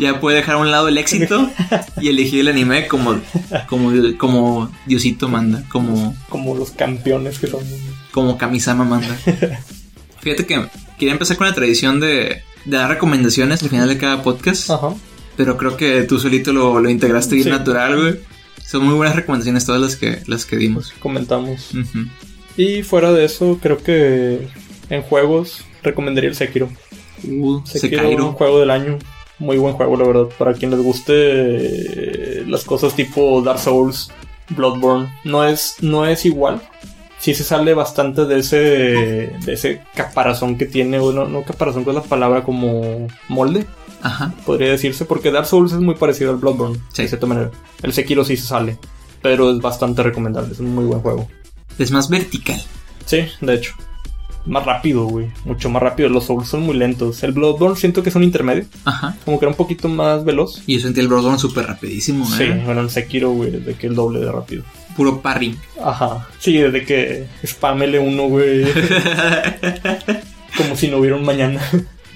Ya 0.00 0.18
puede 0.20 0.38
dejar 0.38 0.56
a 0.56 0.58
un 0.58 0.72
lado 0.72 0.88
el 0.88 0.98
éxito 0.98 1.48
y 2.00 2.08
elegir 2.08 2.40
el 2.40 2.48
anime 2.48 2.88
como, 2.88 3.20
como, 3.68 3.92
como 4.18 4.68
Diosito 4.84 5.28
manda, 5.28 5.62
como, 5.68 6.16
como 6.28 6.56
los 6.56 6.72
campeones 6.72 7.38
que 7.38 7.46
son. 7.46 7.62
como 8.10 8.36
Kamisama 8.36 8.82
manda. 8.84 9.16
Fíjate 10.20 10.44
que 10.44 10.66
quería 10.98 11.12
empezar 11.12 11.36
con 11.36 11.46
la 11.46 11.54
tradición 11.54 12.00
de, 12.00 12.42
de 12.66 12.76
dar 12.76 12.90
recomendaciones 12.90 13.62
al 13.62 13.70
final 13.70 13.88
de 13.88 13.96
cada 13.98 14.22
podcast. 14.22 14.70
Ajá. 14.70 14.94
Pero 15.36 15.56
creo 15.56 15.76
que 15.76 16.02
tú 16.02 16.18
solito 16.18 16.52
lo, 16.52 16.80
lo 16.80 16.90
integraste 16.90 17.34
bien 17.34 17.44
Sí. 17.44 17.50
natural, 17.50 17.96
güey. 18.00 18.20
Son 18.66 18.84
muy 18.84 18.94
buenas 18.94 19.14
recomendaciones 19.16 19.64
todas 19.64 19.80
las 19.80 19.96
que, 19.96 20.22
las 20.26 20.44
que 20.44 20.56
dimos. 20.56 20.92
Comentamos. 20.98 21.70
Y 22.56 22.82
fuera 22.82 23.12
de 23.12 23.24
eso, 23.24 23.58
creo 23.62 23.78
que 23.78 24.48
en 24.90 25.02
juegos 25.02 25.62
recomendaría 25.82 26.30
el 26.30 26.36
Sekiro. 26.36 26.68
Uh, 27.24 27.60
Sekiro, 27.66 28.02
Sekiro. 28.02 28.26
un 28.28 28.32
juego 28.32 28.58
del 28.60 28.70
año. 28.70 28.98
Muy 29.38 29.58
buen 29.58 29.74
juego, 29.74 29.96
la 29.96 30.04
verdad. 30.06 30.26
Para 30.38 30.54
quien 30.54 30.70
les 30.70 30.80
guste 30.80 31.12
eh, 31.14 32.44
las 32.46 32.64
cosas 32.64 32.96
tipo 32.96 33.42
Dark 33.42 33.58
Souls, 33.58 34.10
Bloodborne. 34.50 35.12
No 35.24 35.44
es, 35.44 35.76
no 35.80 36.06
es 36.06 36.24
igual. 36.24 36.62
Sí 37.26 37.34
se 37.34 37.42
sale 37.42 37.74
bastante 37.74 38.24
de 38.24 38.38
ese, 38.38 38.56
de 38.56 39.52
ese 39.52 39.82
caparazón 39.96 40.56
que 40.56 40.64
tiene. 40.66 41.00
Bueno, 41.00 41.26
no 41.26 41.42
caparazón, 41.42 41.82
que 41.82 41.90
es 41.90 41.96
la 41.96 42.02
palabra 42.04 42.44
como 42.44 43.08
molde, 43.28 43.66
Ajá. 44.00 44.32
podría 44.46 44.70
decirse. 44.70 45.06
Porque 45.06 45.32
Dark 45.32 45.46
Souls 45.46 45.72
es 45.72 45.80
muy 45.80 45.96
parecido 45.96 46.30
al 46.30 46.36
Bloodborne, 46.36 46.78
Sí. 46.92 47.02
de 47.02 47.08
cierta 47.08 47.26
manera. 47.26 47.50
El 47.82 47.92
Sekiro 47.92 48.24
sí 48.24 48.36
se 48.36 48.46
sale. 48.46 48.78
Pero 49.22 49.50
es 49.50 49.58
bastante 49.60 50.04
recomendable. 50.04 50.52
Es 50.52 50.60
un 50.60 50.72
muy 50.72 50.84
buen 50.84 51.00
juego. 51.00 51.26
Es 51.80 51.90
más 51.90 52.08
vertical. 52.08 52.62
Sí, 53.06 53.24
de 53.40 53.54
hecho. 53.54 53.72
Más 54.44 54.64
rápido, 54.64 55.06
güey. 55.06 55.26
Mucho 55.44 55.68
más 55.68 55.82
rápido. 55.82 56.08
Los 56.08 56.26
Souls 56.26 56.46
son 56.46 56.60
muy 56.62 56.76
lentos. 56.76 57.24
El 57.24 57.32
Bloodborne 57.32 57.74
siento 57.76 58.04
que 58.04 58.10
es 58.10 58.14
un 58.14 58.22
intermedio. 58.22 58.66
Ajá. 58.84 59.16
Como 59.24 59.40
que 59.40 59.46
era 59.46 59.50
un 59.50 59.56
poquito 59.56 59.88
más 59.88 60.24
veloz. 60.24 60.62
Y 60.68 60.74
yo 60.74 60.80
sentí 60.80 61.00
el 61.00 61.08
Bloodborne 61.08 61.40
súper 61.40 61.66
rapidísimo, 61.66 62.24
Sí, 62.24 62.44
¿eh? 62.44 62.62
bueno, 62.64 62.82
en 62.82 62.90
Sekiro, 62.90 63.30
güey, 63.32 63.50
desde 63.50 63.74
que 63.74 63.88
el 63.88 63.96
doble 63.96 64.20
de 64.20 64.30
rápido. 64.30 64.62
Puro 64.96 65.20
parry. 65.20 65.56
Ajá. 65.82 66.26
Sí, 66.38 66.56
desde 66.56 66.84
que 66.84 67.26
spam 67.44 67.80
L1, 67.80 68.28
güey. 68.28 68.64
como 70.56 70.76
si 70.76 70.88
no 70.88 70.98
hubiera 70.98 71.16
un 71.16 71.24
mañana. 71.24 71.60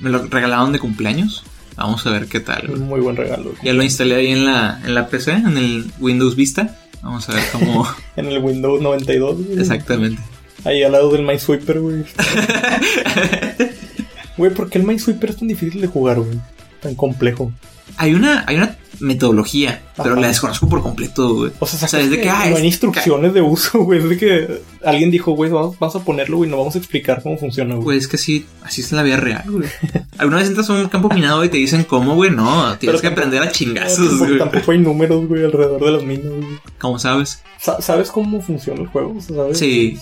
Me 0.01 0.09
lo 0.11 0.27
regalaron 0.27 0.73
de 0.73 0.79
cumpleaños. 0.79 1.45
Vamos 1.77 2.07
a 2.07 2.11
ver 2.11 2.27
qué 2.27 2.41
tal. 2.41 2.67
güey. 2.69 2.81
un 2.81 2.89
muy 2.89 3.01
buen 3.01 3.17
regalo. 3.17 3.53
Ya 3.63 3.73
lo 3.73 3.83
instalé 3.83 4.15
ahí 4.17 4.29
en 4.29 4.47
la, 4.47 4.81
en 4.85 4.95
la 4.95 5.09
PC, 5.09 5.33
en 5.33 5.57
el 5.57 5.91
Windows 5.99 6.37
Vista. 6.37 6.79
Vamos 7.03 7.29
a 7.29 7.35
ver 7.35 7.45
cómo. 7.53 7.87
En 8.17 8.27
el 8.27 8.39
Windows 8.39 8.81
92, 8.83 9.47
güey. 9.47 9.59
Exactamente. 9.59 10.23
Ahí 10.65 10.83
al 10.83 10.93
lado 10.93 11.11
del 11.13 11.23
Minesweeper, 11.23 11.81
güey. 11.81 12.05
Güey, 14.37 14.55
¿por 14.55 14.71
qué 14.71 14.79
el 14.79 14.85
Minesweeper 14.85 15.31
es 15.31 15.37
tan 15.37 15.49
difícil 15.49 15.83
de 15.83 15.87
jugar, 15.87 16.19
güey? 16.19 16.39
Tan 16.81 16.95
complejo. 16.95 17.53
Hay 17.99 18.15
una, 18.15 18.45
hay 18.47 18.57
una 18.57 18.77
metodología, 19.01 19.83
pero 19.97 20.15
la 20.17 20.29
desconozco 20.29 20.69
por 20.69 20.83
completo, 20.83 21.35
güey. 21.35 21.53
O 21.59 21.67
sea, 21.67 21.87
O 21.87 21.89
sea, 21.89 22.01
es 22.01 22.11
de 22.11 22.21
que, 22.21 22.29
ah, 22.29 22.47
no 22.51 22.57
hay 22.57 22.67
instrucciones 22.67 23.35
de 23.35 23.43
uso, 23.43 23.81
güey. 23.81 23.99
Es 24.01 24.09
de 24.09 24.17
que 24.17 24.61
alguien 24.85 25.11
dijo, 25.11 25.33
güey, 25.33 25.51
vamos, 25.51 25.79
vamos 25.79 25.97
a 25.97 26.05
ponerlo, 26.05 26.39
güey, 26.39 26.51
no 26.51 26.57
vamos 26.59 26.75
a 26.75 26.79
explicar 26.79 27.23
cómo 27.23 27.37
funciona, 27.39 27.75
güey. 27.75 27.85
Güey, 27.85 27.99
es 27.99 28.09
que 28.09 28.19
sí, 28.19 28.47
así 28.63 28.81
es 28.83 28.93
en 28.93 28.97
la 28.97 29.03
vida 29.03 29.17
real, 29.17 29.45
güey. 29.49 29.69
¿Alguna 30.19 30.39
vez 30.39 30.49
entras 30.49 30.69
a 30.71 30.75
un 30.75 30.89
campo 30.89 31.09
minado 31.09 31.45
y 31.45 31.49
te 31.49 31.57
dicen 31.57 31.85
cómo, 31.85 32.15
güey? 32.15 32.31
No, 32.31 32.77
tienes 32.79 32.79
Pero 32.79 32.93
que 33.01 33.03
tampoco- 33.09 33.13
aprender 33.13 33.43
a 33.43 33.53
chingazos, 33.53 34.19
güey. 34.19 34.39
tampoco 34.39 34.73
hay 34.73 34.79
números, 34.79 35.27
güey, 35.27 35.45
alrededor 35.45 35.85
de 35.85 35.91
las 35.93 36.03
minas, 36.03 36.27
güey. 36.33 36.59
¿Cómo 36.79 36.99
sabes? 36.99 37.43
Sa- 37.59 37.81
¿Sabes 37.81 38.11
cómo 38.11 38.41
funciona 38.43 38.81
el 38.83 38.87
juego? 38.89 39.15
O 39.17 39.21
sea, 39.21 39.37
¿sabes? 39.37 39.59
Sí, 39.59 39.99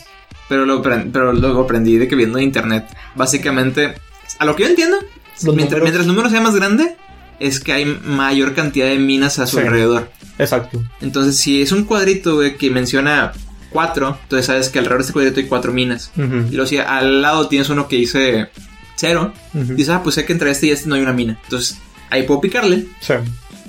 pero 0.49 0.65
lo, 0.67 0.83
apren- 0.83 1.11
pero 1.13 1.33
lo 1.33 1.61
aprendí 1.61 1.99
de 1.99 2.09
que 2.09 2.17
viendo 2.17 2.39
internet. 2.39 2.87
Básicamente, 3.15 3.95
a 4.39 4.45
lo 4.45 4.57
que 4.57 4.63
yo 4.65 4.69
entiendo, 4.71 4.97
mientras, 5.43 5.45
números- 5.45 5.83
mientras 5.83 6.03
el 6.03 6.09
número 6.09 6.31
sea 6.31 6.41
más 6.41 6.55
grande, 6.55 6.97
es 7.41 7.61
que 7.61 7.73
hay 7.73 7.85
mayor 8.05 8.55
cantidad 8.55 8.87
de 8.87 8.99
minas 8.99 9.39
a 9.39 9.47
su 9.47 9.57
Sí. 9.59 9.63
alrededor. 9.63 10.11
Exacto. 10.39 10.83
Entonces, 11.01 11.37
si 11.37 11.63
es 11.63 11.73
un 11.73 11.85
cuadrito, 11.85 12.37
güey, 12.37 12.57
que 12.57 12.71
menciona 12.71 13.33
cuatro, 13.71 14.19
entonces 14.23 14.47
sabes 14.47 14.69
que 14.69 14.79
alrededor 14.79 14.99
de 15.01 15.03
este 15.03 15.13
cuadrito 15.13 15.41
hay 15.41 15.47
cuatro 15.47 15.73
minas. 15.73 16.11
Y 16.17 16.21
luego 16.55 16.67
si 16.67 16.79
al 16.79 17.23
lado 17.23 17.49
tienes 17.49 17.69
uno 17.71 17.87
que 17.89 17.97
dice 17.97 18.49
cero, 18.97 19.33
dices, 19.53 19.91
ah, 19.91 20.03
pues 20.03 20.15
sé 20.17 20.25
que 20.25 20.33
entre 20.33 20.51
este 20.51 20.67
y 20.67 20.71
este 20.71 20.89
no 20.89 20.95
hay 20.95 21.03
una 21.03 21.13
mina. 21.13 21.39
Entonces, 21.45 21.79
ahí 22.11 22.23
puedo 22.25 22.41
picarle. 22.41 22.87
Sí. 23.01 23.15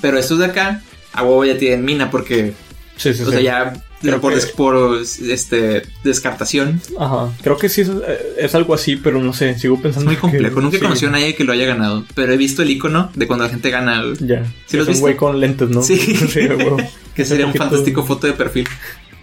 Pero 0.01 0.17
estos 0.17 0.39
de 0.39 0.45
acá, 0.45 0.82
a 1.13 1.24
huevo 1.24 1.43
ya 1.45 1.57
tienen 1.57 1.84
mina 1.86 2.09
porque 2.11 2.53
Sí, 3.00 3.14
sí, 3.14 3.24
O 3.24 3.26
sí. 3.26 3.32
sea, 3.32 3.39
ya 3.41 3.74
Creo 4.02 4.22
por, 4.22 4.32
que- 4.34 4.39
des- 4.39 4.52
por 4.52 5.02
este, 5.30 5.82
descartación. 6.04 6.82
Ajá. 7.00 7.32
Creo 7.41 7.58
que 7.58 7.70
sí 7.70 7.82
es, 7.82 7.89
eh, 7.89 8.36
es 8.38 8.54
algo 8.56 8.74
así, 8.74 8.95
pero 8.97 9.20
no 9.22 9.34
sé. 9.34 9.58
Sigo 9.58 9.76
Es 9.76 9.82
pensando. 9.82 10.06
muy 10.08 10.16
que- 10.16 10.22
complejo. 10.22 10.62
Nunca 10.62 10.76
he 10.78 10.80
sí. 10.80 10.86
conocido 10.86 11.10
a 11.10 11.12
nadie 11.14 11.34
que 11.36 11.43
lo 11.43 11.54
haya 11.54 11.66
ganado. 11.66 12.06
Pero 12.14 12.32
he 12.34 12.38
visto 12.38 12.62
el 12.62 12.70
icono 12.72 13.10
de 13.16 13.26
cuando 13.28 13.45
la 13.45 13.50
gente 13.52 13.70
gana. 13.72 14.04
Ya. 14.20 14.45
¿Sí 14.68 14.78
lo 14.78 14.84
es 14.84 14.89
has 14.89 14.95
un 14.95 15.02
güey 15.02 15.14
visto? 15.14 15.26
con 15.26 15.39
lentes, 15.39 15.70
¿no? 15.70 15.82
Sí. 15.82 15.97
sí 15.97 16.39
huevo. 16.47 16.78
Que 17.16 17.24
Ese 17.24 17.32
sería 17.32 17.47
un 17.47 17.54
fantástico 17.54 18.06
foto 18.06 18.28
de 18.28 18.34
perfil. 18.34 18.68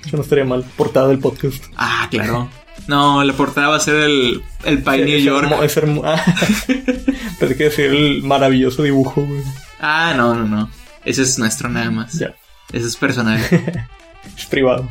Eso 0.05 0.17
no 0.19 0.23
estaría 0.23 0.45
mal. 0.45 0.65
Portada 0.77 1.09
del 1.09 1.19
podcast. 1.19 1.65
Ah, 1.77 2.09
claro. 2.11 2.51
No, 2.89 3.25
la 3.25 3.33
portada 3.33 3.69
va 3.69 3.77
a 3.77 3.81
ser 3.81 3.95
el, 3.97 4.43
el 4.65 4.83
Pie 4.83 4.99
New 5.05 5.17
Es 5.17 5.25
York. 5.25 5.49
hermo- 5.51 5.63
Es 5.63 5.77
ah. 6.05 6.23
Pensé 7.39 7.57
que 7.57 7.65
decir 7.65 7.87
el 7.87 8.23
maravilloso 8.23 8.83
dibujo, 8.83 9.23
güey. 9.25 9.41
Ah, 9.81 10.13
no, 10.17 10.35
no, 10.35 10.45
no. 10.47 10.71
Ese 11.05 11.23
es 11.23 11.39
nuestro 11.39 11.69
nada 11.69 11.91
más. 11.91 12.19
Ya. 12.19 12.35
Ese 12.73 12.87
es 12.87 12.97
personal. 12.97 13.41
Es 14.37 14.47
privado. 14.47 14.89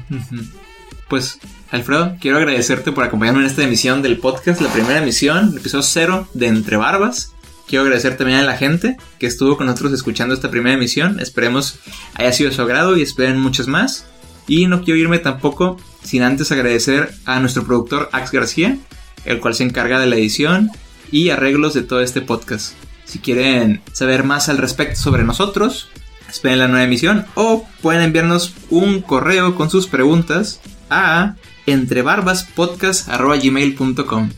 Pues, 1.10 1.40
Alfredo, 1.70 2.16
quiero 2.20 2.38
agradecerte 2.38 2.92
por 2.92 3.04
acompañarme 3.04 3.42
en 3.42 3.48
esta 3.48 3.64
emisión 3.64 4.02
del 4.02 4.18
podcast, 4.18 4.62
la 4.62 4.72
primera 4.72 5.00
emisión, 5.00 5.50
el 5.52 5.58
episodio 5.58 5.84
cero 5.84 6.28
de 6.34 6.48
Entre 6.48 6.78
Barbas. 6.78 7.34
Quiero 7.68 7.84
agradecer 7.84 8.16
también 8.16 8.40
a 8.40 8.44
la 8.44 8.58
gente 8.58 8.98
que 9.20 9.28
estuvo 9.28 9.58
con 9.58 9.68
nosotros 9.68 9.94
escuchando 9.94 10.34
esta 10.34 10.50
primera 10.50 10.76
emisión. 10.76 11.20
Esperemos 11.20 11.80
haya 12.14 12.32
sido 12.32 12.50
de 12.50 12.56
su 12.56 12.62
agrado 12.62 12.96
y 12.96 13.02
esperen 13.02 13.40
muchas 13.40 13.68
más. 13.68 14.06
Y 14.48 14.68
no 14.68 14.84
quiero 14.84 15.00
irme 15.00 15.20
tampoco 15.20 15.78
sin 16.04 16.22
antes 16.22 16.52
agradecer 16.52 17.14
a 17.26 17.40
nuestro 17.40 17.66
productor 17.66 18.10
Ax 18.12 18.32
García, 18.32 18.78
el 19.26 19.40
cual 19.40 19.56
se 19.56 19.64
encarga 19.64 20.00
de 20.00 20.06
la 20.06 20.16
edición 20.16 20.70
y 21.12 21.30
arreglos 21.30 21.74
de 21.74 21.82
todo 21.82 22.02
este 22.02 22.22
podcast. 22.22 22.74
Si 23.06 23.20
quieren 23.20 23.82
saber 23.92 24.24
más 24.24 24.50
al 24.50 24.60
respecto 24.60 25.00
sobre 25.00 25.24
nosotros, 25.24 25.90
esperen 26.30 26.60
la 26.60 26.68
nueva 26.68 26.84
emisión 26.84 27.26
o 27.36 27.66
pueden 27.82 28.02
enviarnos 28.02 28.54
un 28.70 29.02
correo 29.02 29.56
con 29.56 29.70
sus 29.70 29.88
preguntas 29.88 30.60
a 30.90 31.36
entrebarbaspodcast.gmail.com 31.66 34.30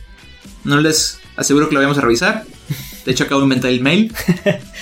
No 0.63 0.81
les 0.81 1.19
aseguro 1.35 1.67
que 1.69 1.75
lo 1.75 1.81
vamos 1.81 1.97
a 1.97 2.01
revisar. 2.01 2.45
De 3.05 3.13
hecho, 3.13 3.23
acabo 3.23 3.39
de 3.41 3.45
inventar 3.45 3.71
el 3.71 3.81
mail. 3.81 4.13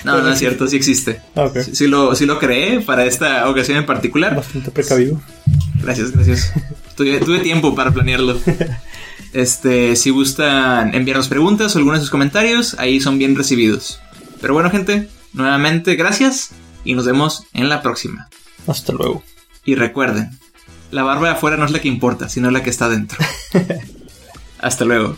No, 0.03 0.21
no 0.21 0.29
es 0.29 0.37
cierto, 0.37 0.67
sí 0.67 0.75
existe. 0.75 1.21
Ah, 1.35 1.45
ok. 1.45 1.61
Sí, 1.61 1.77
sí 1.77 1.87
lo, 1.87 2.13
sí 2.13 2.27
lo 2.27 2.37
creé 2.37 2.79
para 2.79 3.05
esta 3.05 3.49
ocasión 3.49 3.79
en 3.79 3.87
particular. 3.87 4.35
Bastante 4.35 4.69
precavido. 4.69 5.19
Gracias, 5.81 6.11
gracias. 6.11 6.53
Tuve, 6.95 7.19
tuve 7.21 7.39
tiempo 7.39 7.73
para 7.73 7.91
planearlo. 7.91 8.39
Este, 9.33 9.95
si 9.97 10.11
gustan 10.11 10.93
enviarnos 10.95 11.27
preguntas 11.27 11.75
o 11.75 11.79
algunos 11.79 11.99
de 11.99 12.03
sus 12.03 12.09
comentarios, 12.09 12.77
ahí 12.79 13.01
son 13.01 13.17
bien 13.17 13.35
recibidos. 13.35 13.99
Pero 14.39 14.53
bueno, 14.53 14.71
gente, 14.71 15.09
nuevamente 15.33 15.95
gracias 15.95 16.51
y 16.85 16.93
nos 16.95 17.05
vemos 17.05 17.43
en 17.53 17.67
la 17.67 17.81
próxima. 17.81 18.29
Hasta 18.67 18.93
luego. 18.93 19.23
Y 19.65 19.75
recuerden, 19.75 20.39
la 20.91 21.03
barba 21.03 21.27
de 21.27 21.33
afuera 21.33 21.57
no 21.57 21.65
es 21.65 21.71
la 21.71 21.79
que 21.79 21.87
importa, 21.87 22.29
sino 22.29 22.51
la 22.51 22.63
que 22.63 22.69
está 22.69 22.87
dentro. 22.87 23.17
Hasta 24.59 24.85
luego. 24.85 25.17